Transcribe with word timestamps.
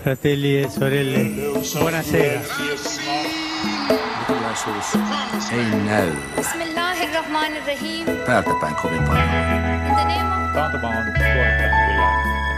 fratelli 0.00 0.58
e 0.58 0.68
sorelle, 0.68 1.24
buonasera. 1.78 2.40
Nykylaisuus 4.18 4.94
ei 5.52 5.80
näy 5.84 6.12
Bismillahirrahmanirrahim. 6.36 8.06
päältä 8.26 8.50
päin 8.60 8.74
kovin 8.82 9.02
paljon. 9.02 9.28
Taantuma 10.54 10.88
on 10.88 11.12
kyllä 11.12 11.64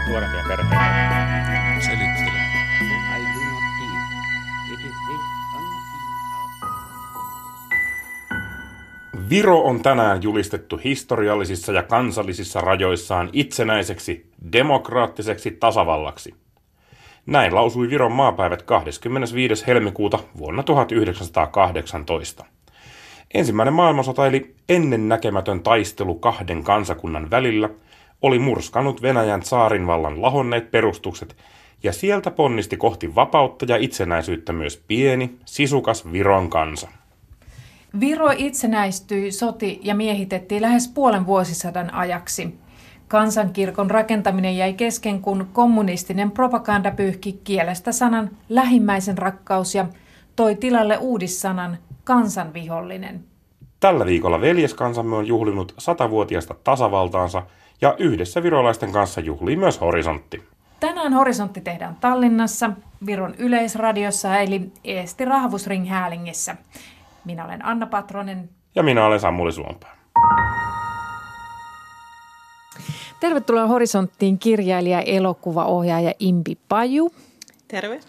nuorempia 0.07 0.43
perheitä. 0.47 1.79
Selittele. 1.79 2.43
Viro 9.29 9.61
on 9.61 9.81
tänään 9.81 10.23
julistettu 10.23 10.79
historiallisissa 10.83 11.71
ja 11.71 11.83
kansallisissa 11.83 12.61
rajoissaan 12.61 13.29
itsenäiseksi, 13.33 14.31
demokraattiseksi 14.51 15.51
tasavallaksi. 15.51 16.42
Näin 17.25 17.55
lausui 17.55 17.89
Viron 17.89 18.11
maapäivät 18.11 18.61
25. 18.61 19.67
helmikuuta 19.67 20.19
vuonna 20.37 20.63
1918. 20.63 22.45
Ensimmäinen 23.33 23.73
maailmansota 23.73 24.27
eli 24.27 24.55
ennennäkemätön 24.69 25.63
taistelu 25.63 26.15
kahden 26.15 26.63
kansakunnan 26.63 27.29
välillä 27.29 27.69
oli 28.21 28.39
murskannut 28.39 29.01
Venäjän 29.01 29.43
saarinvallan 29.43 30.21
lahonneet 30.21 30.71
perustukset 30.71 31.35
ja 31.83 31.93
sieltä 31.93 32.31
ponnisti 32.31 32.77
kohti 32.77 33.15
vapautta 33.15 33.65
ja 33.69 33.77
itsenäisyyttä 33.77 34.53
myös 34.53 34.83
pieni, 34.87 35.35
sisukas 35.45 36.11
Viron 36.11 36.49
kansa. 36.49 36.87
Viro 37.99 38.29
itsenäistyi, 38.37 39.31
soti 39.31 39.79
ja 39.83 39.95
miehitettiin 39.95 40.61
lähes 40.61 40.87
puolen 40.87 41.25
vuosisadan 41.25 41.93
ajaksi. 41.93 42.62
Kansankirkon 43.13 43.91
rakentaminen 43.91 44.57
jäi 44.57 44.73
kesken, 44.73 45.21
kun 45.21 45.47
kommunistinen 45.53 46.31
propaganda 46.31 46.91
pyyhki 46.91 47.41
kielestä 47.43 47.91
sanan 47.91 48.29
lähimmäisen 48.49 49.17
rakkaus 49.17 49.75
ja 49.75 49.85
toi 50.35 50.55
tilalle 50.55 50.97
uudissanan 50.97 51.77
kansanvihollinen. 52.03 53.23
Tällä 53.79 54.05
viikolla 54.05 54.41
veljeskansamme 54.41 55.15
on 55.15 55.27
juhlinut 55.27 55.73
satavuotiasta 55.77 56.55
tasavaltaansa 56.63 57.43
ja 57.81 57.95
yhdessä 57.99 58.43
virolaisten 58.43 58.91
kanssa 58.91 59.21
juhlii 59.21 59.55
myös 59.55 59.81
horisontti. 59.81 60.43
Tänään 60.79 61.13
horisontti 61.13 61.61
tehdään 61.61 61.97
Tallinnassa, 62.01 62.69
Viron 63.05 63.35
yleisradiossa 63.37 64.37
eli 64.37 64.71
Eesti 64.83 65.25
Rahvusring 65.25 65.89
Häälingissä. 65.89 66.55
Minä 67.25 67.45
olen 67.45 67.65
Anna 67.65 67.85
Patronen. 67.85 68.49
Ja 68.75 68.83
minä 68.83 69.05
olen 69.05 69.19
Sammuli 69.19 69.51
Suompää. 69.51 69.95
Tervetuloa 73.23 73.67
Horisonttiin 73.67 74.37
kirjailija, 74.37 75.01
elokuvaohjaaja 75.01 76.13
Impi 76.19 76.57
Paju. 76.69 77.11
Terve. 77.67 77.99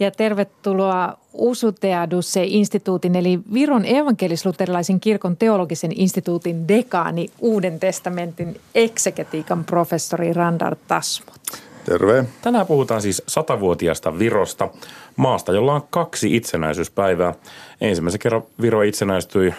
Ja 0.00 0.10
tervetuloa 0.10 1.18
Usuteadusse 1.32 2.44
instituutin 2.44 3.16
eli 3.16 3.40
Viron 3.52 3.84
evankelis-luterilaisen 3.84 5.00
kirkon 5.00 5.36
teologisen 5.36 5.92
instituutin 5.94 6.68
dekaani 6.68 7.30
Uuden 7.40 7.80
testamentin 7.80 8.60
eksegetiikan 8.74 9.64
professori 9.64 10.32
Randar 10.32 10.76
Tasmut. 10.88 11.40
Terve. 11.84 12.24
Tänään 12.42 12.66
puhutaan 12.66 13.02
siis 13.02 13.22
satavuotiaasta 13.26 14.18
Virosta, 14.18 14.68
maasta, 15.16 15.52
jolla 15.52 15.74
on 15.74 15.82
kaksi 15.90 16.36
itsenäisyyspäivää. 16.36 17.34
Ensimmäisen 17.80 18.20
kerran 18.20 18.42
Viro 18.60 18.82
itsenäistyi 18.82 19.54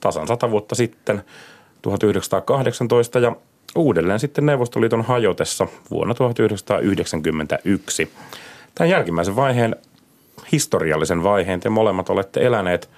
tasan 0.00 0.26
sata 0.26 0.50
vuotta 0.50 0.74
sitten, 0.74 1.22
1918, 1.82 3.18
ja 3.18 3.36
uudelleen 3.74 4.20
sitten 4.20 4.46
Neuvostoliiton 4.46 5.02
hajotessa 5.02 5.66
vuonna 5.90 6.14
1991. 6.14 8.12
Tämän 8.74 8.90
jälkimmäisen 8.90 9.36
vaiheen, 9.36 9.76
historiallisen 10.52 11.22
vaiheen, 11.22 11.60
te 11.60 11.68
molemmat 11.68 12.10
olette 12.10 12.40
eläneet. 12.40 12.90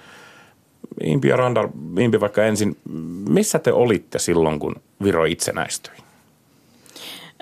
Impi 1.03 1.27
ja 1.27 1.37
Randar, 1.37 1.69
Impi 1.99 2.19
vaikka 2.19 2.43
ensin, 2.43 2.77
missä 3.29 3.59
te 3.59 3.73
olitte 3.73 4.19
silloin, 4.19 4.59
kun 4.59 4.75
Viro 5.03 5.25
itsenäistyi? 5.25 5.93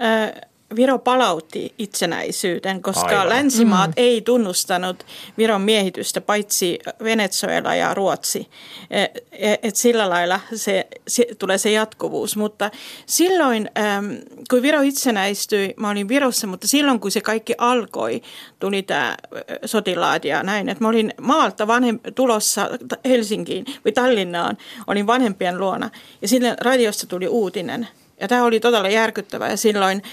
Ö, 0.01 0.41
Viro 0.75 0.99
palautti 0.99 1.73
itsenäisyyden, 1.77 2.81
koska 2.81 3.07
Aivan. 3.07 3.29
länsimaat 3.29 3.91
ei 3.97 4.21
tunnustanut 4.21 5.05
Viron 5.37 5.61
miehitystä, 5.61 6.21
paitsi 6.21 6.79
Venezuela 7.03 7.75
ja 7.75 7.93
Ruotsi. 7.93 8.49
E- 8.89 9.03
e- 9.31 9.57
Et 9.63 9.75
sillä 9.75 10.09
lailla 10.09 10.39
se, 10.55 10.87
se, 11.07 11.27
tulee 11.39 11.57
se 11.57 11.71
jatkuvuus. 11.71 12.37
Mutta 12.37 12.71
silloin, 13.05 13.69
äm, 13.77 14.17
kun 14.49 14.61
Viro 14.61 14.81
itsenäistyi, 14.81 15.73
mä 15.77 15.89
olin 15.89 16.07
Virossa, 16.07 16.47
mutta 16.47 16.67
silloin 16.67 16.99
kun 16.99 17.11
se 17.11 17.21
kaikki 17.21 17.55
alkoi, 17.57 18.21
tuli 18.59 18.83
tämä 18.83 19.17
sotilaat 19.65 20.25
ja 20.25 20.43
näin. 20.43 20.69
Et 20.69 20.79
mä 20.79 20.87
olin 20.87 21.13
maalta 21.21 21.67
vanhem, 21.67 21.99
tulossa 22.15 22.69
Helsinkiin 23.05 23.65
vai 23.85 23.91
Tallinnaan, 23.91 24.57
olin 24.87 25.07
vanhempien 25.07 25.57
luona. 25.57 25.89
Ja 26.21 26.27
silloin 26.27 26.55
radiosta 26.61 27.07
tuli 27.07 27.27
uutinen– 27.27 27.87
ja 28.21 28.27
tämä 28.27 28.43
oli 28.43 28.59
todella 28.59 28.89
järkyttävää 28.89 29.49
ja 29.49 29.57
silloin 29.57 30.03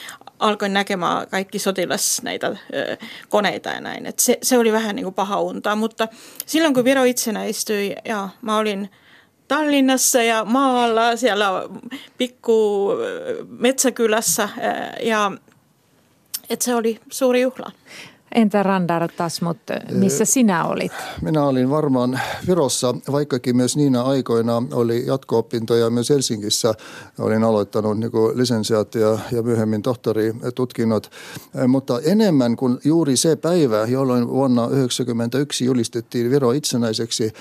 alkoin 0.42 0.72
näkemään 0.72 1.28
kaikki 1.28 1.58
sotilas 1.58 2.22
näitä 2.22 2.46
ö, 2.46 2.96
koneita 3.28 3.70
ja 3.70 3.80
näin. 3.80 4.06
Et 4.06 4.18
se, 4.18 4.38
se 4.42 4.58
oli 4.58 4.72
vähän 4.72 4.96
niin 4.96 5.04
kuin 5.04 5.14
paha 5.14 5.40
untaa, 5.40 5.76
mutta 5.76 6.08
silloin 6.46 6.74
kun 6.74 6.84
Viro 6.84 7.04
itsenäistyi 7.04 7.96
ja 8.04 8.28
mä 8.42 8.56
olin 8.56 8.90
Tallinnassa 9.48 10.22
ja 10.22 10.44
maalla 10.44 11.16
siellä 11.16 11.62
pikku 12.18 12.90
metsäkylässä 13.48 14.48
ja 15.02 15.32
et 16.50 16.62
se 16.62 16.74
oli 16.74 17.00
suuri 17.10 17.42
juhla. 17.42 17.72
Entä 18.34 18.62
Randar 18.62 19.08
Tasmut, 19.16 19.58
missä 19.92 20.24
sinä 20.24 20.64
olit? 20.64 20.92
Minä 21.22 21.44
olin 21.44 21.70
varmaan 21.70 22.20
Virossa, 22.48 22.94
vaikkakin 23.12 23.56
myös 23.56 23.76
niinä 23.76 24.02
aikoina 24.02 24.62
oli 24.72 25.06
jatko-opintoja 25.06 25.90
myös 25.90 26.10
Helsingissä. 26.10 26.74
Olin 27.18 27.44
aloittanut 27.44 27.98
niin 27.98 28.10
lisensiaatti 28.34 28.98
ja, 28.98 29.18
ja 29.32 29.42
myöhemmin 29.42 29.82
tohtoritutkinnot, 29.82 31.10
mutta 31.68 32.00
enemmän 32.04 32.56
kuin 32.56 32.78
juuri 32.84 33.16
se 33.16 33.36
päivä, 33.36 33.86
jolloin 33.86 34.28
vuonna 34.28 34.62
1991 34.62 35.64
julistettiin 35.64 36.30
Viro 36.30 36.52
itsenäiseksi. 36.52 37.32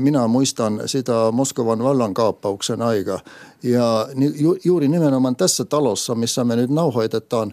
Minä 0.00 0.26
muistan 0.26 0.80
sitä 0.86 1.12
Moskovan 1.32 1.82
vallankaappauksen 1.82 2.82
aika. 2.82 3.18
Ja 3.62 4.08
ju, 4.40 4.56
juuri 4.64 4.88
nimenomaan 4.88 5.36
tässä 5.36 5.64
talossa, 5.64 6.14
missä 6.14 6.44
me 6.44 6.56
nyt 6.56 6.70
nauhoitetaan, 6.70 7.52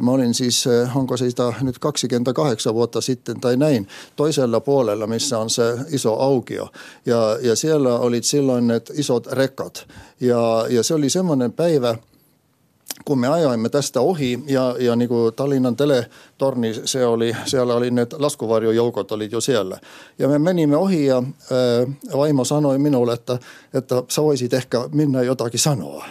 mä 0.00 0.10
olin 0.10 0.34
siis, 0.34 0.64
onko 0.94 1.16
siitä 1.16 1.54
nyt 1.60 1.78
28 1.78 2.74
vuotta 2.74 3.00
sitten 3.00 3.40
tai 3.40 3.56
näin, 3.56 3.88
toisella 4.16 4.60
puolella, 4.60 5.06
missä 5.06 5.38
on 5.38 5.50
se 5.50 5.78
iso 5.88 6.14
aukio. 6.20 6.68
Ja, 7.06 7.38
ja 7.42 7.56
siellä 7.56 7.98
olit 7.98 8.24
silloin 8.24 8.66
ne 8.66 8.80
isot 8.92 9.26
rekat. 9.26 9.86
Ja, 10.20 10.66
ja 10.68 10.82
se 10.82 10.94
oli 10.94 11.10
semmoinen 11.10 11.52
päivä, 11.52 11.96
kun 13.04 13.18
me 13.18 13.28
ajoimme 13.28 13.68
tästä 13.68 14.00
ohi 14.00 14.38
ja, 14.46 14.76
ja 14.78 14.96
niin 14.96 15.08
kuin 15.08 15.34
Tallinnan 15.34 15.76
teletorni, 15.76 16.74
se 16.84 17.06
oli, 17.06 17.36
siellä 17.44 17.74
oli 17.74 17.90
ne 17.90 18.06
laskuvarjojoukot 18.18 19.12
oli 19.12 19.28
jo 19.32 19.40
siellä. 19.40 19.78
Ja 20.18 20.28
me 20.28 20.38
menimme 20.38 20.76
ohi 20.76 21.06
ja 21.06 21.16
ää, 21.16 22.16
vaimo 22.16 22.44
sanoi 22.44 22.78
minulle, 22.78 23.12
että, 23.12 23.38
että 23.74 24.02
sä 24.08 24.22
voisit 24.22 24.54
ehkä 24.54 24.88
minä 24.92 25.22
jotakin 25.22 25.60
sanoa. 25.60 26.04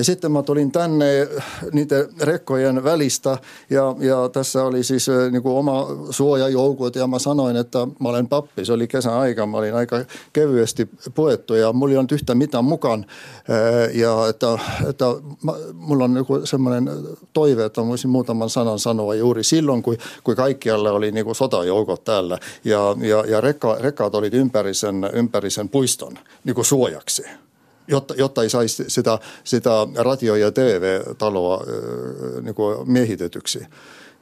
Ja 0.00 0.04
sitten 0.04 0.32
mä 0.32 0.42
tulin 0.42 0.72
tänne 0.72 1.28
niiden 1.72 2.08
rekkojen 2.20 2.84
välistä 2.84 3.38
ja, 3.70 3.96
ja 3.98 4.28
tässä 4.32 4.64
oli 4.64 4.84
siis 4.84 5.08
eh, 5.08 5.30
niin 5.30 5.42
kuin 5.42 5.54
oma 5.54 5.86
suojajoukot 6.10 6.96
ja 6.96 7.06
mä 7.06 7.18
sanoin, 7.18 7.56
että 7.56 7.78
mä 7.98 8.08
olen 8.08 8.28
pappi. 8.28 8.64
Se 8.64 8.72
oli 8.72 8.88
kesän 8.88 9.12
aika, 9.12 9.46
mä 9.46 9.56
olin 9.56 9.74
aika 9.74 10.04
kevyesti 10.32 10.88
puettu 11.14 11.54
ja 11.54 11.72
mulla 11.72 11.92
ei 11.92 11.96
ollut 11.96 12.12
yhtä 12.12 12.34
mitään 12.34 12.64
mukaan. 12.64 13.06
Eh, 13.48 13.96
Ja 13.96 14.28
että, 14.28 14.58
että 14.88 15.04
mulla 15.74 16.04
on 16.04 16.16
joku 16.16 16.40
semmoinen 16.44 16.90
toive, 17.32 17.64
että 17.64 17.86
voisin 17.86 18.10
muutaman 18.10 18.50
sanan 18.50 18.78
sanoa 18.78 19.14
juuri 19.14 19.44
silloin, 19.44 19.82
kun, 19.82 19.96
kun 20.24 20.36
kaikkialle 20.36 20.90
oli 20.90 21.12
niin 21.12 21.24
kuin 21.24 21.36
sotajoukot 21.36 22.04
täällä 22.04 22.38
ja, 22.64 22.96
ja, 23.00 23.24
ja 23.26 23.40
rekka, 23.40 23.76
rekkaat 23.80 24.14
olivat 24.14 24.34
ympäri 24.34 24.74
sen, 24.74 25.10
ympäri 25.12 25.50
sen 25.50 25.68
puiston 25.68 26.18
niin 26.44 26.54
kuin 26.54 26.64
suojaksi 26.64 27.22
jotta, 27.90 28.14
jotta 28.14 28.42
ei 28.42 28.50
saisi 28.50 28.84
sitä, 28.88 29.18
sitä 29.44 29.70
radio- 29.96 30.36
ja 30.36 30.52
TV-taloa 30.52 31.64
niin 32.42 32.54
kuin 32.54 32.90
miehitetyksi. 32.90 33.66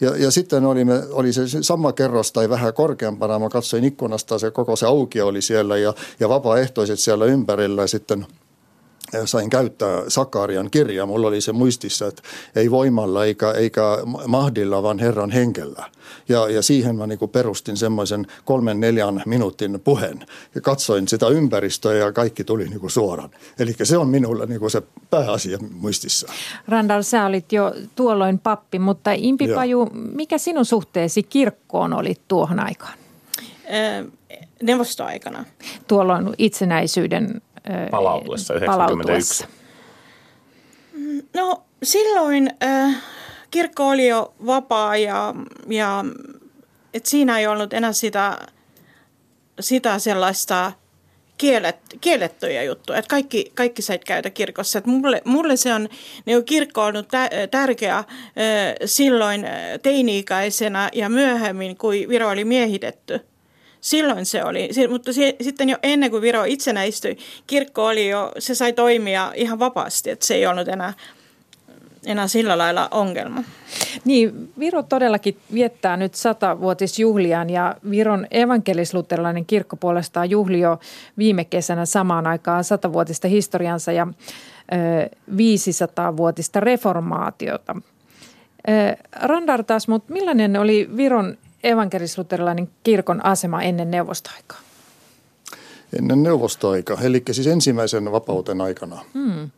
Ja, 0.01 0.17
ja 0.17 0.31
sitten 0.31 0.65
oli, 0.65 0.85
me, 0.85 1.03
oli 1.11 1.33
se 1.33 1.43
sama 1.61 1.93
kerros 1.93 2.33
tai 2.33 2.49
vähän 2.49 2.75
korkeampana. 2.75 3.39
Mä 3.39 3.49
katsoin 3.49 3.85
ikkunasta, 3.85 4.39
se 4.39 4.51
koko 4.51 4.77
se 4.77 4.87
auki 4.87 5.21
oli 5.21 5.43
siellä 5.43 5.77
ja, 5.77 5.95
ja 6.21 6.29
vapaaehtoiset 6.29 6.99
siellä 6.99 7.25
ympärillä 7.25 7.87
sitten 7.87 8.27
sain 9.25 9.51
käyttää 9.51 10.03
Sakarian 10.09 10.71
kirjaa. 10.71 11.07
Mulla 11.07 11.29
oli 11.29 11.41
se 11.41 11.53
muistissa, 11.53 12.07
että 12.07 12.23
ei 12.57 12.71
voimalla 12.71 13.25
eikä, 13.25 13.51
eikä 13.51 13.83
mahdilla, 14.27 14.83
vaan 14.83 14.99
Herran 14.99 15.31
henkellä. 15.31 15.85
Ja, 16.29 16.49
ja 16.49 16.63
siihen 16.63 16.97
mä 16.97 17.07
niin 17.07 17.19
perustin 17.33 17.77
semmoisen 17.77 18.27
kolmen 18.45 18.81
neljän 18.81 19.23
minuutin 19.27 19.81
puheen 19.85 20.27
ja 20.55 20.61
katsoin 20.61 21.09
sitä 21.09 21.29
ympäristöä 21.29 21.95
ja 21.95 22.13
kaikki 22.13 22.45
tuli 22.45 22.69
niin 22.69 22.91
suoraan. 22.91 23.31
Eli 23.59 23.75
se 23.83 23.99
on 23.99 24.09
minulle 24.09 24.47
niin 24.47 24.71
se 24.71 24.83
pääasia 25.11 25.59
muistissa. 25.71 26.29
Randall, 26.69 27.03
sä 27.03 27.27
olit 27.27 27.53
jo 27.53 27.75
tuolloin 27.97 28.39
pappi, 28.39 28.79
mutta 28.79 29.11
Impi 29.13 29.49
Paju, 29.49 29.89
mikä 29.93 30.39
sinun 30.39 30.65
suhteesi 30.65 31.23
kirkkoon 31.23 31.93
oli 31.93 32.15
tuohon 32.29 32.61
aikaan? 32.61 32.99
neuvostoaikana. 34.63 35.45
Tuolloin 35.89 36.35
itsenäisyyden 36.39 37.43
palautuessa 37.91 38.55
91? 38.55 39.47
No 41.35 41.63
silloin 41.83 42.51
äh, 42.63 42.97
kirkko 43.51 43.89
oli 43.89 44.09
jo 44.09 44.35
vapaa 44.47 44.97
ja, 44.97 45.35
ja 45.69 46.05
et 46.95 47.07
siinä 47.07 47.39
ei 47.39 47.47
ollut 47.47 47.73
enää 47.73 47.93
sitä, 47.93 48.39
sitä 49.61 49.99
sellaista 49.99 50.73
kielet, 51.39 51.77
kiellettyjä 52.01 52.63
juttuja, 52.63 52.99
että 52.99 53.09
kaikki, 53.09 53.53
kaikki 53.55 53.83
sait 53.83 54.05
käydä 54.05 54.31
kirkossa. 54.31 54.79
Et 54.79 54.87
mulle, 54.87 55.23
mulle 55.25 55.57
se 55.57 55.75
on, 55.75 55.89
niin 56.25 56.45
kirkko 56.45 56.83
on 56.83 56.97
ollut 56.97 57.09
tä, 57.09 57.31
tärkeä 57.51 57.99
äh, 57.99 58.05
silloin 58.85 59.47
teini-ikäisenä 59.83 60.89
ja 60.93 61.09
myöhemmin, 61.09 61.77
kun 61.77 61.93
Viro 61.93 62.29
oli 62.29 62.45
miehitetty– 62.45 63.21
Silloin 63.81 64.27
se 64.27 64.45
oli, 64.45 64.71
mutta 64.89 65.11
sitten 65.41 65.69
jo 65.69 65.77
ennen 65.83 66.11
kuin 66.11 66.23
Viro 66.23 66.45
itsenäistyi, 66.45 67.19
kirkko 67.47 67.87
oli 67.87 68.09
jo, 68.09 68.33
se 68.39 68.55
sai 68.55 68.73
toimia 68.73 69.33
ihan 69.37 69.59
vapaasti, 69.59 70.11
että 70.11 70.27
se 70.27 70.35
ei 70.35 70.47
ollut 70.47 70.69
enää 70.69 70.93
enää 72.07 72.29
sillä 72.29 72.59
lailla 72.59 72.89
ongelma. 72.91 73.45
Niin, 74.05 74.53
Viro 74.59 74.83
todellakin 74.83 75.37
viettää 75.53 75.97
nyt 75.97 76.15
satavuotisjuhliaan 76.15 77.51
ja 77.51 77.75
Viron 77.91 78.27
evankelisluterilainen 78.31 79.47
kirkko 79.47 79.77
puolestaan 79.77 80.31
juhli 80.31 80.61
jo 80.61 80.81
viime 81.19 81.45
kesänä 81.45 81.87
samaan 81.87 82.27
aikaan 82.27 82.65
satavuotista 82.65 83.29
historiansa 83.29 83.93
ja 83.93 84.07
ö, 84.73 85.17
500-vuotista 85.31 86.61
reformaatiota. 86.61 87.77
Ö, 88.69 88.97
Randar 89.23 89.65
taas, 89.65 89.89
mutta 89.89 90.13
millainen 90.13 90.57
oli 90.57 90.89
Viron 90.97 91.39
evankelisluterilainen 91.65 92.71
kirkon 92.83 93.27
asema 93.27 93.63
ennen 93.63 93.91
neuvostoaikaa? 93.91 94.61
Ennen 95.99 96.23
neuvostoaikaa, 96.23 97.01
eli 97.01 97.23
siis 97.31 97.47
ensimmäisen 97.47 98.13
vapauten 98.13 98.61
aikana. 98.61 99.05
Hmm. 99.15 99.51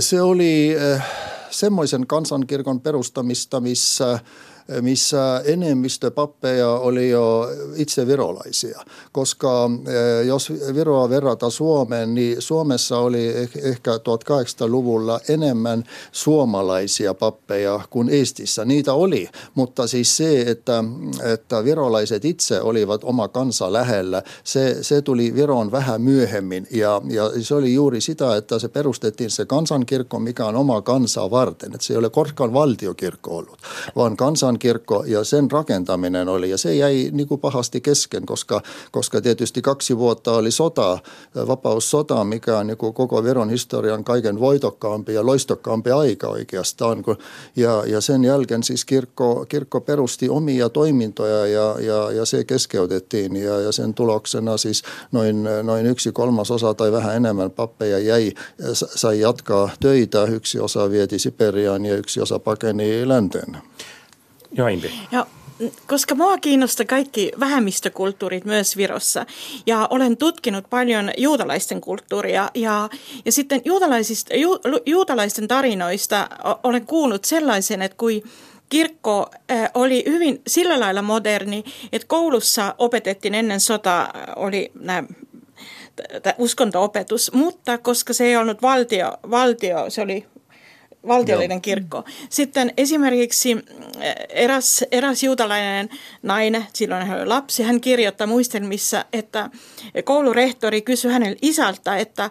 Se 0.00 0.22
oli 0.22 0.76
eh, 0.76 1.02
semmoisen 1.50 2.06
kansankirkon 2.06 2.80
perustamista, 2.80 3.60
missä– 3.60 4.18
missä 4.80 5.42
enemmistö 5.44 6.10
pappeja 6.10 6.70
oli 6.70 7.10
jo 7.10 7.48
itse 7.76 8.06
virolaisia. 8.06 8.80
Koska 9.12 9.70
eh, 9.86 10.26
jos 10.26 10.52
Viroa 10.74 11.08
verrata 11.08 11.50
Suomeen, 11.50 12.14
niin 12.14 12.42
Suomessa 12.42 12.98
oli 12.98 13.28
ehkä 13.62 13.96
1800-luvulla 13.96 15.20
enemmän 15.28 15.84
suomalaisia 16.12 17.14
pappeja 17.14 17.80
kuin 17.90 18.08
Estissä. 18.08 18.64
Niitä 18.64 18.92
oli, 18.92 19.28
mutta 19.54 19.86
siis 19.86 20.16
se, 20.16 20.40
että, 20.40 20.84
että 21.32 21.64
virolaiset 21.64 22.24
itse 22.24 22.60
olivat 22.60 23.04
oma 23.04 23.28
kansa 23.28 23.72
lähellä, 23.72 24.22
se, 24.44 24.82
se 24.82 25.02
tuli 25.02 25.34
Viroon 25.34 25.72
vähän 25.72 26.02
myöhemmin 26.02 26.66
ja, 26.70 27.02
ja 27.08 27.30
se 27.42 27.54
oli 27.54 27.74
juuri 27.74 28.00
sitä, 28.00 28.36
että 28.36 28.58
se 28.58 28.68
perustettiin 28.68 29.30
se 29.30 29.44
kansankirkko, 29.44 30.18
mikä 30.18 30.46
on 30.46 30.56
oma 30.56 30.82
kansaa 30.82 31.30
varten. 31.30 31.74
Että 31.74 31.86
se 31.86 31.92
ei 31.92 31.98
ole 31.98 32.10
koskaan 32.10 32.52
valtiokirkko 32.52 33.36
ollut, 33.36 33.58
vaan 33.96 34.16
kansan 34.16 34.55
kirkko 34.58 35.04
ja 35.06 35.24
sen 35.24 35.50
rakentaminen 35.50 36.28
oli. 36.28 36.50
Ja 36.50 36.58
se 36.58 36.74
jäi 36.74 37.10
niin 37.12 37.28
kuin 37.28 37.40
pahasti 37.40 37.80
kesken, 37.80 38.26
koska, 38.26 38.62
koska 38.90 39.20
tietysti 39.20 39.62
kaksi 39.62 39.98
vuotta 39.98 40.32
oli 40.32 40.50
sota, 40.50 40.98
vapaussota, 41.46 42.24
mikä 42.24 42.58
on 42.58 42.66
niin 42.66 42.76
kuin 42.76 42.94
koko 42.94 43.24
Viron 43.24 43.50
historian 43.50 44.04
kaiken 44.04 44.40
voitokkaampi 44.40 45.14
ja 45.14 45.26
loistokkaampi 45.26 45.90
aika 45.90 46.28
oikeastaan. 46.28 47.04
Ja, 47.56 47.82
ja 47.86 48.00
sen 48.00 48.24
jälkeen 48.24 48.62
siis 48.62 48.84
kirkko, 48.84 49.46
kirkko 49.48 49.80
perusti 49.80 50.28
omia 50.28 50.68
toimintoja 50.68 51.46
ja, 51.46 51.76
ja, 51.80 52.12
ja 52.12 52.24
se 52.24 52.44
keskeytettiin. 52.44 53.36
Ja, 53.36 53.60
ja 53.60 53.72
sen 53.72 53.94
tuloksena 53.94 54.56
siis 54.56 54.82
noin, 55.12 55.48
noin 55.62 55.86
yksi 55.86 56.12
kolmasosa 56.12 56.74
tai 56.74 56.92
vähän 56.92 57.16
enemmän 57.16 57.50
pappeja 57.50 57.98
jäi, 57.98 58.32
sai 58.72 59.20
jatkaa 59.20 59.70
töitä. 59.80 60.24
Yksi 60.24 60.60
osa 60.60 60.90
vieti 60.90 61.18
Siperiaan 61.18 61.86
ja 61.86 61.96
yksi 61.96 62.20
osa 62.20 62.38
pakeni 62.38 63.08
länteen. 63.08 63.56
Joo, 64.52 64.68
Impi. 64.68 64.92
Ja 65.12 65.26
koska 65.86 66.14
mua 66.14 66.38
kiinnostaa 66.38 66.86
kaikki 66.86 67.32
vähemmistökulttuurit 67.40 68.44
myös 68.44 68.76
Virossa 68.76 69.26
ja 69.66 69.86
olen 69.90 70.16
tutkinut 70.16 70.70
paljon 70.70 71.10
juutalaisten 71.16 71.80
kulttuuria 71.80 72.50
ja, 72.54 72.88
ja 73.24 73.32
sitten 73.32 73.62
juutalaisista, 73.64 74.36
ju, 74.36 74.58
juutalaisten 74.86 75.48
tarinoista 75.48 76.28
olen 76.62 76.86
kuullut 76.86 77.24
sellaisen, 77.24 77.82
että 77.82 77.96
kui 77.96 78.22
kirkko 78.68 79.30
oli 79.74 80.04
hyvin 80.06 80.42
sillä 80.46 80.80
lailla 80.80 81.02
moderni, 81.02 81.64
että 81.92 82.08
koulussa 82.08 82.74
opetettiin 82.78 83.34
ennen 83.34 83.60
sota, 83.60 84.08
oli 84.36 84.70
nämä 84.80 85.04
uskonto-opetus, 86.38 87.32
mutta 87.32 87.78
koska 87.78 88.12
se 88.12 88.24
ei 88.24 88.36
ollut 88.36 88.62
valtio, 88.62 89.12
valtio 89.30 89.90
se 89.90 90.02
oli 90.02 90.26
valtiollinen 91.06 91.56
Joo. 91.56 91.60
kirkko. 91.60 92.04
Sitten 92.28 92.72
esimerkiksi 92.76 93.54
mm, 93.54 93.62
eräs, 94.28 94.84
eräs 94.92 95.22
juutalainen 95.22 95.88
nainen, 96.22 96.66
silloin 96.72 97.06
hän 97.06 97.18
oli 97.18 97.26
lapsi, 97.26 97.62
hän 97.62 97.80
kirjoittaa 97.80 98.26
muistelmissa, 98.26 99.04
että 99.12 99.50
koulurehtori 100.04 100.82
kysyi 100.82 101.12
hänelle 101.12 101.36
isältä, 101.42 101.96
että, 101.96 102.30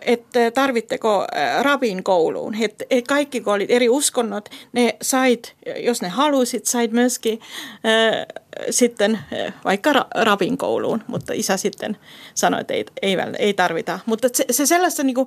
että 0.00 0.50
tarvitteko 0.50 1.26
rabin 1.62 2.04
kouluun. 2.04 2.54
Että 2.62 2.84
kaikki, 3.08 3.40
kun 3.40 3.52
olit 3.52 3.70
eri 3.70 3.88
uskonnot, 3.88 4.48
ne 4.72 4.96
sait, 5.02 5.54
jos 5.76 6.02
ne 6.02 6.08
halusit, 6.08 6.66
sait 6.66 6.92
myöskin 6.92 7.40
äh, 7.72 8.26
sitten 8.70 9.18
vaikka 9.64 10.06
rabin 10.14 10.58
kouluun, 10.58 11.04
mutta 11.06 11.32
isä 11.32 11.56
sitten 11.56 11.96
sanoi, 12.34 12.60
että 12.60 12.74
ei, 12.74 12.84
ei, 13.02 13.16
ei 13.38 13.54
tarvita. 13.54 13.98
Mutta 14.06 14.28
se, 14.32 14.44
se 14.50 14.66
sellaista 14.66 15.02
niin 15.02 15.14
kuin 15.14 15.26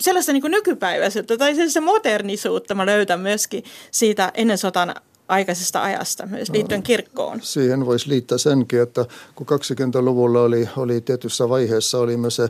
sellaista 0.00 0.32
niin 0.32 0.42
nykypäiväisyyttä 0.48 1.36
tai 1.36 1.54
sellaista 1.54 1.80
modernisuutta 1.80 2.74
mä 2.74 2.86
löydän 2.86 3.20
myöskin 3.20 3.64
siitä 3.90 4.32
ennen 4.34 4.58
sotan 4.58 4.94
aikaisesta 5.28 5.82
ajasta 5.82 6.26
myös 6.26 6.50
liittyen 6.50 6.82
kirkkoon. 6.82 7.40
Siihen 7.42 7.86
voisi 7.86 8.08
liittää 8.08 8.38
senkin, 8.38 8.82
että 8.82 9.04
kun 9.34 9.46
20-luvulla 9.46 10.42
oli, 10.42 10.68
oli 10.76 11.00
tietyssä 11.00 11.48
vaiheessa 11.48 11.98
oli 11.98 12.16
myös 12.16 12.36
se 12.36 12.48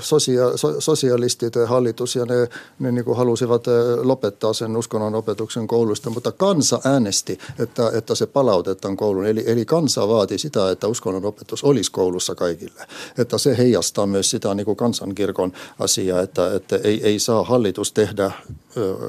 sosia, 0.00 0.56
so, 0.56 0.80
sosialistit 0.80 1.54
hallitus 1.66 2.16
ja 2.16 2.24
ne, 2.24 2.48
ne 2.78 2.92
niin 2.92 3.04
kuin 3.04 3.16
halusivat 3.16 3.64
lopettaa 4.02 4.52
sen 4.52 4.76
uskonnon 4.76 5.14
opetuksen 5.14 5.66
koulusta, 5.66 6.10
mutta 6.10 6.32
kansa 6.32 6.80
äänesti, 6.84 7.38
että, 7.58 7.90
että 7.94 8.14
se 8.14 8.26
palautetaan 8.26 8.96
kouluun. 8.96 9.26
Eli, 9.26 9.44
eli 9.46 9.64
kansa 9.64 10.08
vaati 10.08 10.38
sitä, 10.38 10.70
että 10.70 10.88
uskonnon 10.88 11.24
opetus 11.24 11.64
olisi 11.64 11.92
koulussa 11.92 12.34
kaikille. 12.34 12.86
Että 13.18 13.38
se 13.38 13.58
heijastaa 13.58 14.06
myös 14.06 14.30
sitä 14.30 14.54
niin 14.54 14.64
kuin 14.64 14.76
kansankirkon 14.76 15.52
asiaa, 15.78 16.20
että, 16.20 16.54
että 16.54 16.76
ei, 16.84 17.00
ei 17.04 17.18
saa 17.18 17.44
hallitus 17.44 17.92
tehdä 17.92 18.30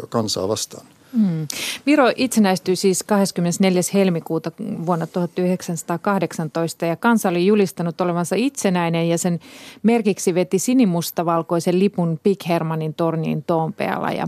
kansaa 0.10 0.48
vastaan. 0.48 0.97
Mm. 1.18 1.48
Viro 1.86 2.12
itsenäistyi 2.16 2.76
siis 2.76 3.04
24. 3.04 3.82
helmikuuta 3.94 4.52
vuonna 4.86 5.08
1918 5.08 6.86
ja 6.86 6.96
kansa 6.96 7.30
oli 7.30 7.46
julistanut 7.46 8.02
olevansa 8.02 8.36
itsenäinen 8.36 9.10
ja 9.10 9.18
sen 9.18 9.40
merkiksi 9.84 10.36
veti 10.36 10.60
sinimustavalkoisen 10.60 11.80
lipun 11.80 12.20
Big 12.24 12.40
Hermanin 12.48 12.94
torniin 12.94 13.44
Toompealla. 13.44 14.12
Ja 14.12 14.28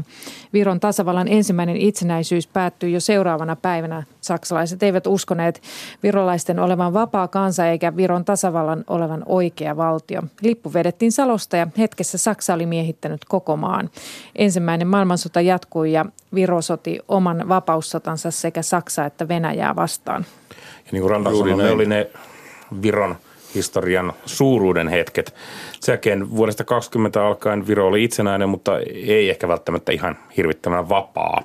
Viron 0.53 0.79
tasavallan 0.79 1.27
ensimmäinen 1.27 1.77
itsenäisyys 1.77 2.47
päättyi 2.47 2.93
jo 2.93 2.99
seuraavana 2.99 3.55
päivänä. 3.55 4.03
Saksalaiset 4.21 4.83
eivät 4.83 5.07
uskoneet 5.07 5.61
virolaisten 6.03 6.59
olevan 6.59 6.93
vapaa 6.93 7.27
kansa 7.27 7.67
eikä 7.67 7.95
Viron 7.95 8.25
tasavallan 8.25 8.83
olevan 8.87 9.23
oikea 9.25 9.77
valtio. 9.77 10.21
Lippu 10.41 10.73
vedettiin 10.73 11.11
Salosta 11.11 11.57
ja 11.57 11.67
hetkessä 11.77 12.17
Saksa 12.17 12.53
oli 12.53 12.65
miehittänyt 12.65 13.25
koko 13.25 13.57
maan. 13.57 13.89
Ensimmäinen 14.35 14.87
maailmansota 14.87 15.41
jatkui 15.41 15.91
ja 15.91 16.05
Viro 16.35 16.61
soti 16.79 16.99
oman 17.07 17.49
vapaussotansa 17.49 18.31
sekä 18.31 18.61
Saksaa 18.61 19.05
että 19.05 19.27
Venäjää 19.27 19.75
vastaan. 19.75 20.25
Ja 20.49 20.91
niin 20.91 21.01
kuin 21.01 21.11
Randa 21.11 21.29
sanoi, 21.31 21.57
ne 21.57 21.71
oli 21.71 21.85
ne 21.85 22.09
Viron 22.81 23.15
historian 23.55 24.13
suuruuden 24.25 24.87
hetket. 24.87 25.35
Sen 25.79 25.93
jälkeen 25.93 26.35
vuodesta 26.35 26.63
20 26.63 27.25
alkaen 27.25 27.67
Viro 27.67 27.87
oli 27.87 28.03
itsenäinen, 28.03 28.49
mutta 28.49 28.79
ei 29.05 29.29
ehkä 29.29 29.47
välttämättä 29.47 29.91
ihan 29.91 30.17
hirvittävän 30.37 30.89
vapaa. 30.89 31.43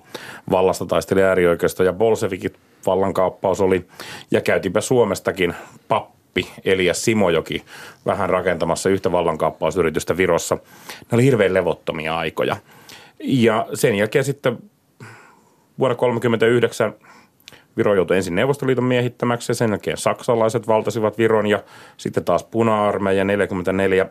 Vallasta 0.50 0.86
taisteli 0.86 1.22
äärioikeisto 1.22 1.82
ja 1.82 1.92
bolsevikit 1.92 2.56
vallankaappaus 2.86 3.60
oli. 3.60 3.86
Ja 4.30 4.40
käytipä 4.40 4.80
Suomestakin 4.80 5.54
oppi 5.90 6.48
Elias 6.64 7.04
Simojoki 7.04 7.64
vähän 8.06 8.30
rakentamassa 8.30 8.90
yhtä 8.90 9.12
vallankaappausyritystä 9.12 10.16
Virossa. 10.16 10.54
Ne 11.00 11.08
oli 11.12 11.24
hirveän 11.24 11.54
levottomia 11.54 12.18
aikoja. 12.18 12.56
Ja 13.20 13.66
sen 13.74 13.94
jälkeen 13.94 14.24
sitten 14.24 14.58
vuonna 15.78 15.94
1939 15.94 16.94
Viro 17.76 17.94
joutui 17.94 18.16
ensin 18.16 18.34
Neuvostoliiton 18.34 18.84
miehittämäksi 18.84 19.52
ja 19.52 19.54
sen 19.54 19.70
jälkeen 19.70 19.96
saksalaiset 19.96 20.68
valtasivat 20.68 21.18
Viron 21.18 21.46
ja 21.46 21.62
sitten 21.96 22.24
taas 22.24 22.44
puna-armeija 22.44 23.24
44. 23.24 24.06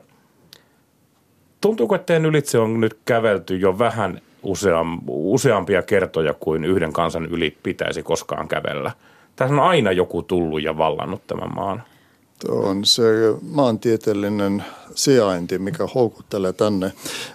Tuntuuko, 1.61 1.95
että 1.95 2.17
ylitse 2.17 2.59
on 2.59 2.79
nyt 2.79 2.97
kävelty 3.05 3.57
jo 3.57 3.79
vähän 3.79 4.21
useam, 4.43 5.01
useampia 5.07 5.81
kertoja 5.81 6.33
kuin 6.33 6.65
yhden 6.65 6.93
kansan 6.93 7.25
yli 7.25 7.57
pitäisi 7.63 8.03
koskaan 8.03 8.47
kävellä? 8.47 8.91
Tässä 9.35 9.53
on 9.55 9.59
aina 9.59 9.91
joku 9.91 10.23
tullut 10.23 10.63
ja 10.63 10.77
vallannut 10.77 11.27
tämän 11.27 11.55
maan. 11.55 11.83
On 12.49 12.85
se 12.85 13.03
maantieteellinen 13.41 14.63
sijainti, 14.95 15.59
mikä 15.59 15.87
houkuttelee 15.95 16.53
tänne, 16.53 16.93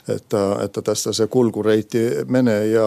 että, 0.09 0.57
että 0.63 0.83
tästä 0.83 1.13
se 1.13 1.27
kulkureitti 1.27 1.99
menee 2.27 2.67
ja, 2.67 2.87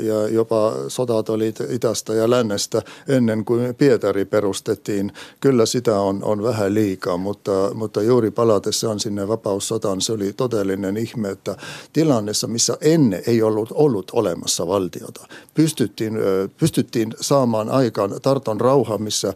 ja 0.00 0.28
jopa 0.28 0.72
sodat 0.88 1.28
oli 1.28 1.54
itästä 1.68 2.14
ja 2.14 2.30
lännestä 2.30 2.82
ennen 3.08 3.44
kuin 3.44 3.74
Pietari 3.74 4.24
perustettiin. 4.24 5.12
Kyllä 5.40 5.66
sitä 5.66 6.00
on, 6.00 6.24
on 6.24 6.42
vähän 6.42 6.74
liikaa, 6.74 7.16
mutta, 7.16 7.70
mutta 7.74 8.02
juuri 8.02 8.30
palatessaan 8.30 9.00
sinne 9.00 9.28
vapaussotaan 9.28 10.00
se 10.00 10.12
oli 10.12 10.32
todellinen 10.32 10.96
ihme, 10.96 11.30
että 11.30 11.56
tilanneessa, 11.92 12.46
missä 12.46 12.78
ennen 12.80 13.22
ei 13.26 13.42
ollut 13.42 13.68
ollut 13.74 14.10
olemassa 14.14 14.66
valtiota, 14.66 15.26
pystyttiin, 15.54 16.18
pystyttiin 16.56 17.14
saamaan 17.20 17.68
aikaan 17.68 18.20
Tarton 18.22 18.60
rauha, 18.60 18.98
missä 18.98 19.34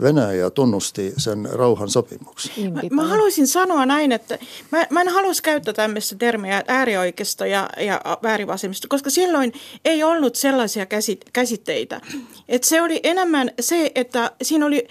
Venäjä 0.00 0.50
tunnusti 0.50 1.12
sen 1.16 1.48
rauhan 1.56 1.90
sopimuksen. 1.90 2.72
Mä, 2.72 2.80
mä 2.90 3.04
haluaisin 3.04 3.46
sanoa 3.46 3.86
näin, 3.86 4.12
että 4.12 4.38
mä, 4.72 4.86
mä 4.90 5.00
en 5.00 5.08
haluaisi 5.08 5.42
käyttää 5.42 5.74
tämmöistä 5.74 6.16
termiä 6.16 6.62
äärioikeisto 6.68 7.44
ja, 7.44 7.70
ja 7.80 8.00
väärivasemmisto, 8.22 8.88
koska 8.90 9.10
silloin 9.10 9.52
ei 9.84 10.02
ollut 10.02 10.36
sellaisia 10.36 10.86
käsit, 10.86 11.24
käsitteitä. 11.32 12.00
Et 12.48 12.64
se 12.64 12.82
oli 12.82 13.00
enemmän 13.02 13.50
se, 13.60 13.92
että 13.94 14.30
siinä 14.42 14.66
oli 14.66 14.88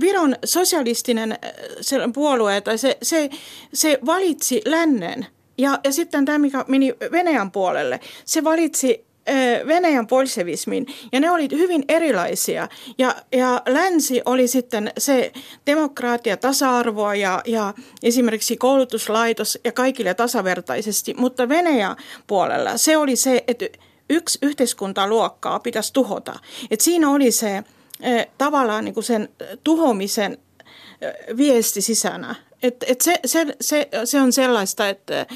Viron 0.00 0.36
sosialistinen 0.44 1.32
äh, 1.32 2.12
puolue, 2.14 2.60
tai 2.60 2.78
se, 2.78 2.98
se, 3.02 3.30
se 3.74 3.98
valitsi 4.06 4.62
lännen 4.64 5.26
ja, 5.58 5.80
ja 5.84 5.92
sitten 5.92 6.24
tämä, 6.24 6.38
mikä 6.38 6.64
meni 6.68 6.94
Venäjän 7.12 7.50
puolelle, 7.50 8.00
se 8.24 8.44
valitsi 8.44 9.07
Venäjän 9.66 10.06
bolshevismin 10.06 10.86
ja 11.12 11.20
ne 11.20 11.30
olivat 11.30 11.52
hyvin 11.52 11.84
erilaisia. 11.88 12.68
Ja, 12.98 13.14
ja 13.32 13.62
länsi 13.68 14.22
oli 14.24 14.48
sitten 14.48 14.92
se 14.98 15.32
demokraatia, 15.66 16.36
tasa-arvoa 16.36 17.14
ja, 17.14 17.42
ja 17.46 17.74
esimerkiksi 18.02 18.56
koulutuslaitos 18.56 19.58
ja 19.64 19.72
kaikille 19.72 20.14
tasavertaisesti, 20.14 21.14
mutta 21.14 21.48
Venäjän 21.48 21.96
puolella 22.26 22.76
se 22.76 22.96
oli 22.96 23.16
se, 23.16 23.44
että 23.48 23.66
yksi 24.10 24.38
yhteiskuntaluokkaa 24.42 25.60
pitäisi 25.60 25.92
tuhota. 25.92 26.38
Et 26.70 26.80
siinä 26.80 27.10
oli 27.10 27.30
se 27.30 27.64
tavallaan 28.38 28.84
niin 28.84 28.94
kuin 28.94 29.04
sen 29.04 29.28
tuhomisen 29.64 30.38
viesti 31.36 31.80
sisänä. 31.80 32.34
Et, 32.62 32.84
et 32.86 33.00
se, 33.00 33.20
se, 33.26 33.46
se, 33.60 33.88
se 34.04 34.20
on 34.20 34.32
sellaista, 34.32 34.88
että 34.88 35.26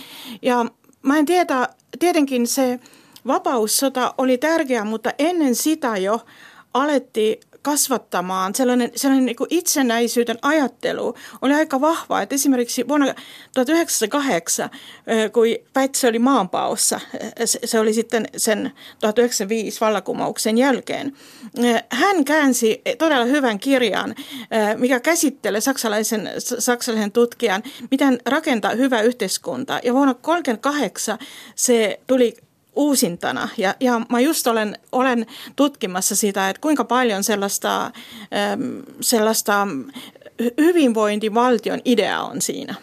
ja 0.43 0.67
mä 1.03 1.19
en 1.19 1.27
tiedä, 1.27 1.69
tietenkin 1.99 2.47
se 2.47 2.81
vapaussota 3.27 4.15
oli 4.19 4.39
tärkeä, 4.39 4.85
mutta 4.85 5.11
ennen 5.19 5.55
sitä 5.55 5.97
jo 5.97 6.21
alettiin 6.75 7.41
kasvattamaan. 7.63 8.55
Sellainen, 8.55 8.91
sellainen 8.97 9.27
niin 9.27 9.37
itsenäisyyden 9.51 10.39
ajattelu 10.43 11.15
oli 11.43 11.55
aika 11.55 11.81
vahva. 11.81 12.23
Että 12.23 12.35
esimerkiksi 12.35 12.89
vuonna 12.89 13.15
1908, 13.55 14.71
kun 15.33 15.47
Päitsö 15.73 16.09
oli 16.09 16.19
maanpaossa, 16.19 17.01
se 17.65 17.81
oli 17.81 17.95
sitten 17.95 18.27
sen 18.37 18.73
1905 19.01 19.81
vallakumouksen 19.81 20.59
jälkeen, 20.59 21.17
hän 21.91 22.25
käänsi 22.25 22.83
todella 22.99 23.25
hyvän 23.25 23.59
kirjan, 23.59 24.15
mikä 24.77 25.01
käsittelee 25.01 25.61
saksalaisen, 25.61 26.31
saksalaisen 26.39 27.13
tutkijan, 27.13 27.63
miten 27.91 28.19
rakentaa 28.27 28.75
hyvä 28.75 29.01
yhteiskunta. 29.01 29.81
Ja 29.85 29.93
vuonna 29.93 30.15
1938 30.15 31.19
se 31.55 32.01
tuli 32.07 32.37
uusintana. 32.77 33.49
Ja, 33.59 33.75
ja 33.81 34.01
mä 34.09 34.21
just 34.21 34.47
olen, 34.47 34.79
olen 34.93 35.27
tutkimassa 35.57 36.17
sitä, 36.17 36.49
että 36.49 36.61
kuinka 36.61 36.85
paljon 36.85 37.25
sellaista, 37.25 37.85
ähm, 37.85 38.63
sellaista 39.01 39.69
hyvinvointivaltion 40.61 41.81
idea 41.85 42.23
on 42.23 42.43
siinä. 42.43 42.75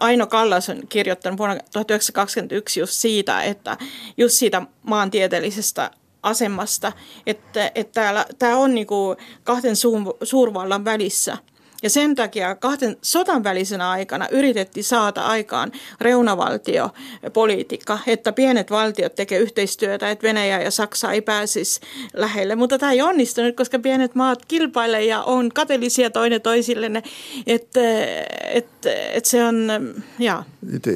Aino 0.00 0.26
Kallas 0.26 0.68
on 0.68 0.82
kirjoittanut 0.88 1.38
vuonna 1.38 1.54
1921 1.72 2.80
just 2.80 2.92
siitä, 2.92 3.42
että 3.42 3.76
just 4.16 4.34
siitä 4.34 4.62
maantieteellisestä 4.82 5.90
asemasta, 6.22 6.92
että, 7.26 7.70
että 7.74 7.92
täällä, 8.00 8.26
tämä 8.38 8.56
on 8.56 8.74
niin 8.74 8.86
kuin 8.86 9.16
kahden 9.44 9.76
suurvallan 10.22 10.84
välissä– 10.84 11.38
ja 11.84 11.90
sen 11.90 12.14
takia 12.14 12.54
kahden 12.54 12.96
sotan 13.02 13.44
välisenä 13.44 13.90
aikana 13.90 14.28
yritettiin 14.30 14.84
saada 14.84 15.22
aikaan 15.22 15.72
reunavaltiopolitiikka, 16.00 17.98
että 18.06 18.32
pienet 18.32 18.70
valtiot 18.70 19.14
tekevät 19.14 19.42
yhteistyötä, 19.42 20.10
että 20.10 20.22
Venäjä 20.22 20.62
ja 20.62 20.70
Saksa 20.70 21.12
ei 21.12 21.20
pääsisi 21.22 21.80
lähelle. 22.14 22.54
Mutta 22.54 22.78
tämä 22.78 22.92
ei 22.92 23.02
onnistunut, 23.02 23.56
koska 23.56 23.78
pienet 23.78 24.14
maat 24.14 24.46
kilpailevat 24.48 25.06
ja 25.06 25.22
on 25.22 25.50
kateellisia 25.54 26.10
toinen 26.10 26.40
toisillenne. 26.40 27.02
Että 27.46 27.80
et, 28.44 28.66
et 29.12 29.24
se 29.24 29.44
on, 29.44 29.68
ja. 30.18 30.44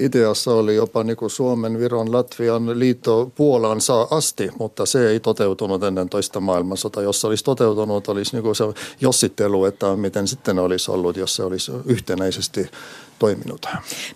Ideassa 0.00 0.54
oli 0.54 0.74
jopa 0.74 1.04
niin 1.04 1.16
kuin 1.16 1.30
Suomen, 1.30 1.78
Viron, 1.78 2.12
Latvian 2.12 2.78
liitto 2.78 3.32
Puolansa 3.34 4.08
asti, 4.10 4.50
mutta 4.58 4.86
se 4.86 5.10
ei 5.10 5.20
toteutunut 5.20 5.82
ennen 5.82 6.08
toista 6.08 6.40
maailmansota. 6.40 7.02
Jos 7.02 7.20
se 7.20 7.26
olisi 7.26 7.44
toteutunut, 7.44 8.08
olisi 8.08 8.36
niin 8.36 8.42
kuin 8.42 8.56
se 8.56 8.64
jossittelu, 9.00 9.64
että 9.64 9.96
miten 9.96 10.28
sitten 10.28 10.58
oli 10.58 10.77
olisi 10.78 10.90
ollut, 10.90 11.16
jos 11.16 11.36
se 11.36 11.42
olisi 11.42 11.72
yhtenäisesti 11.84 12.70
toiminut. 13.18 13.66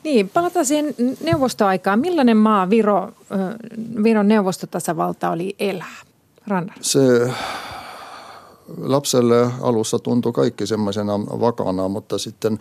Niin, 0.05 0.29
palataan 0.29 0.67
siihen 0.67 0.95
neuvostoaikaan. 1.25 1.99
Millainen 1.99 2.37
maa 2.37 2.71
Viro, 2.71 3.13
Viron 4.03 4.29
neuvostotasavalta 4.29 5.31
oli 5.31 5.57
elää? 5.59 5.97
Rannar. 6.47 6.77
Se 6.81 7.31
lapselle 8.79 9.51
alussa 9.61 9.99
tuntui 9.99 10.33
kaikki 10.33 10.67
semmoisena 10.67 11.21
vakana, 11.21 11.89
mutta 11.89 12.19
sitten 12.19 12.59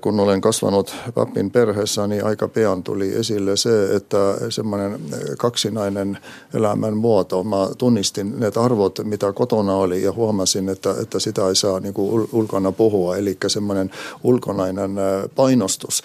kun 0.00 0.20
olen 0.20 0.40
kasvanut 0.40 0.94
papin 1.14 1.50
perheessä, 1.50 2.06
niin 2.06 2.24
aika 2.24 2.48
pian 2.48 2.82
tuli 2.82 3.14
esille 3.16 3.56
se, 3.56 3.94
että 3.96 4.16
semmoinen 4.48 5.00
kaksinainen 5.38 6.18
elämän 6.54 6.96
muoto. 6.96 7.44
Mä 7.44 7.68
tunnistin 7.78 8.40
ne 8.40 8.50
arvot, 8.56 8.98
mitä 9.04 9.32
kotona 9.32 9.74
oli 9.74 10.02
ja 10.02 10.12
huomasin, 10.12 10.68
että, 10.68 10.94
että 11.02 11.18
sitä 11.18 11.48
ei 11.48 11.56
saa 11.56 11.80
niin 11.80 11.94
ulkona 12.32 12.72
puhua. 12.72 13.16
Eli 13.16 13.36
semmoinen 13.46 13.90
ulkonainen 14.24 14.90
painostus 15.34 16.02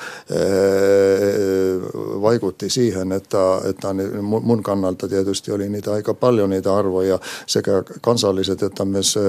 vaikutti 2.21 2.69
siihen, 2.69 3.11
että, 3.11 3.61
että 3.69 3.87
mun 4.21 4.63
kannalta 4.63 5.07
tietysti 5.07 5.51
oli 5.51 5.69
niitä 5.69 5.93
aika 5.93 6.13
paljon 6.13 6.49
niitä 6.49 6.75
arvoja, 6.75 7.19
sekä 7.47 7.83
kansalliset 8.01 8.63
että 8.63 8.85
myös 8.85 9.19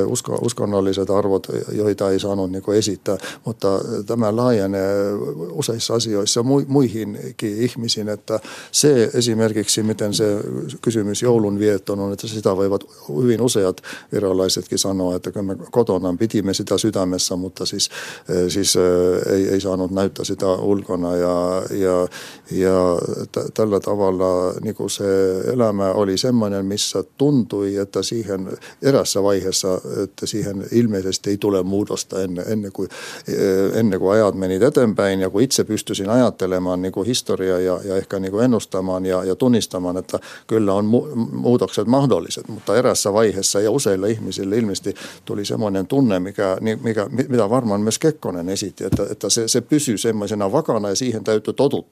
uskonnolliset 0.41 1.11
arvot, 1.11 1.47
joita 1.73 2.11
ei 2.11 2.19
saanut 2.21 2.53
niin 2.53 2.63
esittää, 2.77 3.19
mutta 3.45 3.69
tämä 4.07 4.37
laajenee 4.37 5.13
useissa 5.51 5.95
asioissa 5.95 6.43
muihinkin 6.69 7.63
ihmisiin, 7.63 8.09
että 8.09 8.41
se 8.73 9.11
esimerkiksi, 9.15 9.83
miten 9.83 10.15
se 10.15 10.41
kysymys 10.83 11.23
joulun 11.23 11.59
vietton 11.59 12.01
on, 12.01 12.13
että 12.13 12.27
sitä 12.27 12.57
voivat 12.57 12.85
hyvin 13.23 13.41
useat 13.41 13.83
virolaisetkin 14.13 14.79
sanoa, 14.79 15.17
että 15.17 15.33
kun 15.33 15.45
me 15.45 15.57
kotona 15.71 16.17
pidimme 16.19 16.55
sitä 16.55 16.79
sydämessä, 16.79 17.37
mutta 17.37 17.67
siis, 17.67 17.91
eh, 18.29 18.51
siis 18.51 18.77
eh, 18.77 19.33
ei, 19.33 19.49
ei 19.49 19.61
saanut 19.61 19.91
näyttää 19.91 20.25
sitä 20.25 20.47
ulkona. 20.47 21.17
Ja, 21.17 21.63
ja, 21.71 22.09
ja 22.51 22.99
t- 23.33 23.55
tällä 23.55 23.81
tavalla 23.81 24.53
niin 24.61 24.75
kuin 24.75 24.91
se 24.91 25.41
elämä 25.53 25.93
oli 25.93 26.19
semmoinen, 26.19 26.67
missä 26.67 27.05
tuntui, 27.19 27.77
että 27.77 28.03
siihen 28.03 28.49
erässä 28.83 29.23
vaiheessa, 29.23 29.81
että 30.03 30.27
siihen 30.27 30.67
ilmeisesti 30.73 31.31
ei 31.31 31.37
tule 31.37 31.63
muutosta 31.63 32.23
ennen, 32.23 32.45
ennen 32.49 32.73
kuin, 32.73 32.89
eh, 33.29 33.79
ennen 33.79 33.96
kuin 33.99 34.13
ajat 34.13 34.35
menid 34.35 34.63
eteenpäin 34.63 35.21
ja 35.21 35.31
kun 35.31 35.43
itse 35.43 35.65
pystyisin 35.65 36.11
ajattelemaan 36.11 36.83
niin 36.83 36.93
historiaa 37.07 37.59
ja, 37.59 37.81
ja 37.85 37.97
ehkä 37.97 38.19
niin 38.19 38.33
kuin 38.33 38.45
ennustamaan 38.45 39.07
ja, 39.07 39.25
ja 39.25 39.35
tunnistamaan, 39.35 39.97
että 39.97 40.19
kyllä 40.47 40.75
on 40.75 40.85
mu- 40.85 41.17
muutokset 41.33 41.87
mahdolliset, 41.87 42.49
mutta 42.49 42.77
erässä 42.77 43.13
vaiheessa 43.13 43.61
ja 43.61 43.71
useille 43.71 44.11
ihmisille 44.11 44.57
ilmeisesti 44.57 44.95
tuli 45.25 45.45
semmoinen 45.45 45.87
tunne, 45.87 46.21
mikä, 46.21 46.57
mikä, 46.83 47.07
mitä 47.29 47.51
varmaan 47.51 47.81
myös 47.81 47.99
Kekkonen 47.99 48.49
esitti, 48.49 48.85
että, 48.85 49.07
että 49.11 49.31
se, 49.31 49.49
se 49.49 49.61
pysyy 49.61 49.99
semmoisena 49.99 50.53
vakana 50.53 50.89
ja 50.89 50.97
siihen 50.97 51.25
täytyy 51.25 51.55
totut, 51.55 51.87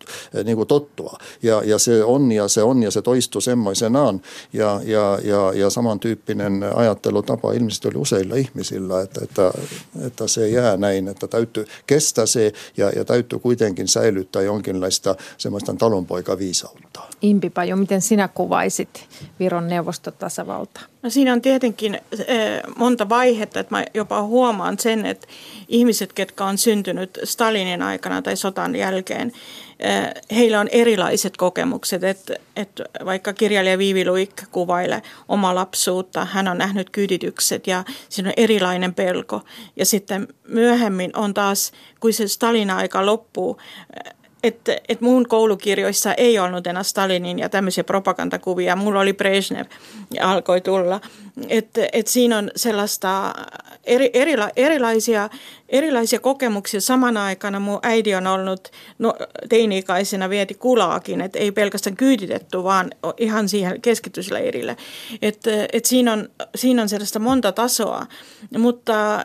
niin 0.45 0.57
kuin 0.57 0.69
tottua. 0.69 1.19
Ja, 1.43 1.63
ja 1.65 1.79
se 1.79 2.05
on 2.05 2.33
ja 2.33 2.49
se 2.49 2.63
on 2.63 2.83
ja 2.83 2.91
se 2.91 3.03
toistuu 3.03 3.41
semmoisenaan 3.41 4.21
ja, 4.53 4.81
ja, 4.85 5.19
ja, 5.25 5.53
ja 5.55 5.71
samantyyppinen 5.71 6.65
ajattelutapa 6.75 7.53
ilmeisesti 7.53 7.89
oli 7.89 7.97
useilla 7.97 8.35
ihmisillä, 8.35 9.01
että, 9.03 9.21
että, 9.25 9.53
että 10.07 10.29
se 10.29 10.49
jää 10.49 10.77
näin, 10.77 11.09
että 11.09 11.27
täytyy 11.27 11.67
kestää 11.95 12.27
se 12.27 12.53
ja, 12.77 12.91
ja 12.91 13.05
täytyy 13.05 13.39
kuitenkin 13.39 13.89
säilyttää 13.89 14.43
jonkinlaista 14.43 15.17
semmoista 15.39 15.75
talonpoikaviisautta. 15.75 17.01
Impi 17.23 17.51
Paju, 17.51 17.77
miten 17.77 18.03
sinä 18.03 18.29
kuvaisit 18.29 19.09
Viron 19.41 19.69
neuvostotasavaltaa? 19.69 20.83
No 21.03 21.11
siinä 21.11 21.33
on 21.33 21.43
tietenkin 21.43 22.01
monta 22.77 23.09
vaihetta, 23.09 23.61
että 23.61 23.75
mä 23.75 23.85
jopa 23.95 24.23
huomaan 24.23 24.79
sen, 24.79 25.07
että 25.07 25.27
ihmiset, 25.69 26.13
ketkä 26.13 26.45
on 26.45 26.59
syntynyt 26.59 27.19
Stalinin 27.25 27.83
aikana 27.83 28.23
tai 28.23 28.37
sotan 28.37 28.77
jälkeen, 28.77 29.33
heillä 30.35 30.61
on 30.61 30.69
erilaiset 30.69 31.37
kokemukset, 31.37 32.05
että, 32.05 32.35
että 32.57 32.85
vaikka 33.05 33.33
kirjailija 33.33 33.79
Viivi 33.79 34.07
Luik 34.07 34.43
kuvailee 34.51 35.03
oma 35.29 35.55
lapsuutta, 35.55 36.25
hän 36.25 36.49
on 36.49 36.59
nähnyt 36.59 36.91
kyyditykset 36.91 37.67
ja 37.67 37.85
siinä 38.09 38.29
on 38.29 38.35
erilainen 38.37 38.95
pelko. 38.95 39.41
Ja 39.77 39.87
sitten 39.87 40.29
myöhemmin 40.49 41.17
on 41.17 41.35
taas, 41.35 41.73
kun 42.01 42.13
se 42.13 42.29
Stalin 42.29 42.71
aika 42.71 43.07
loppuu, 43.07 43.61
että, 44.45 44.77
että 44.89 45.05
mun 45.05 45.29
koulukirjoissa 45.29 46.15
ei 46.15 46.39
ollut 46.39 46.67
enää 46.67 46.83
Stalinin 46.83 47.39
ja 47.39 47.49
tämmöisiä 47.49 47.85
propagandakuvia. 47.85 48.77
Mulla 48.77 49.01
oli 49.01 49.13
Brezhnev 49.13 49.67
ja 50.15 50.31
alkoi 50.31 50.61
tulla. 50.61 51.01
Että, 51.49 51.89
että 51.93 52.13
siinä 52.13 52.39
on 52.39 52.51
sellaista 52.57 53.35
eri, 53.85 54.11
erila, 54.13 54.51
erilaisia, 54.57 55.31
erilaisia 55.69 56.21
kokemuksia. 56.21 56.81
Samana 56.81 57.25
aikana 57.25 57.61
mun 57.61 57.79
äiti 57.83 58.15
on 58.15 58.27
ollut 58.27 58.71
no, 58.99 59.15
teini-ikäisenä 59.49 60.31
vieti 60.31 60.55
kulaakin, 60.55 61.21
että 61.21 61.39
ei 61.39 61.53
pelkästään 61.53 61.97
kyyditetty, 61.97 62.63
vaan 62.63 62.91
ihan 63.17 63.49
siihen 63.49 63.81
keskitysleirille. 63.81 64.77
Että, 65.23 65.51
että 65.73 65.89
siinä, 65.89 66.13
on, 66.13 66.29
siinä 66.55 66.83
on 66.83 66.89
sellaista 66.89 67.19
monta 67.19 67.53
tasoa. 67.53 68.07
Mutta 68.59 69.25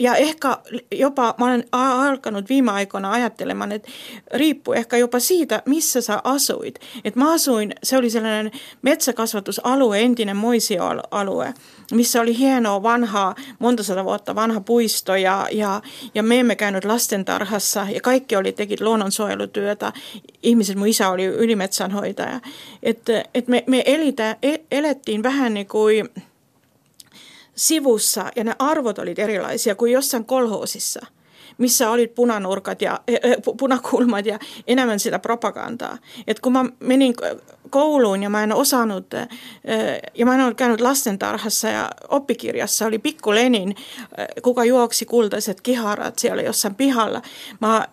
ja 0.00 0.16
ehkä 0.16 0.58
jopa 0.92 1.34
mä 1.38 1.44
olen 1.44 1.64
alkanut 1.72 2.48
viime 2.48 2.70
aikoina 2.72 3.10
ajattelemaan, 3.10 3.72
että 3.72 3.88
riippuu 4.34 4.74
ehkä 4.74 4.96
jopa 4.96 5.20
siitä, 5.20 5.62
missä 5.66 6.00
sä 6.00 6.20
asuit. 6.24 6.78
Että 7.04 7.20
mä 7.20 7.32
asuin, 7.32 7.72
se 7.82 7.96
oli 7.96 8.10
sellainen 8.10 8.50
metsäkasvatusalue, 8.82 10.00
entinen 10.00 10.36
moisioalue, 10.36 11.54
missä 11.92 12.20
oli 12.20 12.38
hienoa 12.38 12.82
vanhaa, 12.82 13.34
monta 13.58 13.82
sata 13.82 14.04
vuotta 14.04 14.34
vanha 14.34 14.60
puisto 14.60 15.16
ja, 15.16 15.48
ja, 15.52 15.82
ja 16.14 16.22
me 16.22 16.40
emme 16.40 16.56
käynyt 16.56 16.84
lastentarhassa 16.84 17.86
ja 17.94 18.00
kaikki 18.00 18.36
oli 18.36 18.52
tekit 18.52 18.80
luonnonsuojelutyötä. 18.80 19.92
Ihmiset, 20.42 20.76
mun 20.76 20.88
isä 20.88 21.08
oli 21.08 21.24
ylimetsänhoitaja. 21.24 22.40
Että 22.82 23.24
et 23.34 23.48
me, 23.48 23.64
me 23.66 23.82
elitä, 23.86 24.36
e, 24.42 24.56
elettiin 24.70 25.22
vähän 25.22 25.54
niin 25.54 25.68
kuin 25.68 26.08
sivussa 27.54 28.30
ja 28.36 28.44
ne 28.44 28.54
arvot 28.58 28.98
olivat 28.98 29.18
erilaisia 29.18 29.74
kuin 29.74 29.92
jossain 29.92 30.24
kolhoosissa, 30.24 31.06
missä 31.58 31.90
oli 31.90 32.06
punanurkat 32.06 32.82
ja 32.82 33.00
punakulmat 33.58 34.26
ja 34.26 34.38
enemmän 34.66 35.00
sitä 35.00 35.18
propagandaa. 35.18 35.98
Et 36.26 36.40
kun 36.40 36.52
mä 36.52 36.64
menin 36.80 37.14
kouluun 37.70 38.22
ja 38.22 38.30
mä 38.30 38.42
en 38.42 38.52
osannut, 38.52 39.06
ja 40.14 40.26
mä 40.26 40.34
en 40.34 40.40
ollut 40.40 40.56
käynyt 40.56 40.80
lastentarhassa 40.80 41.68
ja 41.68 41.90
oppikirjassa 42.08 42.86
oli 42.86 42.98
pikku 42.98 43.34
Lenin, 43.34 43.76
kuka 44.42 44.64
juoksi 44.64 45.04
kultaiset 45.04 45.60
kiharat 45.60 46.18
siellä 46.18 46.42
jossain 46.42 46.74
pihalla. 46.74 47.22
Mä, 47.60 47.88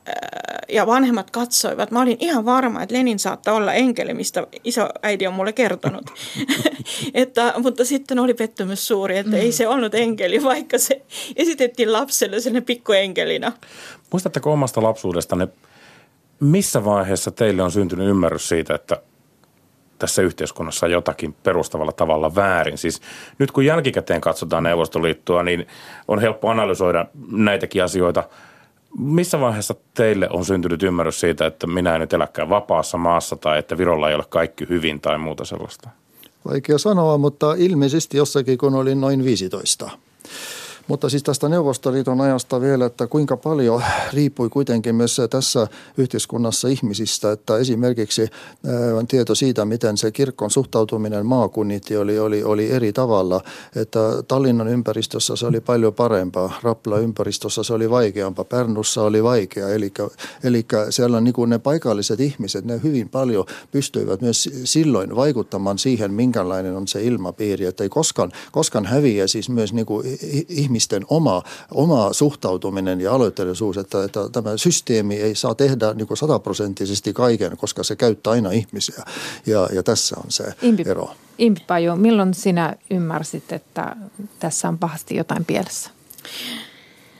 ja 0.70 0.88
vanhemmat 0.88 1.32
katsoivat. 1.32 1.92
Mä 1.92 2.02
olin 2.02 2.18
ihan 2.20 2.46
varma, 2.46 2.84
että 2.84 2.96
Lenin 2.96 3.20
saattaa 3.20 3.54
olla 3.54 3.74
enkeli, 3.74 4.14
mistä 4.14 4.48
iso 4.64 4.90
äiti 5.04 5.28
on 5.28 5.34
mulle 5.34 5.54
kertonut. 5.54 6.06
että, 7.14 7.54
mutta 7.58 7.86
sitten 7.86 8.20
oli 8.20 8.34
pettymys 8.34 8.88
suuri, 8.88 9.18
että 9.18 9.32
mm. 9.32 9.38
ei 9.38 9.52
se 9.52 9.68
ollut 9.68 9.96
enkeli, 9.96 10.44
vaikka 10.44 10.78
se 10.78 11.02
esitettiin 11.36 11.94
lapselle 11.94 12.40
sen 12.40 12.64
pikkuenkelina. 12.64 13.52
Muistatteko 14.12 14.54
omasta 14.54 14.84
lapsuudestanne, 14.84 15.48
missä 16.40 16.86
vaiheessa 16.86 17.32
teille 17.32 17.62
on 17.64 17.72
syntynyt 17.72 18.08
ymmärrys 18.08 18.50
siitä, 18.50 18.76
että 18.76 19.02
tässä 20.00 20.22
yhteiskunnassa 20.22 20.88
jotakin 20.88 21.36
perustavalla 21.44 21.92
tavalla 21.92 22.36
väärin. 22.36 22.78
Siis 22.78 23.02
nyt 23.40 23.52
kun 23.52 23.66
jälkikäteen 23.66 24.22
katsotaan 24.22 24.64
Neuvostoliittoa, 24.64 25.44
niin 25.44 25.68
on 26.08 26.20
helppo 26.20 26.50
analysoida 26.50 27.06
näitäkin 27.32 27.84
asioita. 27.84 28.24
Missä 29.00 29.40
vaiheessa 29.40 29.76
teille 29.94 30.30
on 30.30 30.46
syntynyt 30.46 30.84
ymmärrys 30.84 31.20
siitä, 31.20 31.46
että 31.46 31.68
minä 31.68 31.96
en 31.96 32.02
nyt 32.02 32.14
eläkään 32.14 32.50
vapaassa 32.50 32.98
maassa 32.98 33.36
tai 33.36 33.60
että 33.60 33.78
Virolla 33.78 34.10
ei 34.10 34.16
ole 34.16 34.26
kaikki 34.30 34.66
hyvin 34.70 35.02
tai 35.02 35.18
muuta 35.18 35.46
sellaista? 35.46 35.90
Vaikea 36.50 36.78
sanoa, 36.78 37.18
mutta 37.18 37.54
ilmeisesti 37.58 38.18
jossakin 38.18 38.58
kun 38.58 38.76
olin 38.76 39.02
noin 39.02 39.26
15. 39.26 39.90
Mutta 40.88 41.10
siis 41.10 41.24
tästä 41.24 41.50
Neuvostoliiton 41.50 42.22
ajasta 42.22 42.62
vielä, 42.62 42.86
että 42.86 43.07
kuinka 43.07 43.38
paljon 43.38 43.83
riippui 44.14 44.50
kuitenkin 44.50 44.96
myös 44.96 45.22
tässä 45.29 45.68
yhteiskunnassa 45.98 46.68
ihmisistä, 46.68 47.31
että 47.31 47.57
esimerkiksi 47.57 48.22
äh, 48.22 48.98
on 48.98 49.07
tieto 49.07 49.36
siitä, 49.36 49.66
miten 49.66 49.98
se 49.98 50.12
kirkon 50.12 50.51
suhtautuminen 50.51 51.25
maakunnit 51.25 51.83
oli, 52.00 52.20
oli, 52.20 52.44
oli 52.44 52.72
eri 52.72 52.94
tavalla, 52.94 53.42
että 53.75 54.00
Tallinnan 54.27 54.68
ympäristössä 54.68 55.36
se 55.36 55.46
oli 55.46 55.62
paljon 55.62 55.94
parempaa, 55.94 56.60
Rappla 56.64 57.00
ympäristössä 57.00 57.64
se 57.64 57.74
oli 57.74 57.90
vaikeampaa, 57.90 58.46
Pärnussa 58.46 59.03
oli 59.03 59.24
vaikea, 59.24 59.70
eli, 59.70 59.94
eli 60.44 60.66
siellä 60.90 61.22
niin 61.22 61.33
kuin 61.33 61.50
ne 61.50 61.60
paikalliset 61.60 62.20
ihmiset, 62.20 62.66
ne 62.66 62.79
hyvin 62.83 63.10
paljon 63.10 63.46
pystyivät 63.72 64.22
myös 64.22 64.50
silloin 64.64 65.16
vaikuttamaan 65.16 65.77
siihen, 65.77 66.14
minkälainen 66.14 66.75
on 66.75 66.88
se 66.88 67.03
ilmapiiri, 67.03 67.66
että 67.66 67.83
ei 67.83 67.90
koskaan, 67.90 68.31
koskaan 68.51 68.86
häviä 68.86 69.27
siis 69.27 69.50
myös 69.50 69.74
niin 69.74 69.86
kuin 69.86 70.18
ihmisiä 70.50 70.75
ihmisten 70.75 71.05
oma, 71.09 71.44
oma 71.72 72.14
suhtautuminen 72.14 73.01
ja 73.01 73.14
aloitteellisuus, 73.14 73.77
että, 73.77 74.03
että 74.03 74.20
tämä 74.31 74.57
systeemi 74.57 75.16
ei 75.16 75.35
saa 75.35 75.55
tehdä 75.55 75.94
niin 75.94 76.07
kuin 76.07 76.18
sataprosenttisesti 76.18 77.14
kaiken, 77.14 77.57
koska 77.57 77.83
se 77.83 77.96
käyttää 77.96 78.33
aina 78.33 78.51
ihmisiä. 78.51 79.03
Ja, 79.46 79.70
ja 79.74 79.83
tässä 79.83 80.16
on 80.24 80.31
se 80.31 80.44
Impi, 80.61 80.83
ero. 80.85 81.09
Impi 81.38 81.61
Paju, 81.68 81.96
milloin 81.96 82.33
sinä 82.33 82.75
ymmärsit, 82.90 83.51
että 83.51 83.96
tässä 84.40 84.68
on 84.68 84.77
pahasti 84.77 85.16
jotain 85.16 85.46
pielessä? 85.46 85.90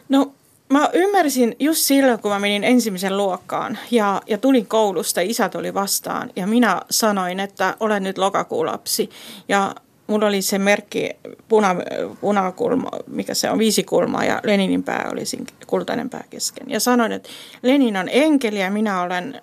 No 0.10 0.34
Mä 0.70 0.90
ymmärsin 0.94 1.56
just 1.60 1.82
silloin, 1.82 2.20
kun 2.20 2.32
mä 2.32 2.40
menin 2.40 2.64
ensimmäisen 2.64 3.18
luokkaan 3.18 3.78
ja, 3.92 4.22
ja 4.28 4.38
tulin 4.38 4.68
koulusta, 4.68 5.22
isä 5.22 5.50
tuli 5.50 5.74
vastaan 5.74 6.32
ja 6.36 6.48
minä 6.48 6.82
sanoin, 6.90 7.40
että 7.40 7.78
olen 7.80 8.04
nyt 8.04 8.18
lokakuulapsi. 8.18 9.10
Ja 9.48 9.76
mulla 10.08 10.28
oli 10.28 10.42
se 10.42 10.60
merkki 10.60 11.10
puna, 11.48 11.76
punakulma, 12.22 12.90
mikä 13.08 13.34
se 13.34 13.50
on, 13.50 13.60
viisi 13.60 13.84
kulmaa 13.84 14.26
ja 14.26 14.42
Leninin 14.44 14.84
pää 14.84 15.10
oli 15.12 15.26
siinä 15.26 15.46
kultainen 15.68 16.10
pää 16.10 16.24
kesken. 16.30 16.70
Ja 16.70 16.80
sanoin, 16.80 17.12
että 17.12 17.30
Lenin 17.62 17.98
on 17.98 18.10
enkeli 18.12 18.60
ja 18.60 18.72
minä 18.72 19.02
olen 19.02 19.42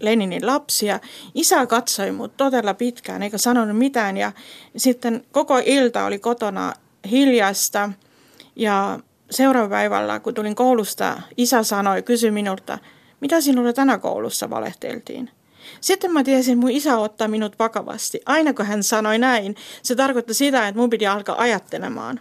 Leninin 0.00 0.46
lapsia. 0.46 1.00
Isä 1.34 1.66
katsoi 1.66 2.12
mut 2.12 2.36
todella 2.36 2.74
pitkään 2.74 3.22
eikä 3.22 3.38
sanonut 3.38 3.78
mitään 3.78 4.16
ja 4.16 4.32
sitten 4.76 5.24
koko 5.32 5.62
ilta 5.64 6.04
oli 6.04 6.18
kotona 6.18 6.72
hiljasta 7.10 7.90
ja 8.56 8.98
seuraavan 9.30 9.70
päivällä, 9.70 10.20
kun 10.20 10.34
tulin 10.34 10.54
koulusta, 10.54 11.22
isä 11.36 11.62
sanoi, 11.62 12.02
kysyi 12.02 12.30
minulta, 12.30 12.78
mitä 13.20 13.40
sinulle 13.40 13.72
tänä 13.72 13.98
koulussa 13.98 14.50
valehteltiin? 14.50 15.30
Sitten 15.80 16.12
mä 16.12 16.24
tiesin, 16.24 16.52
että 16.52 16.60
mun 16.60 16.70
isä 16.70 16.98
ottaa 16.98 17.28
minut 17.28 17.58
vakavasti. 17.58 18.20
Aina 18.26 18.54
kun 18.54 18.66
hän 18.66 18.82
sanoi 18.82 19.18
näin, 19.18 19.56
se 19.82 19.94
tarkoitti 19.94 20.34
sitä, 20.34 20.68
että 20.68 20.80
mun 20.80 20.90
piti 20.90 21.06
alkaa 21.06 21.40
ajattelemaan. 21.40 22.20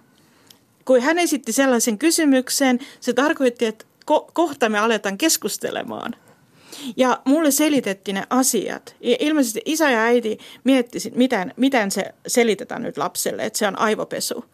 Kun 0.86 1.02
hän 1.02 1.20
esitti 1.20 1.52
sellaisen 1.52 1.98
kysymyksen, 1.98 2.80
se 3.00 3.14
tarkoitti, 3.14 3.66
että 3.66 3.86
ko- 4.12 4.32
kohta 4.34 4.70
me 4.70 4.80
aletaan 4.80 5.18
keskustelemaan. 5.18 6.16
Ja 6.98 7.22
mulle 7.26 7.52
selitettiin 7.52 8.16
ne 8.16 8.24
asiat. 8.30 8.96
Ja 9.02 9.16
ilmeisesti 9.20 9.62
isä 9.66 9.92
ja 9.92 10.02
äiti 10.04 10.38
mietti, 10.64 11.00
miten, 11.16 11.54
miten 11.58 11.92
se 11.92 12.06
selitetään 12.28 12.84
nyt 12.84 12.98
lapselle, 12.98 13.46
että 13.46 13.60
se 13.60 13.68
on 13.68 13.80
aivopesu. 13.80 14.46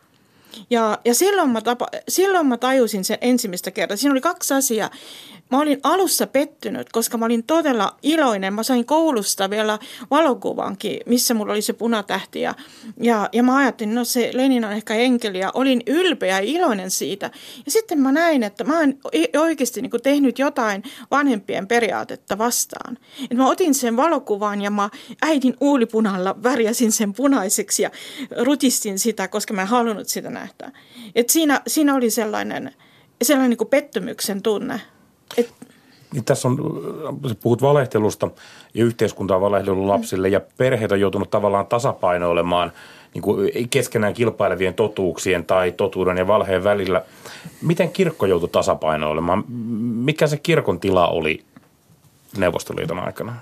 Ja, 0.70 1.00
ja 1.06 1.16
silloin, 1.16 1.50
mä 1.50 1.62
tapa, 1.62 1.88
silloin 2.10 2.48
mä 2.48 2.58
tajusin 2.58 3.04
sen 3.04 3.18
ensimmäistä 3.22 3.72
kertaa. 3.72 3.98
Siinä 3.98 4.12
oli 4.12 4.22
kaksi 4.22 4.54
asiaa. 4.54 4.90
Mä 5.52 5.60
olin 5.60 5.80
alussa 5.84 6.28
pettynyt, 6.28 6.92
koska 6.92 7.18
mä 7.18 7.26
olin 7.26 7.44
todella 7.44 7.96
iloinen. 8.04 8.54
Mä 8.54 8.64
sain 8.64 8.86
koulusta 8.86 9.50
vielä 9.50 9.80
valokuvankin, 10.12 11.00
missä 11.06 11.34
mulla 11.34 11.54
oli 11.54 11.62
se 11.62 11.74
punatähti. 11.74 12.42
Ja, 12.42 12.56
ja, 13.02 13.30
ja 13.34 13.44
mä 13.44 13.58
ajattelin, 13.58 13.96
no 13.96 14.04
se 14.04 14.32
Lenin 14.34 14.66
on 14.66 14.72
ehkä 14.72 14.94
enkeli 14.94 15.40
ja 15.40 15.52
olin 15.54 15.84
ylpeä 15.88 16.40
ja 16.40 16.46
iloinen 16.46 16.92
siitä. 16.92 17.32
Ja 17.66 17.72
sitten 17.72 18.00
mä 18.00 18.12
näin, 18.12 18.44
että 18.44 18.64
mä 18.64 18.80
oon 18.80 18.94
oikeasti 19.38 19.82
niin 19.82 19.92
tehnyt 20.04 20.40
jotain 20.40 20.84
vanhempien 21.12 21.68
periaatetta 21.68 22.38
vastaan. 22.38 22.98
Et 23.32 23.38
mä 23.38 23.50
otin 23.50 23.74
sen 23.74 23.98
valokuvan 23.98 24.62
ja 24.62 24.72
mä 24.72 24.90
äidin 25.22 25.58
uulipunalla 25.62 26.44
värjäsin 26.44 26.92
sen 26.92 27.14
punaiseksi 27.14 27.84
ja 27.84 27.92
rutistin 28.44 29.00
sitä, 29.00 29.28
koska 29.28 29.54
mä 29.54 29.62
en 29.62 29.68
halunnut 29.68 30.08
sitä 30.08 30.30
nähdä. 30.30 30.72
Et 31.16 31.30
siinä, 31.30 31.62
siinä 31.68 31.96
oli 31.96 32.10
sellainen, 32.10 32.76
sellainen 33.24 33.58
niin 33.60 33.68
pettymyksen 33.68 34.42
tunne. 34.42 34.82
Et, 35.38 35.54
niin 36.14 36.26
tässä 36.26 36.48
on, 36.48 36.58
puhut 37.44 37.62
valehtelusta 37.62 38.30
ja 38.74 38.86
yhteiskunta 38.86 39.36
on 39.36 39.42
valehdellut 39.42 39.86
lapsille 39.86 40.30
ja 40.30 40.42
perheet 40.58 40.92
on 40.92 41.00
joutunut 41.00 41.30
tavallaan 41.30 41.68
tasapainoilemaan 41.68 42.72
niin 43.14 43.22
kuin 43.22 43.70
keskenään 43.70 44.14
kilpailevien 44.14 44.74
totuuksien 44.74 45.46
tai 45.46 45.72
totuuden 45.72 46.18
ja 46.18 46.28
valheen 46.28 46.64
välillä. 46.64 47.04
Miten 47.62 47.92
kirkko 47.92 48.26
joutui 48.26 48.50
tasapainoilemaan? 48.50 49.44
Mikä 50.06 50.28
se 50.28 50.38
kirkon 50.38 50.80
tila 50.80 51.08
oli 51.08 51.44
Neuvostoliiton 52.38 53.00
aikana? 53.00 53.36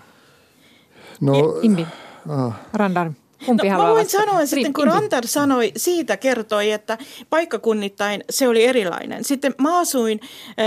No, 1.21 1.33
Imbi. 1.61 1.87
Ah. 2.29 2.53
Randar. 2.73 3.11
Kumpi 3.45 3.69
no, 3.69 3.77
mä 3.77 3.89
voin 3.89 4.09
sanoa 4.09 4.45
sitten, 4.45 4.73
kun 4.73 4.87
Rantar 4.87 5.27
sanoi, 5.27 5.71
siitä 5.77 6.17
kertoi, 6.17 6.71
että 6.71 6.97
paikkakunnittain 7.29 8.23
se 8.29 8.47
oli 8.47 8.65
erilainen. 8.65 9.23
Sitten 9.23 9.55
mä 9.61 9.79
asuin 9.79 10.19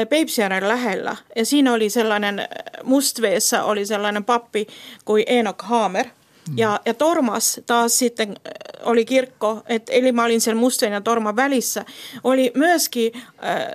Peipsjärven 0.09 0.69
lähellä 0.69 1.17
ja 1.37 1.45
siinä 1.45 1.73
oli 1.73 1.91
sellainen, 1.91 2.49
Mustveessa 2.85 3.65
oli 3.65 3.87
sellainen 3.87 4.25
pappi 4.25 4.67
kuin 5.05 5.25
Enoch 5.27 5.65
Hamer. 5.65 6.07
Mm. 6.51 6.59
Ja, 6.59 6.81
ja 6.87 6.95
Tormas 6.95 7.61
taas 7.67 7.99
sitten 7.99 8.37
oli 8.83 9.05
kirkko, 9.05 9.63
että 9.67 9.93
eli 9.93 10.13
mä 10.13 10.25
olin 10.25 10.41
sen 10.41 10.57
Mustveen 10.57 10.93
ja 10.93 11.01
Torman 11.01 11.37
välissä, 11.37 11.85
oli 12.25 12.53
myöskin 12.55 13.13
äh, 13.15 13.23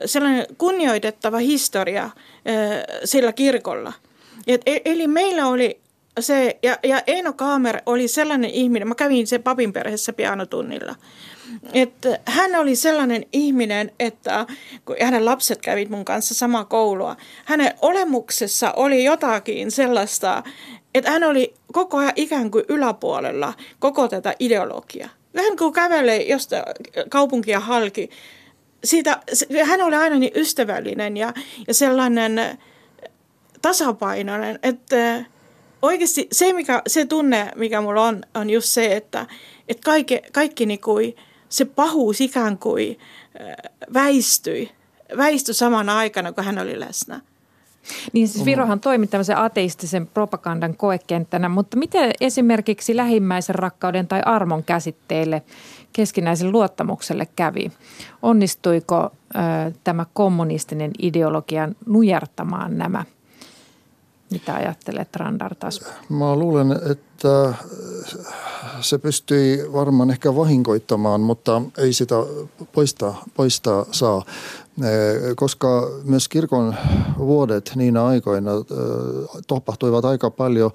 sellainen 0.06 0.46
kunnioitettava 0.58 1.38
historia 1.38 2.04
äh, 2.04 2.12
sillä 3.04 3.34
kirkolla. 3.34 3.94
Et, 4.48 4.62
e, 4.66 4.80
eli 4.86 5.08
meillä 5.08 5.48
oli 5.48 5.80
se, 6.20 6.60
ja, 6.64 6.78
ja 6.84 7.02
Eino 7.08 7.34
Kaamer 7.34 7.82
oli 7.86 8.08
sellainen 8.08 8.50
ihminen, 8.50 8.88
mä 8.88 8.96
kävin 8.96 9.28
sen 9.28 9.44
papin 9.44 9.74
perheessä 9.74 10.14
pianotunnilla, 10.14 10.96
että 11.74 12.20
hän 12.26 12.56
oli 12.56 12.76
sellainen 12.76 13.26
ihminen, 13.34 13.92
että 14.00 14.46
kun 14.86 14.96
hänen 15.02 15.26
lapset 15.26 15.62
kävivät 15.62 15.90
mun 15.90 16.06
kanssa 16.06 16.34
samaa 16.34 16.66
koulua, 16.66 17.16
hänen 17.46 17.74
olemuksessa 17.82 18.72
oli 18.72 19.04
jotakin 19.04 19.72
sellaista, 19.72 20.44
että 20.96 21.12
hän 21.12 21.24
oli 21.24 21.54
koko 21.74 21.98
ajan 21.98 22.14
ikään 22.16 22.52
kuin 22.52 22.66
yläpuolella 22.70 23.54
koko 23.80 24.08
tätä 24.08 24.36
ideologiaa. 24.40 25.10
Vähän 25.36 25.58
kuin 25.58 25.74
kävelee 25.74 26.24
josta 26.24 26.56
kaupunkia 27.10 27.60
halki, 27.60 28.10
siitä, 28.84 29.20
hän 29.66 29.82
oli 29.82 29.96
aina 29.96 30.16
niin 30.16 30.34
ystävällinen 30.36 31.18
ja, 31.18 31.34
ja 31.68 31.74
sellainen 31.74 32.42
tasapainoinen, 33.62 34.60
että 34.64 35.26
oikeasti 35.86 36.28
se, 36.32 36.54
mikä, 36.54 36.82
se 36.88 37.06
tunne, 37.06 37.52
mikä 37.56 37.82
mulla 37.82 38.04
on, 38.04 38.22
on 38.36 38.50
just 38.50 38.68
se, 38.68 38.96
että, 38.96 39.26
että 39.68 39.86
kaikki, 39.86 40.22
kaikki 40.32 40.66
niin 40.66 40.82
kuin, 40.82 41.16
se 41.50 41.66
pahuus 41.66 42.22
ikään 42.22 42.58
kuin 42.58 43.00
väistyi, 43.94 44.72
väistyi 45.18 45.54
samana 45.54 45.98
aikana, 45.98 46.32
kun 46.32 46.44
hän 46.44 46.60
oli 46.60 46.80
läsnä. 46.80 47.22
Niin 48.14 48.28
siis 48.28 48.46
Virohan 48.46 48.80
toimi 48.80 49.08
tämmöisen 49.08 49.38
ateistisen 49.38 50.08
propagandan 50.08 50.78
koekenttänä, 50.78 51.50
mutta 51.50 51.78
miten 51.78 52.12
esimerkiksi 52.22 52.96
lähimmäisen 52.96 53.56
rakkauden 53.56 54.08
tai 54.08 54.22
armon 54.26 54.64
käsitteille 54.64 55.42
keskinäisen 55.94 56.52
luottamukselle 56.52 57.28
kävi? 57.36 57.72
Onnistuiko 58.22 59.12
ö, 59.36 59.40
tämä 59.84 60.06
kommunistinen 60.14 60.92
ideologia 61.02 61.70
nujertamaan 61.86 62.78
nämä 62.78 63.06
mitä 64.32 64.56
ajattelet 64.56 65.16
Randar? 65.16 65.56
Mä 66.10 66.36
luulen, 66.36 66.72
että 66.92 67.54
se 68.82 68.98
pystyi 68.98 69.74
varmaan 69.74 70.12
ehkä 70.12 70.36
vahinkoittamaan, 70.36 71.22
mutta 71.22 71.62
ei 71.78 71.94
sitä 71.94 72.16
poistaa, 72.72 73.24
poistaa 73.34 73.86
saa. 73.92 74.26
Koska 75.36 75.92
myös 76.04 76.30
kirkon 76.30 76.76
vuodet 77.18 77.72
niinä 77.76 78.06
aikoina 78.06 78.52
tapahtuivat 79.48 80.06
aika 80.06 80.30
paljon 80.30 80.72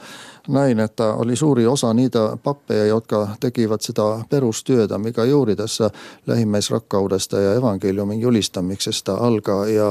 näin, 0.48 0.80
että 0.80 1.12
oli 1.12 1.36
suuri 1.36 1.66
osa 1.66 1.94
niitä 1.94 2.36
pappeja, 2.44 2.86
jotka 2.86 3.28
tekivät 3.40 3.80
sitä 3.80 4.02
perustyötä, 4.30 4.98
mikä 4.98 5.24
juuri 5.24 5.56
tässä 5.56 5.90
lähimmäisrakkaudesta 6.26 7.40
ja 7.40 7.54
evankeliumin 7.54 8.20
julistamisesta 8.20 9.14
alkaa. 9.14 9.66
Ja 9.66 9.90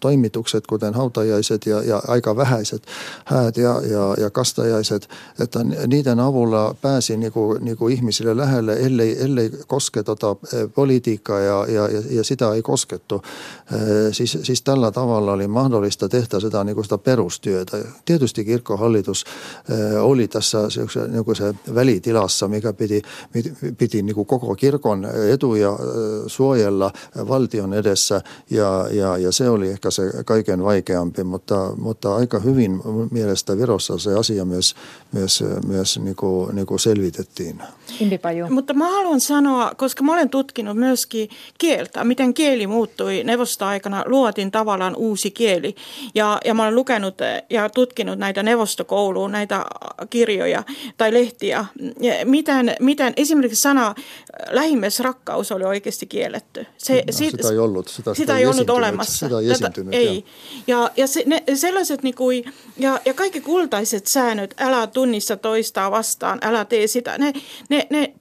toimitukset, 0.00 0.66
kuten 0.66 0.94
hautajaiset 0.94 1.66
ja, 1.66 1.82
ja 1.82 2.02
aika 2.08 2.36
vähäiset 2.36 2.82
häät 3.24 3.56
ja, 3.56 3.80
ja, 3.90 4.14
ja 4.18 4.30
kastajaiset, 4.30 5.08
että 5.40 5.64
niiden 5.86 6.20
avulla 6.20 6.74
pääsi 6.82 7.16
niinku, 7.16 7.58
niinku 7.60 7.88
ihmisille 7.88 8.36
lähelle, 8.36 8.72
ellei, 8.72 9.22
ellei 9.22 9.50
koske 9.66 10.02
tota 10.02 10.36
politiikkaa 10.74 11.40
ja, 11.40 11.66
ja, 11.68 11.88
ja 12.10 12.24
sitä 12.24 12.52
ei 12.52 12.62
koskettu. 12.62 13.22
Siis, 14.12 14.38
siis 14.42 14.62
tällä 14.62 14.90
tavalla 14.90 15.32
oli 15.32 15.48
mahdollista 15.48 16.08
tehdä 16.08 16.40
sitä, 16.40 16.64
niinku 16.64 16.82
sitä 16.82 16.98
perustyötä. 16.98 17.76
Tietysti 18.04 18.44
kirkkohallitus 18.44 19.24
oli 20.00 20.28
tässä 20.28 20.70
se, 20.70 20.80
niin 21.08 21.36
se 21.36 21.74
välitilassa, 21.74 22.48
mikä 22.48 22.72
piti, 22.72 23.02
piti, 23.32 23.52
piti 23.78 24.02
niin 24.02 24.14
kuin 24.14 24.26
koko 24.26 24.54
kirkon 24.54 25.08
etuja 25.32 25.78
suojella 26.26 26.92
valtion 27.28 27.74
edessä 27.74 28.20
ja, 28.50 28.86
ja, 28.90 29.18
ja 29.18 29.32
se 29.32 29.48
oli 29.48 29.68
ehkä 29.68 29.90
se 29.90 30.02
kaiken 30.24 30.64
vaikeampi, 30.64 31.24
mutta, 31.24 31.72
mutta 31.76 32.16
aika 32.16 32.38
hyvin 32.38 32.80
mielestä 33.10 33.58
Virossa 33.58 33.98
se 33.98 34.14
asia 34.14 34.44
myös, 34.44 34.74
myös, 35.12 35.44
myös 35.66 35.98
niin 35.98 36.16
kuin, 36.16 36.54
niin 36.54 36.66
kuin 36.66 36.80
selvitettiin. 36.80 37.62
Mutta 38.50 38.74
mä 38.74 38.90
haluan 38.90 39.20
sanoa, 39.20 39.72
koska 39.76 40.02
mä 40.02 40.12
olen 40.12 40.30
tutkinut 40.30 40.76
myöskin 40.76 41.28
kieltä, 41.58 42.04
miten 42.04 42.34
kieli 42.34 42.66
muuttui 42.66 43.24
neuvosto-aikana, 43.30 44.04
luotiin 44.06 44.50
tavallaan 44.50 44.96
uusi 44.96 45.30
kieli. 45.30 45.74
Ja, 46.14 46.38
ja 46.44 46.54
mä 46.54 46.62
olen 46.62 46.74
lukenut 46.74 47.14
ja 47.50 47.68
tutkinut 47.68 48.18
näitä 48.18 48.42
neuvostokouluun, 48.42 49.32
näitä 49.32 49.64
kirjoja 50.10 50.62
tai 50.96 51.12
lehtiä. 51.12 51.64
Miten, 52.24 52.76
miten 52.80 53.12
esimerkiksi 53.16 53.62
sana 53.62 53.86
äh, 53.86 53.94
lähimmäisrakkaus 54.50 55.52
oli 55.52 55.64
oikeasti 55.64 56.06
kielletty. 56.06 56.66
Se, 56.78 56.94
no, 56.94 57.02
sit, 57.10 57.30
sitä 57.30 57.48
ei 57.50 57.58
ollut. 57.58 57.88
Sitä, 57.88 58.14
sitä, 58.14 58.38
ei, 58.38 58.46
ollut 58.46 58.70
olemassa. 58.70 59.26
Sitä 59.26 59.40
ei 59.40 59.50
esiintynyt. 59.50 59.94
ei. 59.94 60.24
Ja, 60.66 60.90
ja 60.96 61.06
se, 61.06 61.22
ne, 61.26 61.42
sellaiset 61.54 62.02
niin 62.02 62.14
kuin, 62.14 62.44
ja, 62.76 63.00
ja 63.04 63.14
kaikki 63.14 63.40
kultaiset 63.40 64.06
säännöt, 64.06 64.54
älä 64.58 64.86
tunnissa 64.86 65.36
toistaa 65.36 65.90
vastaan, 65.90 66.38
älä 66.42 66.64
tee 66.64 66.86
sitä, 66.86 67.18
ne, 67.18 67.32
ne, 67.68 67.86
ne 67.90 68.14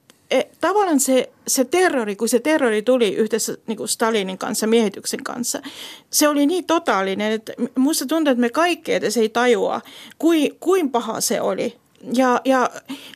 tavallaan 0.62 1.00
se, 1.00 1.30
se 1.50 1.66
terrori, 1.66 2.16
kun 2.16 2.30
se 2.30 2.40
terrori 2.40 2.82
tuli 2.82 3.16
yhdessä 3.16 3.58
niin 3.68 3.78
kuin 3.78 3.88
Stalinin 3.88 4.38
kanssa, 4.38 4.68
miehityksen 4.68 5.24
kanssa, 5.24 5.62
se 6.10 6.28
oli 6.28 6.46
niin 6.46 6.66
totaalinen, 6.66 7.32
että 7.32 7.54
minusta 7.76 8.06
tuntuu, 8.06 8.32
että 8.32 8.42
me 8.42 8.50
kaikki 8.50 8.94
edes 8.94 9.18
ei 9.18 9.30
tajua, 9.30 9.82
kuin, 10.20 10.58
kuin 10.60 10.92
paha 10.92 11.22
se 11.22 11.42
oli. 11.42 11.76
Ja, 12.14 12.42
ja 12.46 12.70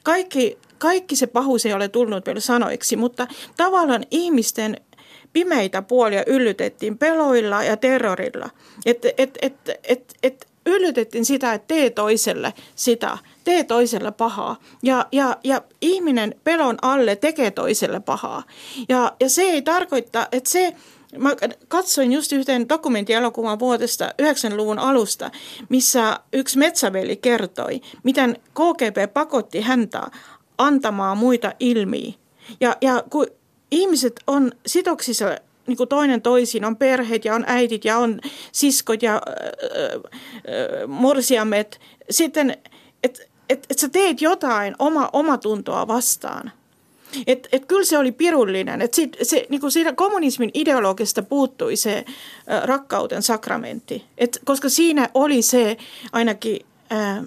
kaikki, 0.04 0.58
kaikki 0.78 1.15
se 1.15 1.28
pahuus 1.28 1.65
ei 1.65 1.74
ole 1.74 1.88
tullut 1.88 2.26
vielä 2.26 2.39
sanoiksi, 2.39 2.96
mutta 2.96 3.28
tavallaan 3.58 4.06
ihmisten 4.12 4.78
pimeitä 5.34 5.82
puolia 5.82 6.24
yllytettiin 6.28 6.98
peloilla 6.98 7.63
ja 7.63 7.78
terrorilla. 7.78 8.50
Että 8.86 9.10
et, 9.17 9.38
et, 9.41 9.56
et, 9.84 10.13
et, 10.24 10.48
yllytettiin 10.65 11.26
sitä, 11.26 11.54
että 11.54 11.67
tee 11.67 11.89
toiselle 11.89 12.54
sitä, 12.76 13.17
tee 13.43 13.63
toiselle 13.63 14.12
pahaa. 14.12 14.56
Ja, 14.84 15.06
ja, 15.12 15.38
ja 15.43 15.62
ihminen 15.82 16.36
pelon 16.43 16.77
alle 16.82 17.15
tekee 17.15 17.51
toiselle 17.51 17.99
pahaa. 17.99 18.43
Ja, 18.89 19.12
ja 19.19 19.29
se 19.29 19.41
ei 19.41 19.62
tarkoita, 19.62 20.27
että 20.32 20.49
se, 20.49 20.75
Mä 21.17 21.29
katsoin 21.67 22.13
just 22.13 22.32
yhteen 22.32 22.69
dokumenttielokuvan 22.69 23.60
vuodesta 23.60 24.10
90-luvun 24.21 24.79
alusta, 24.79 25.32
missä 25.69 26.19
yksi 26.34 26.58
metsäveli 26.58 27.15
kertoi, 27.17 27.82
miten 28.03 28.38
KGB 28.53 29.13
pakotti 29.13 29.62
häntä 29.62 30.01
antamaan 30.58 31.17
muita 31.17 31.53
ilmiä. 31.60 32.13
Ja, 32.62 32.77
ja 32.82 33.03
kun 33.10 33.27
ihmiset 33.71 34.13
on 34.27 34.51
sitoksissa 34.65 35.38
niin 35.67 35.77
kuin 35.77 35.89
toinen 35.89 36.21
toisiin, 36.21 36.65
on 36.65 36.77
perheet 36.77 37.25
ja 37.25 37.36
on 37.36 37.43
äidit 37.47 37.86
ja 37.86 37.97
on 37.97 38.19
siskot 38.51 39.03
ja 39.03 39.13
äh, 39.15 39.21
äh, 39.21 40.88
morsiamet. 40.88 41.79
Sitten, 42.10 42.58
että 43.49 43.67
et, 43.69 43.79
sä 43.79 43.89
teet 43.89 44.21
jotain 44.21 44.75
oma, 44.79 45.10
omatuntoa 45.13 45.88
vastaan. 45.88 46.51
Et, 47.27 47.47
et 47.51 47.65
kyllä 47.65 47.86
se 47.86 47.97
oli 47.97 48.12
pirullinen. 48.12 48.82
Et 48.82 48.93
sit, 48.93 49.17
se, 49.21 49.45
niinku 49.49 49.69
siitä 49.69 49.93
kommunismin 49.93 50.51
ideologista 50.53 51.23
puuttui 51.23 51.75
se 51.75 52.06
ä, 52.51 52.65
rakkauden 52.65 53.23
sakramentti. 53.23 54.06
Et, 54.17 54.39
koska 54.45 54.69
siinä 54.69 55.10
oli 55.13 55.41
se 55.41 55.77
ainakin 56.12 56.65
ä, 56.91 57.23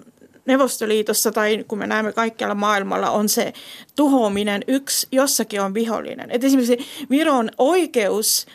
Neuvostoliitossa 0.47 1.33
tai 1.33 1.65
kun 1.69 1.79
me 1.79 1.87
näemme 1.87 2.13
kaikkialla 2.13 2.55
maailmalla 2.55 3.11
on 3.11 3.29
se 3.29 3.53
tuhoaminen 3.97 4.65
yksi, 4.69 5.07
jossakin 5.13 5.61
on 5.61 5.75
vihollinen. 5.75 6.31
Et 6.31 6.45
esimerkiksi 6.45 6.87
Viron 7.11 7.51
oikeus 7.59 8.47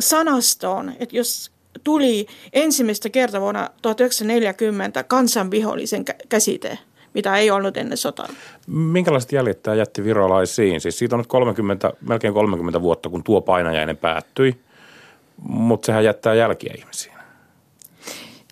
sanastoon, 0.00 0.92
että 0.98 1.16
jos 1.16 1.50
tuli 1.84 2.26
ensimmäistä 2.52 3.10
kertaa 3.10 3.40
vuonna 3.40 3.70
1940 3.82 5.02
kansanvihollisen 5.02 6.04
käsite, 6.28 6.78
mitä 7.18 7.36
ei 7.36 7.50
ollut 7.50 7.76
ennen 7.76 7.98
sotaa. 7.98 8.28
Minkälaiset 8.66 9.32
jäljet 9.32 9.62
tämä 9.62 9.74
jätti 9.74 10.04
virolaisiin? 10.04 10.80
Siis 10.80 10.98
siitä 10.98 11.16
on 11.16 11.20
nyt 11.20 11.26
30, 11.26 11.92
melkein 12.00 12.34
30 12.34 12.82
vuotta, 12.82 13.08
kun 13.08 13.24
tuo 13.24 13.40
painajainen 13.40 13.96
päättyi, 13.96 14.60
mutta 15.42 15.86
sehän 15.86 16.04
jättää 16.04 16.34
jälkiä 16.34 16.74
ihmisiin. 16.78 17.14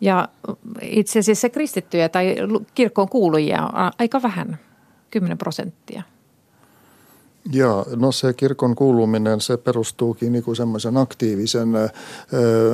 Ja 0.00 0.28
itse 0.82 1.18
asiassa 1.18 1.48
kristittyjä 1.48 2.08
tai 2.08 2.36
kirkkoon 2.74 3.08
kuulujia 3.08 3.62
on 3.62 3.92
aika 3.98 4.22
vähän, 4.22 4.58
10 5.10 5.38
prosenttia. 5.38 6.02
Ja 7.52 7.86
no 7.96 8.12
se 8.12 8.32
kirkon 8.32 8.74
kuuluminen, 8.74 9.40
se 9.40 9.56
perustuukin 9.56 10.32
niin 10.32 10.44
kuin 10.44 10.56
semmoisen 10.56 10.96
aktiivisen 10.96 11.68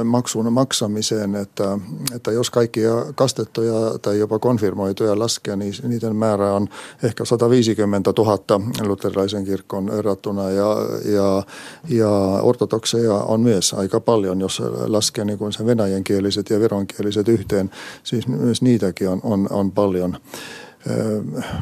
maksun 0.05 0.53
maksamiseen, 0.53 1.35
että, 1.35 1.79
että 2.15 2.33
jos 2.33 2.51
kaikkia 2.51 2.91
kastettuja 3.15 3.99
tai 4.03 4.19
jopa 4.19 4.39
konfirmoituja 4.39 5.19
laskee, 5.19 5.57
niin 5.57 5.75
niiden 5.83 6.17
määrä 6.17 6.53
on 6.53 6.69
ehkä 7.03 7.25
150 7.25 8.13
000 8.19 8.39
luterilaisen 8.87 9.45
kirkon 9.45 9.87
verrattuna 9.87 10.51
ja, 10.51 10.77
ja, 11.05 11.43
ja 11.89 12.11
ortodokseja 12.43 13.15
on 13.15 13.41
myös 13.41 13.75
aika 13.75 14.01
paljon, 14.01 14.41
jos 14.41 14.63
laskee 14.87 15.25
niin 15.25 15.39
kuin 15.39 15.53
sen 15.53 15.67
venäjänkieliset 15.67 16.51
ja 16.51 16.61
vironkieliset 16.61 17.29
yhteen, 17.29 17.71
siis 18.03 18.29
myös 18.29 18.63
niitäkin 18.63 19.09
on, 19.09 19.21
on, 19.23 19.47
on 19.51 19.73
paljon. 19.73 20.19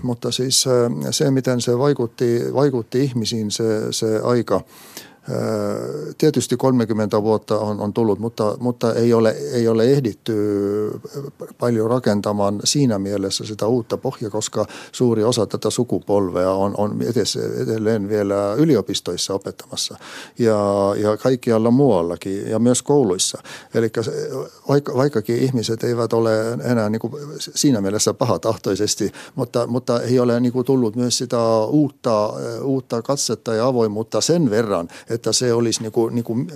Mutta 0.02 0.30
siis 0.30 0.66
se, 1.10 1.30
miten 1.30 1.60
se 1.60 1.78
vaikutti, 1.78 2.40
vaikutti 2.54 3.04
ihmisiin 3.04 3.50
se, 3.50 3.92
se 3.92 4.20
aika, 4.24 4.60
Tietysti 6.18 6.56
30 6.56 7.22
vuotta 7.22 7.58
on, 7.58 7.80
on 7.80 7.92
tullut, 7.92 8.18
mutta, 8.18 8.56
mutta 8.60 8.94
ei, 8.94 9.12
ole, 9.12 9.30
ei 9.52 9.68
ole 9.68 9.84
ehditty 9.84 10.34
paljon 11.58 11.90
rakentamaan 11.90 12.60
siinä 12.64 12.98
mielessä 12.98 13.44
sitä 13.44 13.66
uutta 13.66 13.96
pohjaa, 13.96 14.30
koska 14.30 14.66
suuri 14.92 15.24
osa 15.24 15.46
tätä 15.46 15.70
sukupolvea 15.70 16.52
on, 16.52 16.74
on 16.78 17.02
edes, 17.02 17.36
edelleen 17.36 18.08
vielä 18.08 18.54
yliopistoissa 18.56 19.34
opettamassa 19.34 19.96
ja, 20.38 20.58
ja 20.96 21.16
kaikkialla 21.16 21.70
muuallakin 21.70 22.50
ja 22.50 22.58
myös 22.58 22.82
kouluissa. 22.82 23.42
Eli 23.74 23.90
vaikka, 24.68 24.94
vaikkakin 24.94 25.36
ihmiset 25.36 25.84
eivät 25.84 26.12
ole 26.12 26.52
enää 26.52 26.90
niin 26.90 27.00
kuin 27.00 27.12
siinä 27.38 27.80
mielessä 27.80 28.14
pahatahtoisesti, 28.14 29.12
mutta, 29.34 29.66
mutta 29.66 30.00
ei 30.02 30.18
ole 30.18 30.40
niin 30.40 30.52
kuin 30.52 30.66
tullut 30.66 30.96
myös 30.96 31.18
sitä 31.18 31.36
uutta, 31.64 32.32
uutta 32.62 33.02
katsetta 33.02 33.54
ja 33.54 33.66
avoimuutta 33.66 34.20
sen 34.20 34.50
verran, 34.50 34.88
että 35.10 35.32
se 35.32 35.52
olisi 35.52 35.82
niin 35.82 35.92
kuin, 35.92 36.14
niin 36.14 36.24
kuin, 36.24 36.48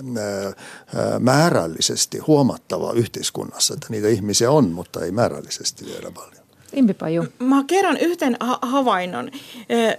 määrällisesti 1.19 2.17
huomattava 2.17 2.93
yhteiskunnassa, 2.93 3.73
että 3.73 3.87
niitä 3.89 4.07
ihmisiä 4.07 4.51
on, 4.51 4.71
mutta 4.71 5.05
ei 5.05 5.11
määrällisesti 5.11 5.85
vielä 5.85 6.11
paljon. 6.11 6.45
Impipaju. 6.75 7.25
Mä 7.39 7.63
kerron 7.67 7.97
yhden 7.97 8.37
ha- 8.39 8.59
havainnon. 8.61 9.31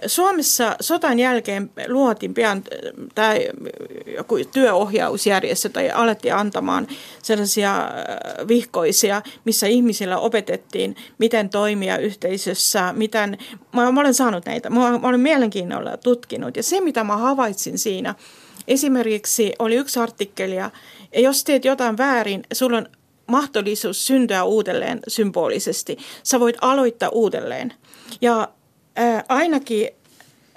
Suomessa 0.05 0.75
sotan 0.81 1.19
jälkeen 1.19 1.71
luotiin 1.87 2.33
pian 2.33 2.63
tämä 3.15 3.33
joku 4.17 4.35
työohjausjärjestö 4.53 5.69
tai 5.69 5.91
alettiin 5.91 6.35
antamaan 6.35 6.87
sellaisia 7.23 7.89
vihkoisia, 8.47 9.21
missä 9.45 9.67
ihmisillä 9.67 10.17
opetettiin, 10.17 10.95
miten 11.17 11.49
toimia 11.49 11.97
yhteisössä, 11.97 12.93
miten, 12.93 13.37
mä, 13.73 13.91
mä 13.91 13.99
olen 13.99 14.13
saanut 14.13 14.45
näitä, 14.45 14.69
mä, 14.69 14.99
mä 14.99 15.07
olen 15.07 15.19
mielenkiinnolla 15.19 15.97
tutkinut 15.97 16.57
ja 16.57 16.63
se 16.63 16.81
mitä 16.81 17.03
mä 17.03 17.17
havaitsin 17.17 17.77
siinä– 17.77 18.15
Esimerkiksi 18.67 19.53
oli 19.59 19.75
yksi 19.75 19.99
artikkeli, 19.99 20.55
ja 20.55 20.71
jos 21.15 21.43
teet 21.43 21.65
jotain 21.65 21.97
väärin, 21.97 22.43
sulla 22.53 22.77
on 22.77 22.87
mahdollisuus 23.27 24.07
syntyä 24.07 24.43
uudelleen 24.43 24.99
symbolisesti. 25.07 25.97
Sä 26.23 26.39
voit 26.39 26.55
aloittaa 26.61 27.09
uudelleen. 27.09 27.73
Ja 28.21 28.47
ää, 28.95 29.23
ainakin 29.29 29.89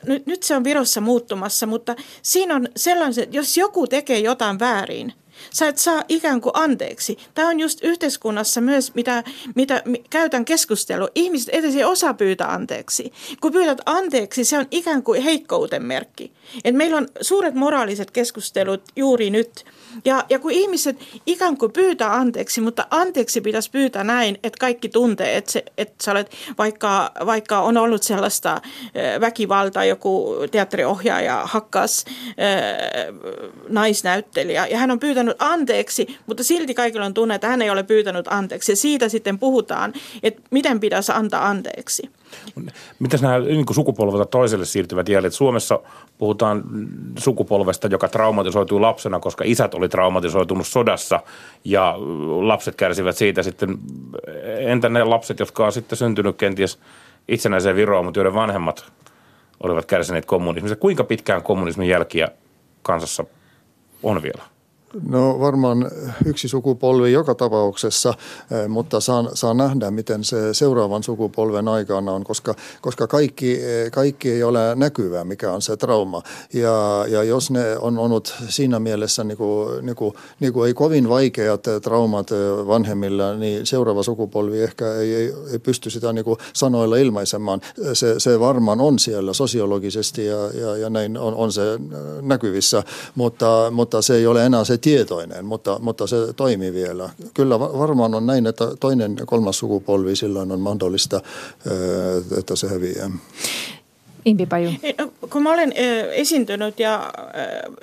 nyt, 0.06 0.26
nyt 0.26 0.42
se 0.42 0.56
on 0.56 0.64
Virossa 0.64 1.00
muuttumassa, 1.00 1.66
mutta 1.66 1.96
siinä 2.22 2.54
on 2.54 2.68
sellaiset, 2.76 3.34
jos 3.34 3.56
joku 3.56 3.86
tekee 3.86 4.18
jotain 4.18 4.58
väärin, 4.58 5.12
Sä 5.52 5.68
et 5.68 5.78
saa 5.78 6.04
ikään 6.08 6.40
kuin 6.40 6.52
anteeksi. 6.54 7.18
Tämä 7.34 7.48
on 7.48 7.60
just 7.60 7.78
yhteiskunnassa 7.82 8.60
myös, 8.60 8.94
mitä, 8.94 9.24
mitä 9.54 9.82
käytän 10.10 10.44
keskustelua. 10.44 11.08
Ihmiset 11.14 11.48
edes 11.48 11.76
ei 11.76 11.84
osaa 11.84 12.14
pyytää 12.14 12.52
anteeksi. 12.52 13.12
Kun 13.40 13.52
pyydät 13.52 13.78
anteeksi, 13.86 14.44
se 14.44 14.58
on 14.58 14.66
ikään 14.70 15.02
kuin 15.02 15.22
heikkouten 15.22 15.82
merkki. 15.82 16.32
Et 16.64 16.74
meillä 16.74 16.96
on 16.96 17.08
suuret 17.20 17.54
moraaliset 17.54 18.10
keskustelut 18.10 18.82
juuri 18.96 19.30
nyt– 19.30 19.50
ja, 20.04 20.24
ja 20.30 20.38
kun 20.38 20.50
ihmiset 20.50 20.96
ikään 21.26 21.56
kuin 21.56 21.72
pyytää 21.72 22.14
anteeksi, 22.14 22.60
mutta 22.60 22.86
anteeksi 22.90 23.40
pitäisi 23.40 23.70
pyytää 23.70 24.04
näin, 24.04 24.38
että 24.44 24.60
kaikki 24.60 24.88
tuntee, 24.88 25.36
että, 25.36 25.52
se, 25.52 25.64
että 25.78 26.04
sä 26.04 26.10
olet, 26.10 26.30
vaikka, 26.58 27.12
vaikka 27.26 27.60
on 27.60 27.76
ollut 27.76 28.02
sellaista 28.02 28.60
väkivaltaa, 29.20 29.84
joku 29.84 30.36
teatteriohjaaja 30.50 31.42
hakkas 31.44 32.04
naisnäyttelijä 33.68 34.66
ja 34.66 34.78
hän 34.78 34.90
on 34.90 35.00
pyytänyt 35.00 35.36
anteeksi, 35.38 36.18
mutta 36.26 36.44
silti 36.44 36.74
kaikilla 36.74 37.06
on 37.06 37.14
tunne, 37.14 37.34
että 37.34 37.48
hän 37.48 37.62
ei 37.62 37.70
ole 37.70 37.82
pyytänyt 37.82 38.26
anteeksi. 38.28 38.72
Ja 38.72 38.76
siitä 38.76 39.08
sitten 39.08 39.38
puhutaan, 39.38 39.92
että 40.22 40.42
miten 40.50 40.80
pitäisi 40.80 41.12
antaa 41.12 41.48
anteeksi. 41.48 42.10
Mitäs 42.98 43.22
nämä 43.22 43.38
niin 43.38 43.64
sukupolvelta 43.70 44.24
toiselle 44.24 44.64
siirtyvät 44.64 45.08
jäljet? 45.08 45.34
Suomessa 45.34 45.80
puhutaan 46.18 46.62
sukupolvesta, 47.18 47.86
joka 47.86 48.08
traumatisoituu 48.08 48.82
lapsena, 48.82 49.20
koska 49.20 49.44
isät 49.46 49.74
oli 49.74 49.88
traumatisoitunut 49.88 50.66
sodassa 50.66 51.20
ja 51.64 51.94
lapset 52.40 52.74
kärsivät 52.74 53.16
siitä 53.16 53.42
sitten. 53.42 53.78
Entä 54.58 54.88
ne 54.88 55.04
lapset, 55.04 55.38
jotka 55.38 55.66
on 55.66 55.72
sitten 55.72 55.98
syntynyt 55.98 56.36
kenties 56.36 56.78
itsenäiseen 57.28 57.76
Viroon, 57.76 58.04
mutta 58.04 58.20
joiden 58.20 58.34
vanhemmat 58.34 58.92
olivat 59.62 59.86
kärsineet 59.86 60.26
kommunismista? 60.26 60.76
Kuinka 60.76 61.04
pitkään 61.04 61.42
kommunismin 61.42 61.88
jälkiä 61.88 62.28
kansassa 62.82 63.24
on 64.02 64.22
vielä? 64.22 64.42
No 65.08 65.40
varmaan 65.40 65.90
yksi 66.24 66.48
sukupolvi 66.48 67.12
joka 67.12 67.34
tapauksessa, 67.34 68.14
eh, 68.50 68.68
mutta 68.68 69.00
saa, 69.00 69.24
saa 69.34 69.54
nähdä, 69.54 69.90
miten 69.90 70.24
se 70.24 70.54
seuraavan 70.54 71.02
sukupolven 71.02 71.68
aikana 71.68 72.12
on, 72.12 72.24
koska, 72.24 72.54
koska 72.80 73.06
kaikki, 73.06 73.64
eh, 73.64 73.90
kaikki 73.90 74.32
ei 74.32 74.42
ole 74.42 74.74
näkyvää, 74.74 75.24
mikä 75.24 75.52
on 75.52 75.62
se 75.62 75.76
trauma. 75.76 76.22
Ja, 76.52 77.04
ja 77.08 77.22
jos 77.22 77.50
ne 77.50 77.78
on 77.78 77.98
ollut 77.98 78.34
siinä 78.48 78.78
mielessä 78.78 79.24
niin 79.24 79.38
kuin, 79.38 79.86
niin 79.86 79.96
kuin, 79.96 80.14
niin 80.40 80.52
kuin 80.52 80.66
ei 80.66 80.74
kovin 80.74 81.08
vaikeat 81.08 81.62
traumat 81.82 82.32
eh, 82.32 82.66
vanhemmilla, 82.66 83.34
niin 83.34 83.66
seuraava 83.66 84.02
sukupolvi 84.02 84.62
ehkä 84.62 84.94
ei, 84.94 85.14
ei, 85.14 85.32
ei 85.52 85.58
pysty 85.58 85.90
sitä 85.90 86.12
niin 86.12 86.24
kuin 86.24 86.38
sanoilla 86.52 86.96
ilmaisemaan. 86.96 87.60
Se, 87.92 88.20
se 88.20 88.40
varmaan 88.40 88.80
on 88.80 88.98
siellä 88.98 89.32
sosiologisesti 89.32 90.26
ja, 90.26 90.50
ja, 90.60 90.76
ja 90.76 90.90
näin 90.90 91.18
on, 91.18 91.34
on 91.34 91.52
se 91.52 91.62
näkyvissä, 92.22 92.82
mutta, 93.14 93.70
mutta 93.70 94.02
se 94.02 94.14
ei 94.14 94.26
ole 94.26 94.46
enää 94.46 94.64
se 94.64 94.79
tietoinen, 94.80 95.44
mutta, 95.44 95.78
mutta 95.78 96.06
se 96.06 96.16
toimii 96.36 96.72
vielä. 96.72 97.10
Kyllä 97.34 97.60
varmaan 97.60 98.14
on 98.14 98.26
näin, 98.26 98.46
että 98.46 98.64
toinen 98.80 99.16
ja 99.18 99.26
kolmas 99.26 99.58
sukupolvi 99.58 100.16
silloin 100.16 100.52
on 100.52 100.60
mahdollista, 100.60 101.20
että 102.38 102.56
se 102.56 102.68
häviää. 102.68 103.10
Impi 104.24 104.46
Paju. 104.46 104.70
No, 104.98 105.12
kun 105.30 105.42
mä 105.42 105.52
olen 105.52 105.72
esiintynyt 106.12 106.80
ja 106.80 107.12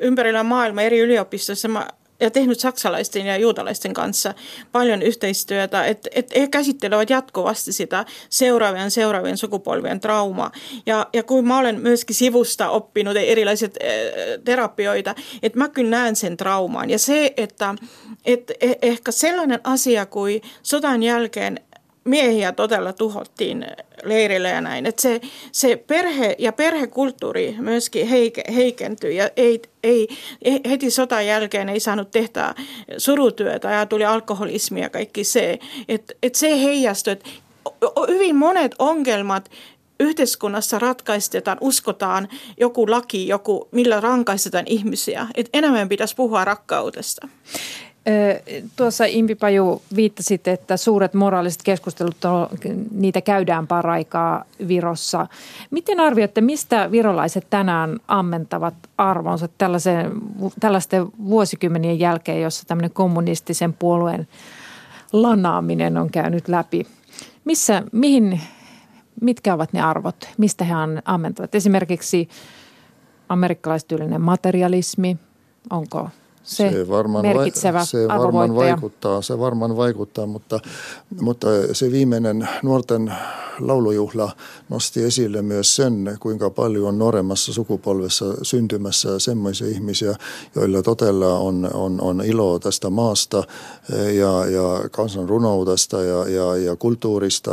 ympärillä 0.01 0.43
maailma 0.43 0.81
eri 0.81 0.99
yliopistoissa, 0.99 1.67
mä 1.67 1.87
ja 2.19 2.31
tehnyt 2.31 2.59
saksalaisten 2.59 3.25
ja 3.25 3.37
juutalaisten 3.37 3.93
kanssa 3.93 4.33
paljon 4.71 5.01
yhteistyötä, 5.01 5.85
että 5.85 6.09
et 6.15 6.35
he 6.35 6.47
käsittelevät 6.47 7.09
jatkuvasti 7.09 7.73
sitä 7.73 8.05
seuraavien 8.29 8.91
seuraavien 8.91 9.37
sukupolvien 9.37 9.99
traumaa. 9.99 10.51
Ja, 10.85 11.07
ja 11.13 11.23
kun 11.23 11.47
mä 11.47 11.57
olen 11.57 11.81
myöskin 11.81 12.15
sivusta 12.15 12.69
oppinut 12.69 13.17
erilaiset 13.17 13.77
äh, 13.83 13.89
terapioita, 14.45 15.15
että 15.43 15.57
mä 15.57 15.69
kyllä 15.69 15.89
näen 15.89 16.15
sen 16.15 16.37
traumaan. 16.37 16.89
Ja 16.89 16.99
se, 16.99 17.33
että 17.37 17.75
et, 18.25 18.51
eh, 18.61 18.75
ehkä 18.81 19.11
sellainen 19.11 19.59
asia 19.63 20.05
kuin 20.05 20.41
sodan 20.63 21.03
jälkeen 21.03 21.59
miehiä 22.07 22.51
todella 22.51 22.93
tuhottiin 22.93 23.65
leirille 24.03 24.49
ja 24.49 24.61
näin. 24.61 24.85
Että 24.85 25.01
se, 25.01 25.21
se 25.51 25.75
perhe 25.75 26.35
ja 26.39 26.51
perhekulttuuri 26.51 27.55
myöskin 27.59 28.07
heike, 28.07 28.43
heikentyi 28.55 29.15
ja 29.15 29.29
ei, 29.37 29.61
ei, 29.83 30.07
heti 30.69 30.91
sotan 30.91 31.25
jälkeen 31.25 31.69
ei 31.69 31.79
saanut 31.79 32.11
tehdä 32.11 32.55
surutyötä 32.97 33.71
ja 33.71 33.85
tuli 33.85 34.05
alkoholismi 34.05 34.81
ja 34.81 34.89
kaikki 34.89 35.23
se. 35.23 35.59
Että 35.87 36.13
et 36.23 36.35
se 36.35 36.63
heijastui, 36.63 37.13
että 37.13 37.29
hyvin 38.07 38.35
monet 38.35 38.75
ongelmat 38.79 39.49
yhteiskunnassa 39.99 40.79
ratkaistetaan, 40.79 41.57
uskotaan 41.61 42.27
joku 42.59 42.91
laki, 42.91 43.27
joku, 43.27 43.67
millä 43.71 43.99
rankaistetaan 43.99 44.67
ihmisiä. 44.67 45.27
Et 45.35 45.49
enemmän 45.53 45.89
pitäisi 45.89 46.15
puhua 46.15 46.45
rakkaudesta. 46.45 47.27
Tuossa 48.75 49.05
Impi 49.05 49.35
Paju 49.35 49.81
viittasit, 49.95 50.47
että 50.47 50.77
suuret 50.77 51.13
moraaliset 51.13 51.63
keskustelut, 51.63 52.15
niitä 52.91 53.21
käydään 53.21 53.67
paraikaa 53.67 54.43
Virossa. 54.67 55.27
Miten 55.71 55.99
arvioitte, 55.99 56.41
mistä 56.41 56.91
virolaiset 56.91 57.47
tänään 57.49 57.99
ammentavat 58.07 58.73
arvonsa 58.97 59.47
tällaisen, 59.57 60.11
tällaisten 60.59 61.07
vuosikymmenien 61.25 61.99
jälkeen, 61.99 62.41
jossa 62.41 62.67
tämmöinen 62.67 62.91
kommunistisen 62.91 63.73
puolueen 63.73 64.27
lanaaminen 65.13 65.97
on 65.97 66.09
käynyt 66.09 66.47
läpi? 66.47 66.87
Missä, 67.45 67.83
mihin, 67.91 68.41
mitkä 69.21 69.53
ovat 69.53 69.73
ne 69.73 69.81
arvot, 69.81 70.29
mistä 70.37 70.63
he 70.63 70.73
ammentavat? 71.05 71.55
Esimerkiksi 71.55 72.29
amerikkalaistyylinen 73.29 74.21
materialismi, 74.21 75.17
onko 75.69 76.09
se, 76.47 76.71
se 76.71 76.87
varmaan, 76.87 77.25
merkitsevä 77.25 77.85
se 77.85 78.07
varmaan 78.07 78.55
vaikuttaa, 78.55 79.21
se 79.21 79.39
varmaan 79.39 79.77
vaikuttaa, 79.77 80.25
mutta, 80.25 80.59
mutta 81.21 81.47
se 81.73 81.91
viimeinen 81.91 82.49
nuorten 82.63 83.13
laulujuhla 83.59 84.31
nosti 84.69 85.03
esille 85.03 85.41
myös 85.41 85.75
sen, 85.75 86.17
kuinka 86.19 86.49
paljon 86.49 86.87
on 86.87 86.99
nuoremmassa 86.99 87.53
sukupolvessa 87.53 88.25
syntymässä 88.41 89.19
semmoisia 89.19 89.67
ihmisiä, 89.67 90.15
joilla 90.55 90.81
totella 90.81 91.39
on, 91.39 91.69
on, 91.73 92.01
on 92.01 92.21
ilo 92.25 92.59
tästä 92.59 92.89
maasta 92.89 93.43
ja, 93.89 94.45
ja 94.45 94.89
kansan 94.91 95.29
runoudesta 95.29 96.03
ja, 96.03 96.27
ja, 96.29 96.55
ja 96.55 96.75
kulttuurista, 96.75 97.51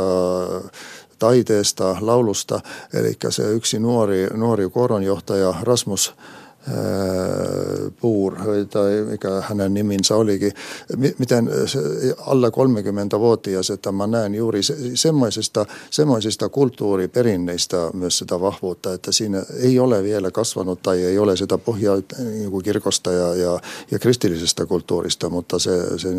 taiteesta, 1.19 1.97
laulusta. 2.01 2.59
Eli 2.93 3.13
se 3.29 3.51
yksi 3.51 3.79
nuori, 3.79 4.27
nuori 4.33 4.69
koronjohtaja 4.69 5.53
Rasmus 5.61 6.13
Puur 8.01 8.35
tai 8.69 8.91
mikä 9.09 9.29
hänen 9.41 9.73
niminsä 9.73 10.15
olikin, 10.15 10.51
miten 11.19 11.49
alle 12.25 12.47
30-vuotias, 12.49 13.69
että 13.69 13.91
mä 13.91 14.07
näen 14.07 14.35
juuri 14.35 14.59
semmoisista, 14.93 15.65
semmoisista 15.89 16.49
kulttuuriperinneistä 16.49 17.77
myös 17.93 18.17
sitä 18.17 18.41
vahvuutta, 18.41 18.93
että 18.93 19.11
siinä 19.11 19.43
ei 19.63 19.79
ole 19.79 20.03
vielä 20.03 20.31
kasvanut 20.31 20.81
tai 20.81 21.03
ei 21.03 21.19
ole 21.19 21.37
sitä 21.37 21.57
pohjaa 21.57 21.97
niin 22.19 22.63
kirkosta 22.63 23.11
ja, 23.11 23.35
ja, 23.35 23.59
ja 23.91 23.99
kristillisestä 23.99 24.65
kulttuurista, 24.65 25.29
mutta 25.29 25.59
se, 25.59 25.99
se 25.99 26.09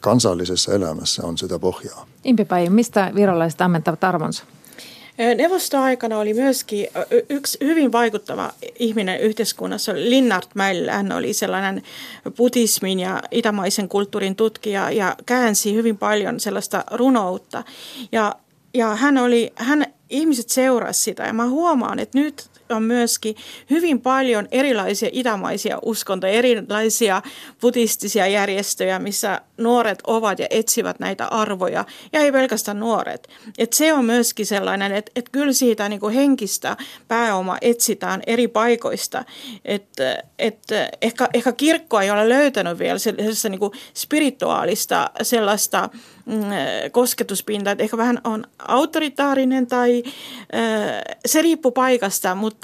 kansallisessa 0.00 0.72
elämässä 0.72 1.26
on 1.26 1.38
sitä 1.38 1.58
pohjaa. 1.58 2.06
Impipäin, 2.24 2.72
mistä 2.72 3.12
virolaiset 3.14 3.60
ammentavat 3.60 4.04
arvonsa? 4.04 4.44
Neuvostoaikana 5.18 6.18
oli 6.18 6.34
myöskin 6.34 6.86
yksi 7.28 7.58
hyvin 7.60 7.92
vaikuttava 7.92 8.52
ihminen 8.78 9.20
yhteiskunnassa, 9.20 9.92
Linnart 9.94 10.48
Mällä. 10.54 10.92
Hän 10.92 11.12
oli 11.12 11.32
sellainen 11.32 11.82
buddhismin 12.36 13.00
ja 13.00 13.22
itämaisen 13.30 13.88
kulttuurin 13.88 14.36
tutkija 14.36 14.90
ja 14.90 15.16
käänsi 15.26 15.74
hyvin 15.74 15.98
paljon 15.98 16.40
sellaista 16.40 16.84
runoutta. 16.90 17.64
Ja, 18.12 18.34
ja 18.74 18.94
hän 18.94 19.18
oli, 19.18 19.52
hän, 19.56 19.86
ihmiset 20.10 20.48
seurasivat 20.48 21.04
sitä 21.04 21.22
ja 21.22 21.32
mä 21.32 21.46
huomaan, 21.46 21.98
että 21.98 22.18
nyt 22.18 22.51
on 22.72 22.82
myöskin 22.82 23.36
hyvin 23.70 24.00
paljon 24.00 24.48
erilaisia 24.50 25.08
itämaisia 25.12 25.78
uskontoja, 25.82 26.32
erilaisia 26.32 27.22
buddhistisia 27.60 28.26
järjestöjä, 28.26 28.98
missä 28.98 29.40
nuoret 29.56 29.98
ovat 30.06 30.38
ja 30.38 30.46
etsivät 30.50 31.00
näitä 31.00 31.26
arvoja. 31.26 31.84
Ja 32.12 32.20
ei 32.20 32.32
pelkästään 32.32 32.80
nuoret. 32.80 33.28
Et 33.58 33.72
se 33.72 33.92
on 33.92 34.04
myöskin 34.04 34.46
sellainen, 34.46 34.92
että 34.92 35.12
et 35.16 35.28
kyllä 35.28 35.52
siitä 35.52 35.88
niinku 35.88 36.08
henkistä 36.08 36.76
pääoma 37.08 37.58
etsitään 37.60 38.22
eri 38.26 38.48
paikoista. 38.48 39.24
Että 39.64 40.22
et 40.38 40.58
ehkä, 41.02 41.28
ehkä 41.34 41.52
kirkko 41.52 42.00
ei 42.00 42.10
ole 42.10 42.28
löytänyt 42.28 42.78
vielä 42.78 42.98
sellaista 42.98 43.48
niinku 43.48 43.72
spirituaalista 43.94 45.10
sellaista 45.22 45.88
mm, 46.26 46.34
kosketuspintaa, 46.92 47.72
että 47.72 47.84
ehkä 47.84 47.96
vähän 47.96 48.20
on 48.24 48.44
autoritaarinen 48.58 49.66
tai 49.66 50.02
se 51.26 51.42
riippuu 51.42 51.72
paikasta, 51.72 52.34
mutta, 52.34 52.61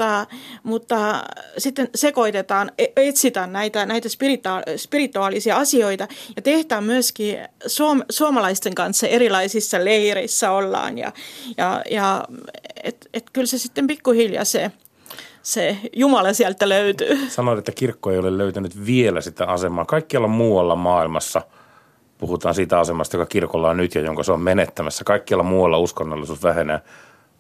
mutta 0.63 1.25
sitten 1.59 1.89
sekoitetaan, 1.95 2.73
e, 2.79 2.87
etsitään 2.97 3.53
näitä, 3.53 3.87
näitä 3.87 4.09
spirituaalisia 4.77 5.57
asioita 5.57 6.09
ja 6.37 6.43
tehdään 6.43 6.85
myöskin 6.85 7.39
suom, 7.67 8.03
suomalaisten 8.11 8.75
kanssa 8.75 9.07
erilaisissa 9.07 9.85
leireissä 9.85 10.51
ollaan 10.51 10.99
ja, 10.99 11.13
ja, 11.57 11.83
ja 11.91 12.25
et, 12.85 13.09
et 13.15 13.25
kyllä 13.33 13.47
se 13.47 13.59
sitten 13.59 13.87
pikkuhiljaa 13.87 14.45
se, 14.45 14.71
se 15.43 15.77
Jumala 15.97 16.33
sieltä 16.33 16.69
löytyy. 16.69 17.19
Sanoit, 17.29 17.59
että 17.59 17.73
kirkko 17.73 18.11
ei 18.11 18.19
ole 18.19 18.39
löytänyt 18.39 18.87
vielä 18.87 19.21
sitä 19.21 19.47
asemaa. 19.47 19.85
Kaikkialla 19.85 20.29
muualla 20.29 20.77
maailmassa 20.77 21.43
puhutaan 22.19 22.55
siitä 22.55 22.81
asemasta, 22.81 23.17
joka 23.17 23.27
kirkolla 23.27 23.71
on 23.71 23.77
nyt 23.77 23.95
ja 23.95 24.01
jonka 24.01 24.23
se 24.23 24.33
on 24.33 24.41
menettämässä. 24.41 25.05
Kaikkialla 25.05 25.45
muualla 25.45 25.79
uskonnollisuus 25.79 26.43
vähenee. 26.43 26.81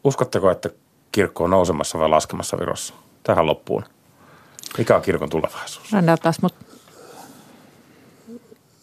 Uskotteko, 0.04 0.50
että 0.50 0.70
kirkko 1.18 1.44
on 1.44 1.50
nousemassa 1.50 1.98
vai 1.98 2.08
laskemassa 2.08 2.58
Virossa? 2.58 2.94
Tähän 3.22 3.46
loppuun. 3.46 3.84
Mikä 4.78 4.96
on 4.96 5.02
kirkon 5.02 5.30
tulevaisuus? 5.30 5.92
mutta 6.42 6.64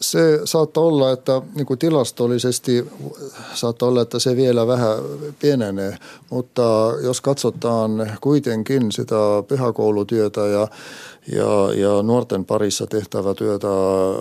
se 0.02 0.40
saattaa 0.46 0.84
olla, 0.84 1.12
että 1.12 1.42
niin 1.56 1.66
kuin 1.66 1.80
tilastollisesti 1.80 2.92
saattaa 3.54 3.90
olla, 3.90 4.02
että 4.02 4.20
se 4.20 4.36
vielä 4.36 4.68
vähän 4.68 4.98
pienenee, 5.40 5.98
mutta 6.30 6.62
jos 7.04 7.22
katsotaan 7.22 8.12
kuitenkin 8.22 8.92
sitä 8.92 9.16
pyhäkoulutyötä 9.48 10.42
ja, 10.42 10.68
ja, 11.32 11.74
ja 11.76 12.04
nuorten 12.04 12.46
parissa 12.46 12.88
tehtävää 12.88 13.34
työtä, 13.34 13.68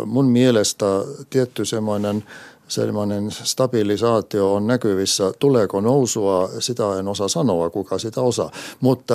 mun 0.07 0.27
mielestä 0.27 0.87
tietty 1.31 1.65
semmoinen– 1.65 2.25
sellainen 2.69 3.31
stabilisaatio 3.31 4.55
on 4.55 4.67
näkyvissä. 4.67 5.33
Tuleeko 5.39 5.81
nousua, 5.81 6.51
sitä 6.59 6.99
en 6.99 7.09
osaa 7.09 7.29
sanoa, 7.29 7.71
kuka 7.71 7.99
sitä 7.99 8.21
osaa. 8.21 8.51
Mutta 8.81 9.15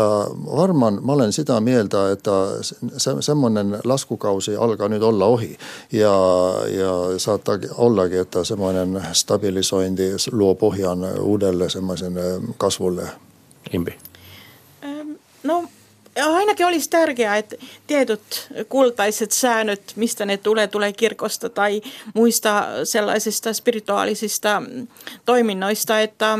varmaan 0.56 1.06
mä 1.06 1.12
olen 1.12 1.34
sitä 1.34 1.62
mieltä, 1.62 2.12
että 2.12 2.32
se, 2.98 3.12
semmoinen 3.20 3.80
laskukausi 3.84 4.56
alkaa 4.56 4.88
nyt 4.88 5.04
olla 5.04 5.26
ohi. 5.26 5.58
Ja, 5.92 6.14
ja 6.68 7.20
saattaa 7.20 7.58
ollakin, 7.78 8.20
että 8.20 8.44
semmoinen 8.44 9.06
stabilisointi 9.14 10.12
luo 10.32 10.56
pohjan 10.56 11.20
uudelle 11.22 11.70
semmoisen 11.70 12.14
kasvulle. 12.58 13.04
Impi. 13.74 13.96
No 15.44 15.64
ainakin 16.26 16.66
olisi 16.66 16.90
tärkeää, 16.90 17.38
että 17.38 17.56
tietyt 17.88 18.50
kultaiset 18.70 19.32
säännöt, 19.32 19.94
mistä 19.96 20.26
ne 20.26 20.38
tulee, 20.38 20.68
tulee 20.68 20.94
kirkosta 20.94 21.50
tai 21.50 21.82
muista 22.14 22.68
sellaisista 22.84 23.54
spirituaalisista 23.54 24.64
toiminnoista, 25.26 26.02
että 26.02 26.40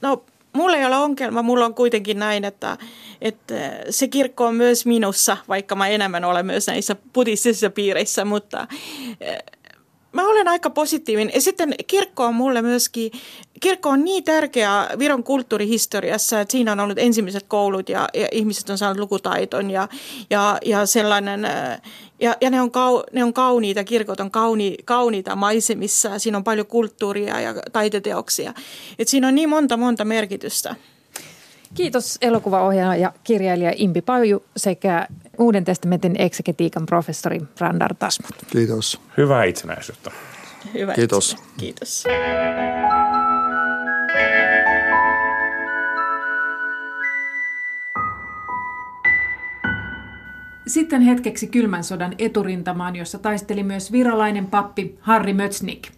no 0.00 0.24
mulla 0.52 0.76
ei 0.76 0.84
ole 0.84 0.96
ongelma, 0.96 1.42
mulla 1.42 1.64
on 1.64 1.74
kuitenkin 1.74 2.18
näin, 2.18 2.44
että, 2.44 2.78
että 3.20 3.54
se 3.90 4.08
kirkko 4.08 4.46
on 4.46 4.54
myös 4.54 4.86
minussa, 4.86 5.36
vaikka 5.48 5.74
mä 5.74 5.88
enemmän 5.88 6.24
olen 6.24 6.46
myös 6.46 6.66
näissä 6.66 6.96
buddhistisissa 7.12 7.70
piireissä, 7.70 8.24
mutta 8.24 8.66
mä 10.12 10.28
olen 10.28 10.48
aika 10.48 10.70
positiivinen. 10.70 11.34
Ja 11.34 11.40
sitten 11.40 11.74
kirkko 11.86 12.24
on 12.24 12.34
mulle 12.34 12.62
myöskin, 12.62 13.12
kirkko 13.60 13.88
on 13.88 14.04
niin 14.04 14.24
tärkeä 14.24 14.88
Viron 14.98 15.24
kulttuurihistoriassa, 15.24 16.40
että 16.40 16.52
siinä 16.52 16.72
on 16.72 16.80
ollut 16.80 16.98
ensimmäiset 16.98 17.44
koulut 17.48 17.88
ja, 17.88 18.08
ja 18.14 18.28
ihmiset 18.32 18.70
on 18.70 18.78
saanut 18.78 18.98
lukutaiton 18.98 19.70
ja, 19.70 19.88
ja, 20.30 20.58
ja 20.64 20.86
sellainen, 20.86 21.48
ja, 22.20 22.36
ja 22.40 22.50
ne, 22.50 22.60
on 22.60 22.70
kau, 22.70 23.02
ne 23.12 23.24
on 23.24 23.32
kauniita, 23.32 23.84
kirkot 23.84 24.20
on 24.20 24.30
kauni, 24.30 24.76
kauniita 24.84 25.36
maisemissa, 25.36 26.18
siinä 26.18 26.38
on 26.38 26.44
paljon 26.44 26.66
kulttuuria 26.66 27.40
ja 27.40 27.54
taiteteoksia. 27.72 28.54
Et 28.98 29.08
siinä 29.08 29.28
on 29.28 29.34
niin 29.34 29.48
monta 29.48 29.76
monta 29.76 30.04
merkitystä. 30.04 30.76
Kiitos 31.74 32.18
elokuvaohjaaja 32.20 33.02
ja 33.02 33.12
kirjailija 33.24 33.72
Impi 33.76 34.02
Paju 34.02 34.44
sekä 34.56 35.06
Uuden 35.38 35.64
testamentin 35.64 36.20
eksegetiikan 36.20 36.86
professori 36.86 37.40
Randar 37.60 37.94
Tasmut. 37.94 38.30
Kiitos. 38.50 39.00
Hyvää 39.16 39.44
itsenäisyyttä. 39.44 40.10
Hyvä 40.74 40.94
Kiitos. 40.94 41.32
Itsenä. 41.32 41.48
Kiitos. 41.58 42.04
Sitten 50.68 51.02
hetkeksi 51.02 51.46
kylmän 51.46 51.84
sodan 51.84 52.14
eturintamaan, 52.18 52.96
jossa 52.96 53.18
taisteli 53.18 53.62
myös 53.62 53.92
virolainen 53.92 54.46
pappi 54.46 54.98
Harri 55.00 55.32
Mötsnik. 55.32 55.88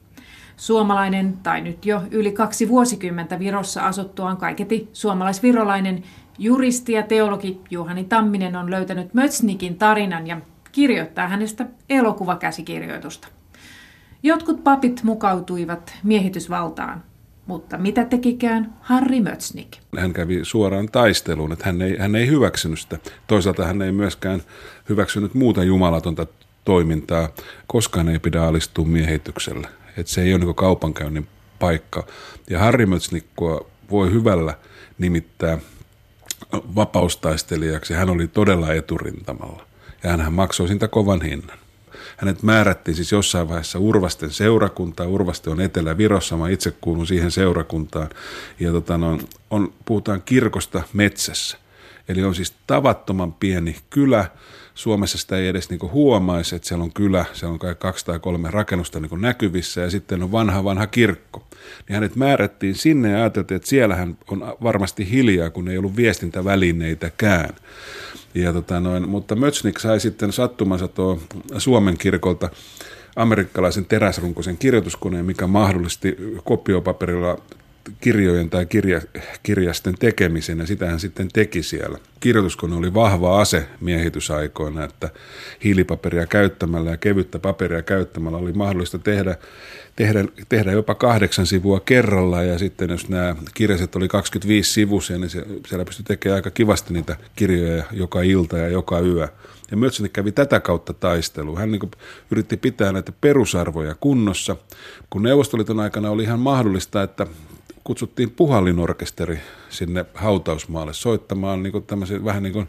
Suomalainen, 0.57 1.39
tai 1.43 1.61
nyt 1.61 1.87
jo 1.87 2.03
yli 2.11 2.33
kaksi 2.33 2.69
vuosikymmentä 2.69 3.39
Virossa 3.39 3.87
asuttuaan 3.87 4.37
kaiketi 4.37 4.89
suomalaisvirolainen 4.93 6.03
juristi 6.39 6.93
ja 6.93 7.03
teologi 7.03 7.61
Juhani 7.71 8.05
Tamminen 8.05 8.57
on 8.57 8.71
löytänyt 8.71 9.15
Mötsnikin 9.15 9.79
tarinan 9.79 10.27
ja 10.27 10.41
kirjoittaa 10.73 11.29
hänestä 11.29 11.67
elokuvakäsikirjoitusta. 11.89 13.29
Jotkut 14.23 14.65
papit 14.65 15.03
mukautuivat 15.03 15.95
miehitysvaltaan, 16.03 17.03
Mutta 17.51 17.79
mitä 17.79 18.05
tekikään 18.05 18.75
Harri 18.81 19.21
Mötsnik? 19.21 19.77
Hän 19.99 20.13
kävi 20.13 20.41
suoraan 20.43 20.89
taisteluun, 20.89 21.53
että 21.53 21.67
hän 21.67 21.83
ei, 21.83 21.97
hän 21.99 22.17
ei 22.17 22.27
hyväksynyt 22.27 22.79
sitä. 22.79 22.99
Toisaalta 23.27 23.65
hän 23.65 23.83
ei 23.83 23.93
myöskään 23.93 24.43
hyväksynyt 24.89 25.35
muuta 25.35 25.65
jumalatonta 25.65 26.27
toimintaa. 26.65 27.29
Koskaan 27.67 28.09
ei 28.09 28.19
pidä 28.19 28.43
alistua 28.43 28.85
miehitykselle. 28.85 29.69
Että 29.97 30.13
se 30.13 30.23
ei 30.23 30.35
ole 30.35 30.45
niin 30.45 30.55
kaupankäynnin 30.55 31.27
paikka. 31.59 32.07
Ja 32.51 32.59
Harri 32.59 32.87
Mötsnikkoa 32.87 33.67
voi 33.91 34.13
hyvällä 34.13 34.55
nimittää 34.99 35.59
vapaustaistelijaksi. 36.53 37.95
Hän 37.95 38.11
oli 38.11 38.29
todella 38.29 38.73
eturintamalla 38.75 39.67
ja 40.03 40.17
hän 40.17 40.33
maksoi 40.33 40.69
siitä 40.69 40.89
kovan 40.89 41.23
hinnan. 41.23 41.59
Hänet 42.17 42.43
määrättiin 42.43 42.95
siis 42.95 43.13
jossain 43.13 43.49
vaiheessa 43.49 43.79
Urvasten 43.79 44.31
seurakuntaa. 44.31 45.07
Urvaste 45.07 45.51
on 45.51 45.61
Etelä-Virossa, 45.61 46.37
mä 46.37 46.49
itse 46.49 46.75
kuulun 46.81 47.07
siihen 47.07 47.31
seurakuntaan. 47.31 48.09
Ja 48.61 48.73
tota, 48.73 48.99
no, 48.99 49.19
on, 49.51 49.73
puhutaan 49.85 50.23
kirkosta 50.23 50.83
metsässä. 50.93 51.59
Eli 52.09 52.23
on 52.25 52.35
siis 52.35 52.55
tavattoman 52.67 53.33
pieni 53.33 53.77
kylä. 53.91 54.27
Suomessa 54.75 55.19
sitä 55.19 55.37
ei 55.37 55.49
edes 55.49 55.71
niinku 55.71 55.91
huomaisi, 55.91 56.57
että 56.57 56.69
siellä 56.69 56.85
on 56.85 56.93
kylä, 56.93 57.25
siellä 57.33 57.53
on 57.53 57.59
kai 57.59 57.75
kaksi 57.75 58.07
tai 58.07 58.19
kolme 58.19 58.51
rakennusta 58.51 59.01
niinku 59.01 59.17
näkyvissä 59.17 59.81
ja 59.81 59.91
sitten 59.91 60.23
on 60.23 60.33
vanha 60.33 60.65
vanha 60.65 60.87
kirkko. 60.87 61.47
Niin 61.89 61.95
hänet 61.95 62.17
määrättiin 62.17 62.75
sinne 62.75 63.11
ja 63.11 63.17
ajateltiin, 63.17 63.57
että 63.57 63.69
siellä 63.69 63.97
hän 63.97 64.19
on 64.31 64.57
varmasti 64.63 65.11
hiljaa, 65.11 65.51
kun 65.51 65.69
ei 65.69 65.79
ollut 65.79 65.97
viestintävälineitäkään. 65.97 67.51
Ja 68.35 68.53
tota 68.53 68.81
noin, 68.81 69.09
mutta 69.09 69.35
Mötsnik 69.35 69.79
sai 69.79 70.01
sitten 70.01 70.33
sattumansa 70.33 70.89
tuo 70.89 71.19
Suomen 71.59 71.99
kirkolta 71.99 72.51
amerikkalaisen 73.17 73.85
teräsrunkoisen 73.85 74.59
kirjoituskoneen, 74.59 75.25
mikä 75.25 75.47
mahdollisti 75.47 76.17
kopiopaperilla 76.45 77.39
kirjojen 78.01 78.51
tai 78.51 78.67
kirja, 78.67 79.01
kirjasten 79.43 79.95
tekemisen 79.99 80.59
ja 80.59 80.67
sitä 80.67 80.87
hän 80.87 81.01
sitten 81.01 81.29
teki 81.33 81.63
siellä. 81.63 81.99
Kirjoituskone 82.21 82.77
oli 82.77 82.95
vahva 82.95 83.41
ase 83.41 83.67
miehitysaikoina, 83.81 84.85
että 84.85 85.11
hiilipaperia 85.65 86.27
käyttämällä 86.27 86.91
ja 86.91 86.97
kevyttä 86.97 87.39
paperia 87.39 87.83
käyttämällä 87.83 88.39
oli 88.39 88.53
mahdollista 88.53 88.99
tehdä, 88.99 89.37
tehdä, 89.97 90.25
tehdä 90.49 90.73
jopa 90.73 90.95
kahdeksan 90.95 91.47
sivua 91.47 91.81
kerralla 91.81 92.43
ja 92.43 92.59
sitten 92.59 92.91
jos 92.91 93.09
nämä 93.09 93.37
kirjaset 93.55 93.97
oli 93.97 94.09
25 94.09 94.73
sivuisia, 94.73 95.19
niin 95.19 95.31
se, 95.31 95.47
siellä 95.67 95.85
pystyi 95.85 96.05
tekemään 96.05 96.37
aika 96.37 96.51
kivasti 96.51 96.95
niitä 96.95 97.17
kirjoja 97.37 97.85
joka 97.93 98.23
ilta 98.23 98.59
ja 98.59 98.69
joka 98.69 99.01
yö. 99.01 99.29
Ja 99.71 99.77
Mötsänen 99.77 100.11
kävi 100.11 100.33
tätä 100.33 100.61
kautta 100.61 100.95
taistelua. 100.95 101.59
Hän 101.59 101.71
niin 101.71 101.91
yritti 102.31 102.57
pitää 102.57 102.93
näitä 102.93 103.13
perusarvoja 103.21 103.95
kunnossa. 103.95 104.57
Kun 105.11 105.23
Neuvostoliiton 105.23 105.81
aikana 105.81 106.11
oli 106.11 106.23
ihan 106.23 106.41
mahdollista, 106.41 107.03
että 107.03 107.27
kutsuttiin 107.85 108.31
puhallinorkesteri 108.31 109.41
sinne 109.69 110.07
hautausmaalle 110.15 110.93
soittamaan 110.93 111.63
niin 111.63 111.73
kuin 111.73 111.85
vähän 112.25 112.43
niin 112.43 112.53
kuin 112.53 112.69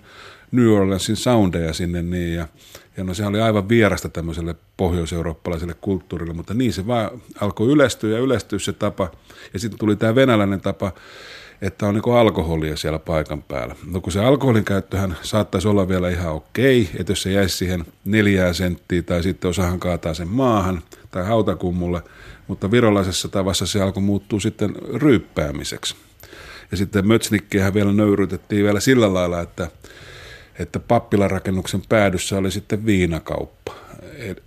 New 0.52 0.68
Orleansin 0.68 1.16
soundeja 1.16 1.74
sinne 1.74 2.02
niin 2.02 2.36
ja, 2.36 2.48
ja 2.98 3.04
no 3.04 3.14
se 3.14 3.26
oli 3.26 3.42
aivan 3.42 3.70
vierasta 3.70 4.10
tämmöiselle 4.10 4.56
pohjoiseurooppalaiselle 4.78 5.76
kulttuurille, 5.82 6.34
mutta 6.34 6.54
niin 6.54 6.74
se 6.74 6.88
vaan 6.88 7.22
alkoi 7.42 7.68
yleistyä 7.68 8.18
ja 8.18 8.24
yleistyä 8.24 8.60
se 8.60 8.74
tapa. 8.74 9.12
Ja 9.54 9.60
sitten 9.60 9.80
tuli 9.80 9.96
tämä 9.96 10.16
venäläinen 10.16 10.62
tapa, 10.62 10.92
että 11.62 11.88
on 11.88 11.94
niin 11.94 12.16
alkoholia 12.18 12.78
siellä 12.78 13.00
paikan 13.00 13.42
päällä. 13.42 13.76
No 13.92 14.02
kun 14.02 14.12
se 14.12 14.20
alkoholin 14.20 14.66
käyttöhän 14.66 15.18
saattaisi 15.22 15.68
olla 15.68 15.88
vielä 15.88 16.10
ihan 16.10 16.34
okei, 16.34 16.90
että 17.00 17.12
jos 17.12 17.22
se 17.22 17.32
jäisi 17.32 17.58
siihen 17.58 17.86
neljää 18.06 18.54
senttiä 18.54 19.02
tai 19.02 19.24
sitten 19.24 19.50
osahan 19.50 19.80
kaataa 19.80 20.14
sen 20.14 20.28
maahan 20.28 20.82
tai 21.12 21.26
hautakummulle– 21.26 22.02
mutta 22.52 22.72
virolaisessa 22.72 23.28
tavassa 23.28 23.66
se 23.66 23.82
alkoi 23.82 24.04
muuttua 24.04 24.40
sitten 24.40 24.76
ryyppäämiseksi. 24.94 25.96
Ja 26.72 26.78
sitten 26.78 27.08
Mötsnikkiähän 27.08 27.74
vielä 27.74 27.94
nöyrytettiin 27.94 28.64
vielä 28.64 28.80
sillä 28.80 29.14
lailla, 29.14 29.42
että, 29.42 29.68
että 30.60 30.80
pappilarakennuksen 30.80 31.82
päädyssä 31.90 32.38
oli 32.38 32.52
sitten 32.52 32.86
viinakauppa. 32.86 33.74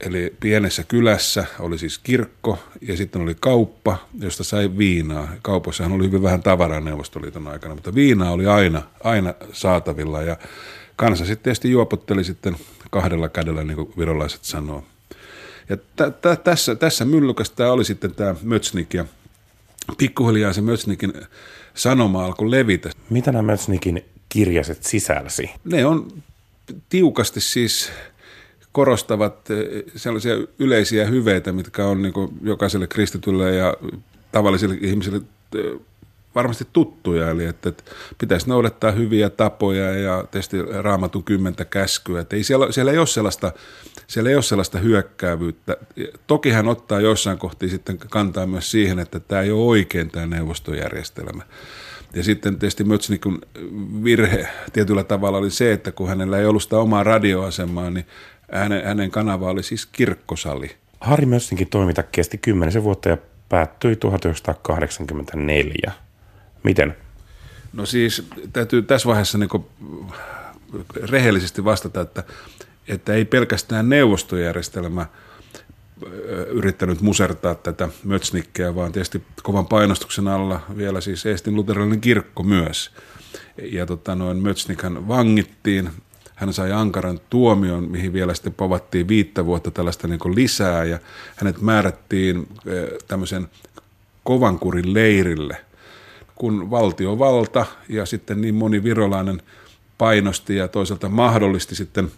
Eli 0.00 0.36
pienessä 0.40 0.84
kylässä 0.84 1.44
oli 1.58 1.78
siis 1.78 1.98
kirkko 1.98 2.58
ja 2.80 2.96
sitten 2.96 3.22
oli 3.22 3.36
kauppa, 3.40 3.98
josta 4.20 4.44
sai 4.44 4.78
viinaa. 4.78 5.28
Kaupassahan 5.42 5.92
oli 5.92 6.04
hyvin 6.04 6.22
vähän 6.22 6.42
tavaraa 6.42 6.80
Neuvostoliiton 6.80 7.48
aikana, 7.48 7.74
mutta 7.74 7.94
viinaa 7.94 8.30
oli 8.30 8.46
aina, 8.46 8.82
aina 9.04 9.34
saatavilla 9.52 10.22
ja 10.22 10.36
kansa 10.96 11.24
sitten 11.24 11.42
tietysti 11.44 11.70
juopotteli 11.70 12.24
sitten 12.24 12.56
kahdella 12.90 13.28
kädellä, 13.28 13.64
niin 13.64 13.76
kuin 13.76 13.92
virolaiset 13.98 14.44
sanoo. 14.44 14.84
Ja 15.68 15.76
t- 15.76 16.20
t- 16.20 16.44
tässä, 16.44 16.74
tässä 16.74 17.04
myllykäs 17.04 17.50
tämä 17.50 17.72
oli 17.72 17.84
sitten 17.84 18.14
tämä 18.14 18.34
Mötsnik 18.42 18.94
ja 18.94 19.04
pikkuhiljaa 19.98 20.52
se 20.52 20.60
Mötsnikin 20.60 21.12
sanoma 21.74 22.24
alkoi 22.24 22.50
levitä. 22.50 22.90
Mitä 23.10 23.32
nämä 23.32 23.52
Mötsnikin 23.52 24.04
kirjaset 24.28 24.84
sisälsi? 24.84 25.50
Ne 25.64 25.86
on 25.86 26.22
tiukasti 26.88 27.40
siis 27.40 27.92
korostavat 28.74 29.50
eh, 29.50 29.82
sellaisia 29.96 30.34
yleisiä 30.58 31.06
hyveitä, 31.06 31.52
mitkä 31.52 31.86
on 31.86 32.02
niin 32.02 32.14
jokaiselle 32.42 32.86
kristitylle 32.86 33.54
ja 33.54 33.74
tavallisille 34.32 34.78
ihmisille 34.80 35.20
eh, 35.56 35.80
varmasti 36.34 36.66
tuttuja, 36.72 37.30
eli 37.30 37.44
että, 37.44 37.68
että 37.68 37.82
pitäisi 38.18 38.48
noudattaa 38.48 38.90
hyviä 38.90 39.30
tapoja 39.30 39.98
ja 39.98 40.24
tietysti 40.30 40.62
raamatun 40.62 41.24
kymmentä 41.24 41.64
käskyä. 41.64 42.20
Että 42.20 42.36
ei 42.36 42.44
siellä, 42.44 42.72
siellä, 42.72 42.92
ei 42.92 42.98
ole 42.98 43.06
sellaista, 43.06 43.52
siellä 44.06 44.30
ei 44.30 44.36
ole 44.36 44.42
sellaista 44.42 44.78
hyökkäävyyttä. 44.78 45.76
Toki 46.26 46.50
hän 46.50 46.68
ottaa 46.68 47.00
jossain 47.00 47.38
kohti 47.38 47.68
sitten 47.68 47.98
kantaa 47.98 48.46
myös 48.46 48.70
siihen, 48.70 48.98
että 48.98 49.20
tämä 49.20 49.42
ei 49.42 49.50
ole 49.50 49.64
oikein 49.64 50.10
tämä 50.10 50.26
neuvostojärjestelmä. 50.26 51.42
Ja 52.14 52.22
sitten 52.22 52.58
tietysti 52.58 52.84
Mötsnikun 52.84 53.38
virhe 54.04 54.48
tietyllä 54.72 55.04
tavalla 55.04 55.38
oli 55.38 55.50
se, 55.50 55.72
että 55.72 55.92
kun 55.92 56.08
hänellä 56.08 56.38
ei 56.38 56.46
ollut 56.46 56.62
sitä 56.62 56.78
omaa 56.78 57.04
radioasemaa, 57.04 57.90
niin 57.90 58.06
hänen, 58.52 58.84
hänen 58.84 59.10
kanava 59.10 59.50
oli 59.50 59.62
siis 59.62 59.86
kirkkosali. 59.86 60.76
Harri 61.00 61.26
Mötsnikin 61.26 61.68
toiminta 61.68 62.02
kesti 62.02 62.38
kymmenisen 62.38 62.84
vuotta 62.84 63.08
ja 63.08 63.16
päättyi 63.48 63.96
1984. 63.96 65.92
Miten? 66.62 66.96
No 67.72 67.86
siis 67.86 68.28
täytyy 68.52 68.82
tässä 68.82 69.08
vaiheessa 69.08 69.38
niin 69.38 69.50
rehellisesti 71.02 71.64
vastata, 71.64 72.00
että, 72.00 72.24
että 72.88 73.14
ei 73.14 73.24
pelkästään 73.24 73.88
neuvostojärjestelmä 73.88 75.06
yrittänyt 76.48 77.00
musertaa 77.00 77.54
tätä 77.54 77.88
Mötsnikkeä, 78.04 78.74
vaan 78.74 78.92
tietysti 78.92 79.22
kovan 79.42 79.66
painostuksen 79.66 80.28
alla 80.28 80.60
vielä 80.76 81.00
siis 81.00 81.26
Eestin 81.26 81.54
luterilainen 81.54 82.00
kirkko 82.00 82.42
myös. 82.42 82.90
Ja 83.62 83.86
tota, 83.86 84.14
noin 84.14 84.36
Mötsnikhan 84.36 85.08
vangittiin, 85.08 85.90
hän 86.34 86.52
sai 86.52 86.72
ankaran 86.72 87.20
tuomion, 87.30 87.90
mihin 87.90 88.12
vielä 88.12 88.34
sitten 88.34 88.54
povattiin 88.54 89.08
viittä 89.08 89.46
vuotta 89.46 89.70
tällaista 89.70 90.08
niin 90.08 90.34
lisää, 90.34 90.84
ja 90.84 90.98
hänet 91.36 91.60
määrättiin 91.60 92.48
tämmöisen 93.08 93.48
kovankurin 94.24 94.94
leirille– 94.94 95.56
kun 96.34 96.70
valtiovalta 96.70 97.66
ja 97.88 98.06
sitten 98.06 98.40
niin 98.40 98.54
moni 98.54 98.84
virolainen 98.84 99.42
painosti 99.98 100.56
ja 100.56 100.68
toisaalta 100.68 101.08
mahdollisti 101.08 101.74
sitten 101.74 102.12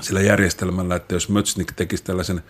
sillä 0.00 0.20
järjestelmällä, 0.20 0.96
että 0.96 1.14
jos 1.14 1.28
Mötsnik 1.28 1.72
tekisi 1.72 2.04
tällaisen 2.04 2.42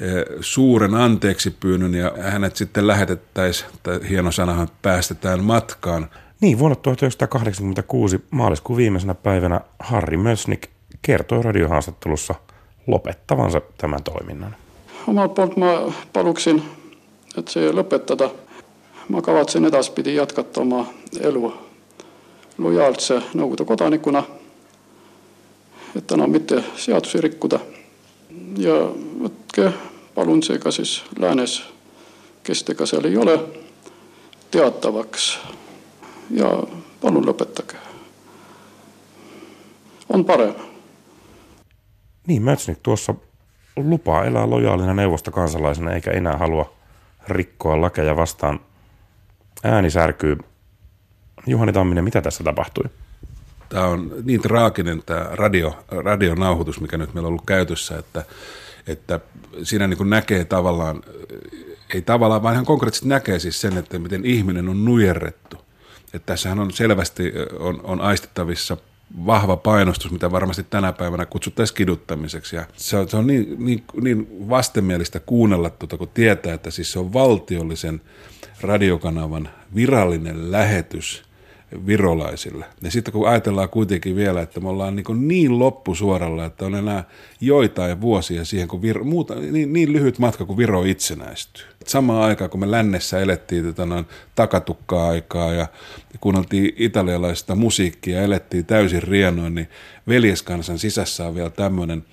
eh, 0.00 0.24
suuren 0.40 0.94
anteeksi 0.94 1.50
pyynnön 1.50 1.94
ja 1.94 2.12
hänet 2.20 2.56
sitten 2.56 2.86
lähetettäisiin, 2.86 3.70
tai 3.82 4.00
hieno 4.08 4.32
sanahan, 4.32 4.68
päästetään 4.82 5.44
matkaan. 5.44 6.10
Niin, 6.40 6.58
vuonna 6.58 6.76
1986 6.76 8.20
maaliskuun 8.30 8.76
viimeisenä 8.76 9.14
päivänä 9.14 9.60
Harri 9.78 10.16
Mötsnik 10.16 10.68
kertoi 11.02 11.42
radiohaastattelussa 11.42 12.34
lopettavansa 12.86 13.60
tämän 13.78 14.02
toiminnan. 14.02 14.56
Omalta 15.06 15.34
puolta 15.34 15.60
mä 15.60 15.92
paluksin, 16.12 16.62
että 17.38 17.52
se 17.52 17.72
lopettaa 17.72 18.30
ma 19.08 19.22
kavatsen 19.22 19.64
edaspidi 19.64 20.14
jätkata 20.14 20.60
oma 20.60 20.86
elu 21.20 21.54
lojaalse 22.58 23.22
Nõukogude 23.34 23.64
kodanikuna, 23.64 24.22
et 25.96 26.12
enam 26.12 26.30
mitte 26.30 26.64
seadusi 26.76 27.20
rikkuda. 27.20 27.60
ja 28.58 28.74
võtke 29.22 29.72
palun 30.14 30.42
seega 30.42 30.70
siis 30.70 31.04
läänes, 31.18 31.62
kes 32.42 32.62
te 32.64 32.74
ka 32.74 32.86
seal 32.86 33.04
ei 33.04 33.16
ole, 33.16 33.38
teatavaks 34.50 35.38
ja 36.30 36.62
palun 37.00 37.24
lõpetage. 37.24 37.76
on 40.08 40.24
parem. 40.24 40.54
Niin, 42.26 42.42
Mätsnik 42.42 42.78
tuossa 42.82 43.14
lupaa 43.76 44.24
elää 44.24 44.50
lojaalina 44.50 44.94
neuvostokansalaisena 44.94 45.92
eikä 45.92 46.10
enää 46.10 46.36
halua 46.36 46.72
rikkoa 47.28 47.80
lakeja 47.80 48.16
vastaan 48.16 48.60
ääni 49.64 49.90
särkyy. 49.90 50.38
Juhani 51.46 51.72
Tamminen, 51.72 52.04
mitä 52.04 52.22
tässä 52.22 52.44
tapahtui? 52.44 52.84
Tämä 53.68 53.86
on 53.86 54.12
niin 54.24 54.42
traaginen 54.42 55.02
tämä 55.06 55.26
radio, 55.32 55.84
radionauhoitus, 55.88 56.80
mikä 56.80 56.98
nyt 56.98 57.14
meillä 57.14 57.26
on 57.26 57.30
ollut 57.30 57.46
käytössä, 57.46 57.98
että, 57.98 58.24
että 58.86 59.20
siinä 59.62 59.86
niin 59.86 60.10
näkee 60.10 60.44
tavallaan 60.44 61.02
ei 61.94 62.02
tavallaan, 62.02 62.42
vaan 62.42 62.54
ihan 62.54 62.66
konkreettisesti 62.66 63.08
näkee 63.08 63.38
siis 63.38 63.60
sen, 63.60 63.78
että 63.78 63.98
miten 63.98 64.24
ihminen 64.24 64.68
on 64.68 64.84
nujerrettu. 64.84 65.59
Että 66.14 66.26
tässähän 66.26 66.58
on 66.58 66.72
selvästi 66.72 67.32
on, 67.58 67.80
on 67.82 68.00
aistittavissa 68.00 68.76
vahva 69.26 69.56
painostus, 69.56 70.12
mitä 70.12 70.32
varmasti 70.32 70.62
tänä 70.62 70.92
päivänä 70.92 71.26
kutsuttaisiin 71.26 71.76
kiduttamiseksi. 71.76 72.56
Ja 72.56 72.66
se 72.76 72.96
on, 72.96 73.08
se 73.08 73.16
on 73.16 73.26
niin, 73.26 73.56
niin, 73.58 73.84
niin 74.02 74.48
vastenmielistä 74.48 75.20
kuunnella, 75.20 75.70
tuota, 75.70 75.96
kun 75.96 76.08
tietää, 76.08 76.54
että 76.54 76.70
siis 76.70 76.92
se 76.92 76.98
on 76.98 77.12
valtiollisen 77.12 78.00
radiokanavan 78.60 79.48
virallinen 79.74 80.52
lähetys– 80.52 81.22
virolaisille. 81.86 82.64
Ja 82.82 82.90
sitten 82.90 83.12
kun 83.12 83.28
ajatellaan 83.28 83.68
kuitenkin 83.68 84.16
vielä, 84.16 84.42
että 84.42 84.60
me 84.60 84.68
ollaan 84.68 84.96
niin, 84.96 85.28
niin 85.28 85.58
loppusuoralla, 85.58 86.44
että 86.44 86.66
on 86.66 86.74
enää 86.74 87.04
joitain 87.40 88.00
vuosia 88.00 88.44
siihen, 88.44 88.68
kun 88.68 88.82
Viro, 88.82 89.04
muuta, 89.04 89.34
niin, 89.34 89.72
niin 89.72 89.92
lyhyt 89.92 90.18
matka 90.18 90.44
kuin 90.44 90.56
Viro 90.56 90.84
itsenäistyy. 90.84 91.64
Samaan 91.86 92.22
aikaan, 92.22 92.50
kun 92.50 92.60
me 92.60 92.70
lännessä 92.70 93.20
elettiin 93.20 93.64
tätä 93.64 93.86
noin 93.86 94.06
takatukkaa-aikaa 94.34 95.52
ja 95.52 95.66
kuunneltiin 96.20 96.72
italialaista 96.76 97.54
musiikkia 97.54 98.16
ja 98.16 98.22
elettiin 98.22 98.66
täysin 98.66 99.02
rienoin, 99.02 99.54
niin 99.54 99.68
veljeskansan 100.08 100.78
sisässä 100.78 101.26
on 101.26 101.34
vielä 101.34 101.50
tämmöinen 101.50 102.04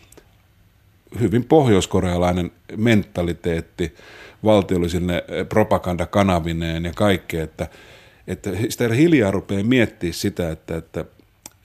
hyvin 1.20 1.44
pohjoiskorealainen 1.44 2.52
mentaliteetti 2.76 3.96
valtiollisille 4.44 5.24
propagandakanavineen 5.50 6.86
ja 6.86 6.92
kaikkea, 6.96 7.44
että– 7.44 7.68
että 8.28 8.50
sitä 8.70 8.94
hiljaa 8.94 9.32
rupeaa 9.32 9.64
miettimään 9.64 10.14
sitä, 10.14 10.52
että, 10.52 10.78
että, 10.78 11.06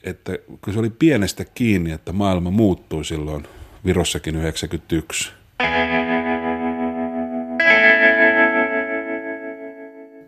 että 0.04 0.32
kun 0.64 0.72
se 0.72 0.78
oli 0.78 0.90
pienestä 0.90 1.44
kiinni, 1.44 1.92
että 1.92 2.12
maailma 2.12 2.50
muuttui 2.50 3.04
silloin 3.04 3.44
Virossakin 3.84 4.36
91. 4.36 5.32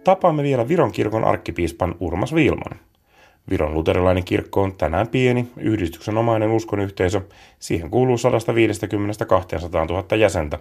Tapaamme 0.05 0.43
vielä 0.43 0.69
Viron 0.69 0.93
kirkon 0.93 1.25
arkkipiispan 1.25 1.95
Urmas 2.01 2.35
Vilman. 2.35 2.81
Viron 3.51 3.75
luterilainen 3.75 4.25
kirkko 4.25 4.63
on 4.63 4.75
tänään 4.75 5.09
pieni, 5.09 5.49
yhdistyksen 5.57 6.19
omainen 6.19 6.51
uskonyhteisö. 6.51 7.21
Siihen 7.59 7.91
kuuluu 7.91 8.17
150-200 8.17 8.19
000 9.89 10.17
jäsentä. 10.17 10.59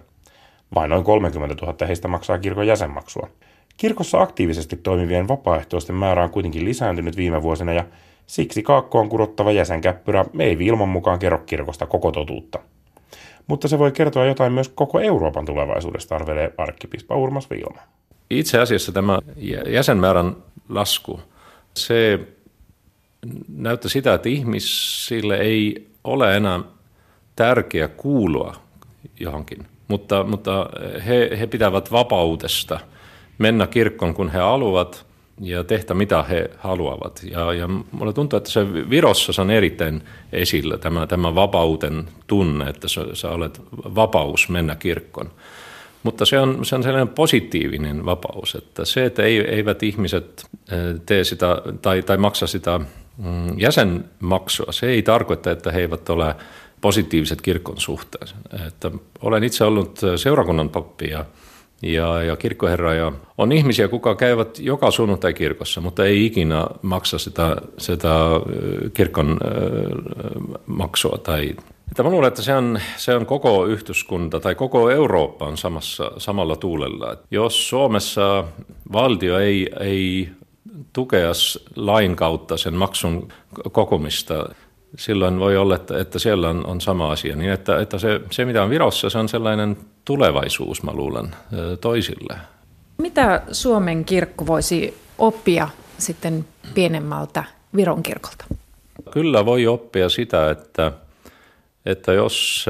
Vain 0.74 0.90
noin 0.90 1.04
30 1.04 1.66
000 1.66 1.86
heistä 1.86 2.08
maksaa 2.08 2.38
kirkon 2.38 2.66
jäsenmaksua. 2.66 3.28
Kirkossa 3.76 4.20
aktiivisesti 4.20 4.76
toimivien 4.76 5.28
vapaaehtoisten 5.28 5.96
määrä 5.96 6.24
on 6.24 6.30
kuitenkin 6.30 6.64
lisääntynyt 6.64 7.16
viime 7.16 7.42
vuosina 7.42 7.72
ja 7.72 7.84
siksi 8.26 8.62
kaakkoon 8.62 9.08
kurottava 9.08 9.52
jäsenkäppyrä 9.52 10.24
ei 10.38 10.56
ilman 10.60 10.88
mukaan 10.88 11.18
kerro 11.18 11.38
kirkosta 11.38 11.86
koko 11.86 12.12
totuutta. 12.12 12.58
Mutta 13.46 13.68
se 13.68 13.78
voi 13.78 13.92
kertoa 13.92 14.24
jotain 14.24 14.52
myös 14.52 14.68
koko 14.68 15.00
Euroopan 15.00 15.46
tulevaisuudesta, 15.46 16.14
arvelee 16.14 16.54
arkkipiispa 16.58 17.16
Urmas 17.16 17.50
Viilma. 17.50 17.82
Itse 18.30 18.58
asiassa 18.58 18.92
tämä 18.92 19.18
jäsenmäärän 19.66 20.36
lasku, 20.68 21.20
se 21.76 22.20
näyttää 23.56 23.88
sitä, 23.88 24.14
että 24.14 24.28
ihmisille 24.28 25.36
ei 25.36 25.88
ole 26.04 26.36
enää 26.36 26.60
tärkeä 27.36 27.88
kuulua 27.88 28.56
johonkin, 29.20 29.66
mutta, 29.88 30.24
mutta 30.24 30.70
he, 31.06 31.30
he 31.40 31.46
pitävät 31.46 31.92
vapaudesta– 31.92 32.80
mennä 33.38 33.66
kirkkoon, 33.66 34.14
kun 34.14 34.28
he 34.28 34.38
haluavat 34.38 35.06
ja 35.40 35.64
tehdä 35.64 35.94
mitä 35.94 36.22
he 36.22 36.50
haluavat. 36.58 37.20
Ja, 37.30 37.52
ja 37.52 37.68
mulle 37.92 38.12
tuntuu, 38.12 38.36
että 38.36 38.50
se 38.50 38.90
Virossa 38.90 39.42
on 39.42 39.50
erittäin 39.50 40.02
esillä 40.32 40.78
tämä, 40.78 41.06
tämä 41.06 41.34
vapauden 41.34 42.04
tunne, 42.26 42.70
että 42.70 42.88
sä, 42.88 43.00
sä 43.12 43.30
olet 43.30 43.60
vapaus 43.74 44.48
mennä 44.48 44.76
kirkkoon. 44.76 45.30
Mutta 46.02 46.24
se 46.24 46.40
on, 46.40 46.64
se 46.64 46.76
on 46.76 46.82
sellainen 46.82 47.14
positiivinen 47.14 48.04
vapaus, 48.04 48.54
että 48.54 48.84
se, 48.84 49.04
että 49.04 49.22
eivät 49.22 49.82
ihmiset 49.82 50.46
tee 51.06 51.24
sitä 51.24 51.62
tai, 51.82 52.02
tai 52.02 52.16
maksa 52.16 52.46
sitä 52.46 52.78
mm, 53.18 53.58
jäsenmaksua, 53.58 54.72
se 54.72 54.86
ei 54.86 55.02
tarkoita, 55.02 55.50
että 55.50 55.72
he 55.72 55.80
eivät 55.80 56.10
ole 56.10 56.34
positiiviset 56.80 57.40
kirkon 57.40 57.80
suhteen. 57.80 58.28
Että 58.66 58.90
olen 59.22 59.44
itse 59.44 59.64
ollut 59.64 60.00
seurakunnan 60.16 60.68
pappi 60.68 61.10
ja 61.10 61.24
ja, 61.84 62.22
ja 62.22 62.36
kirkkoherra. 62.36 62.94
Ja 62.94 63.12
on 63.38 63.52
ihmisiä, 63.52 63.88
kuka 63.88 64.14
käyvät 64.14 64.58
joka 64.58 64.90
sunnuntai 64.90 65.34
kirkossa, 65.34 65.80
mutta 65.80 66.04
ei 66.04 66.26
ikinä 66.26 66.66
maksa 66.82 67.18
sitä, 67.18 67.56
sitä 67.78 68.08
kirkon 68.94 69.38
maksua. 70.66 71.18
Tai, 71.18 71.54
että 71.90 72.02
mä 72.02 72.10
luulen, 72.10 72.28
että 72.28 72.42
se 72.42 72.54
on, 72.54 72.80
se 72.96 73.14
on 73.14 73.26
koko 73.26 73.66
yhteiskunta 73.66 74.40
tai 74.40 74.54
koko 74.54 74.90
Eurooppa 74.90 75.46
on 75.46 75.56
samassa, 75.56 76.10
samalla 76.18 76.56
tuulella. 76.56 77.12
Et 77.12 77.18
jos 77.30 77.68
Suomessa 77.68 78.44
valtio 78.92 79.38
ei, 79.38 79.70
ei 79.80 80.28
tukea 80.92 81.32
lain 81.76 82.16
kautta 82.16 82.56
sen 82.56 82.74
maksun 82.74 83.28
kokomista, 83.72 84.54
silloin 84.98 85.38
voi 85.38 85.56
olla, 85.56 85.76
että, 85.76 85.98
että 85.98 86.18
siellä 86.18 86.50
on, 86.50 86.66
on 86.66 86.80
sama 86.80 87.12
asia. 87.12 87.36
Niin 87.36 87.50
että, 87.50 87.80
että 87.80 87.98
se, 87.98 88.20
se, 88.30 88.44
mitä 88.44 88.62
on 88.62 88.70
Virossa, 88.70 89.10
se 89.10 89.18
on 89.18 89.28
sellainen 89.28 89.76
tulevaisuus, 90.04 90.82
mä 90.82 90.92
luulen, 90.92 91.36
toisille. 91.80 92.36
Mitä 92.98 93.42
Suomen 93.52 94.04
kirkko 94.04 94.46
voisi 94.46 94.98
oppia 95.18 95.68
sitten 95.98 96.44
pienemmältä 96.74 97.44
Viron 97.76 98.02
kirkolta? 98.02 98.44
Kyllä 99.10 99.46
voi 99.46 99.66
oppia 99.66 100.08
sitä, 100.08 100.50
että, 100.50 100.92
että 101.86 102.12
jos 102.12 102.66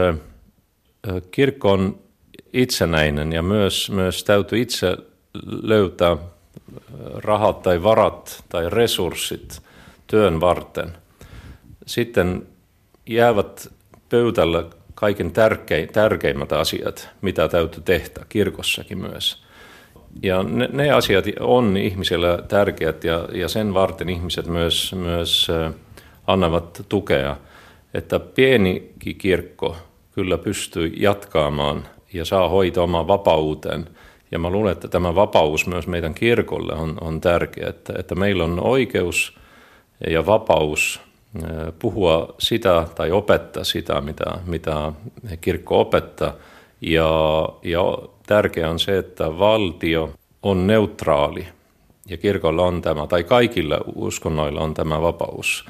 kirkko 1.30 1.72
on 1.72 1.98
itsenäinen 2.52 3.32
ja 3.32 3.42
myös, 3.42 3.90
myös 3.90 4.24
täytyy 4.24 4.60
itse 4.60 4.96
löytää 5.62 6.16
rahat 7.14 7.62
tai 7.62 7.82
varat 7.82 8.44
tai 8.48 8.70
resurssit 8.70 9.62
työn 10.06 10.40
varten, 10.40 10.92
sitten 11.86 12.46
jäävät 13.06 13.68
pöytällä 14.08 14.64
kaiken 14.94 15.32
tärkein, 15.32 15.88
tärkeimmät 15.88 16.52
asiat, 16.52 17.08
mitä 17.20 17.48
täytyy 17.48 17.82
tehdä 17.82 18.26
kirkossakin 18.28 18.98
myös. 18.98 19.44
Ja 20.22 20.42
ne, 20.42 20.68
ne 20.72 20.90
asiat 20.90 21.24
on 21.40 21.76
ihmisellä 21.76 22.38
tärkeät 22.48 23.04
ja, 23.04 23.28
ja 23.32 23.48
sen 23.48 23.74
varten 23.74 24.08
ihmiset 24.08 24.46
myös, 24.46 24.94
myös 24.94 25.48
annavat 26.26 26.82
tukea, 26.88 27.36
että 27.94 28.20
pieni 28.20 28.92
kirkko 29.18 29.76
kyllä 30.12 30.38
pystyy 30.38 30.92
jatkamaan 30.96 31.84
ja 32.12 32.24
saa 32.24 32.48
hoitaa 32.48 32.84
oman 32.84 33.08
vapauteen. 33.08 33.86
Ja 34.30 34.38
mä 34.38 34.50
luulen, 34.50 34.72
että 34.72 34.88
tämä 34.88 35.14
vapaus 35.14 35.66
myös 35.66 35.86
meidän 35.86 36.14
kirkolle 36.14 36.74
on, 36.74 36.98
on 37.00 37.20
tärkeä, 37.20 37.68
että, 37.68 37.92
että 37.98 38.14
meillä 38.14 38.44
on 38.44 38.60
oikeus 38.60 39.38
ja 40.10 40.26
vapaus 40.26 41.00
puhua 41.78 42.34
sitä 42.38 42.86
tai 42.94 43.10
opettaa 43.10 43.64
sitä, 43.64 44.00
mitä, 44.00 44.24
mitä 44.46 44.92
kirkko 45.40 45.80
opettaa. 45.80 46.34
Ja, 46.80 47.48
ja 47.62 47.98
tärkeää 48.26 48.70
on 48.70 48.78
se, 48.78 48.98
että 48.98 49.38
valtio 49.38 50.12
on 50.42 50.66
neutraali 50.66 51.46
ja 52.08 52.16
kirkolla 52.16 52.62
on 52.62 52.82
tämä, 52.82 53.06
tai 53.06 53.24
kaikilla 53.24 53.78
uskonnoilla 53.94 54.60
on 54.60 54.74
tämä 54.74 55.02
vapaus 55.02 55.64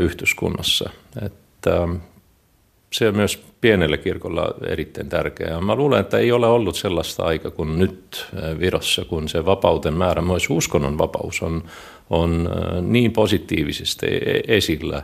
yhteiskunnassa. 0.00 0.90
Että 1.22 1.88
se 2.94 3.08
on 3.08 3.16
myös 3.16 3.42
pienelle 3.60 3.98
kirkolla 3.98 4.54
erittäin 4.66 5.08
tärkeää. 5.08 5.60
Mä 5.60 5.74
luulen, 5.74 6.00
että 6.00 6.18
ei 6.18 6.32
ole 6.32 6.46
ollut 6.46 6.76
sellaista 6.76 7.22
aikaa 7.22 7.50
kuin 7.50 7.78
nyt 7.78 8.26
Virossa, 8.60 9.04
kun 9.04 9.28
se 9.28 9.46
vapauten 9.46 9.94
määrä, 9.94 10.22
myös 10.22 10.50
uskonnon 10.50 10.98
vapaus 10.98 11.42
on, 11.42 11.62
on 12.10 12.48
niin 12.80 13.12
positiivisesti 13.12 14.06
e-, 14.06 14.56
esillä. 14.56 15.02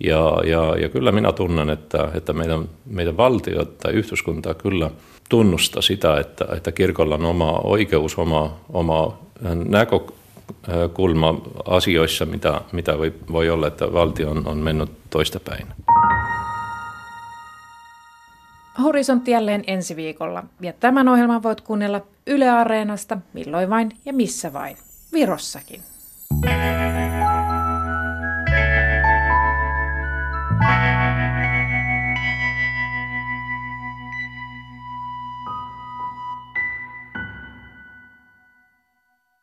Ja, 0.00 0.40
ja, 0.44 0.76
ja 0.76 0.88
kyllä 0.88 1.12
minä 1.12 1.32
tunnen, 1.32 1.70
että, 1.70 2.08
että 2.14 2.32
meidän, 2.32 2.68
meidän 2.86 3.16
valtio 3.16 3.64
tai 3.64 3.92
yhteiskunta 3.92 4.54
kyllä 4.54 4.90
tunnusta 5.28 5.82
sitä, 5.82 6.20
että, 6.20 6.46
että 6.56 6.72
kirkolla 6.72 7.14
on 7.14 7.24
oma 7.24 7.60
oikeus, 7.64 8.18
oma, 8.18 8.56
oma 8.72 9.18
näkökulma 9.68 11.40
asioissa, 11.64 12.26
mitä, 12.26 12.60
mitä 12.72 12.98
voi, 12.98 13.12
voi 13.32 13.50
olla, 13.50 13.66
että 13.66 13.92
valtio 13.92 14.30
on, 14.30 14.46
on 14.46 14.58
mennyt 14.58 14.90
toista 15.10 15.40
päin. 15.40 15.66
Horisontti 18.78 19.30
jälleen 19.30 19.64
ensi 19.66 19.96
viikolla 19.96 20.44
ja 20.60 20.72
tämän 20.72 21.08
ohjelman 21.08 21.42
voit 21.42 21.60
kuunnella 21.60 22.00
Yle 22.26 22.50
Areenasta 22.50 23.18
milloin 23.32 23.70
vain 23.70 23.90
ja 24.04 24.12
missä 24.12 24.52
vain. 24.52 24.76
Virossakin. 25.12 25.82
Thank 26.42 27.00
you. 27.00 27.09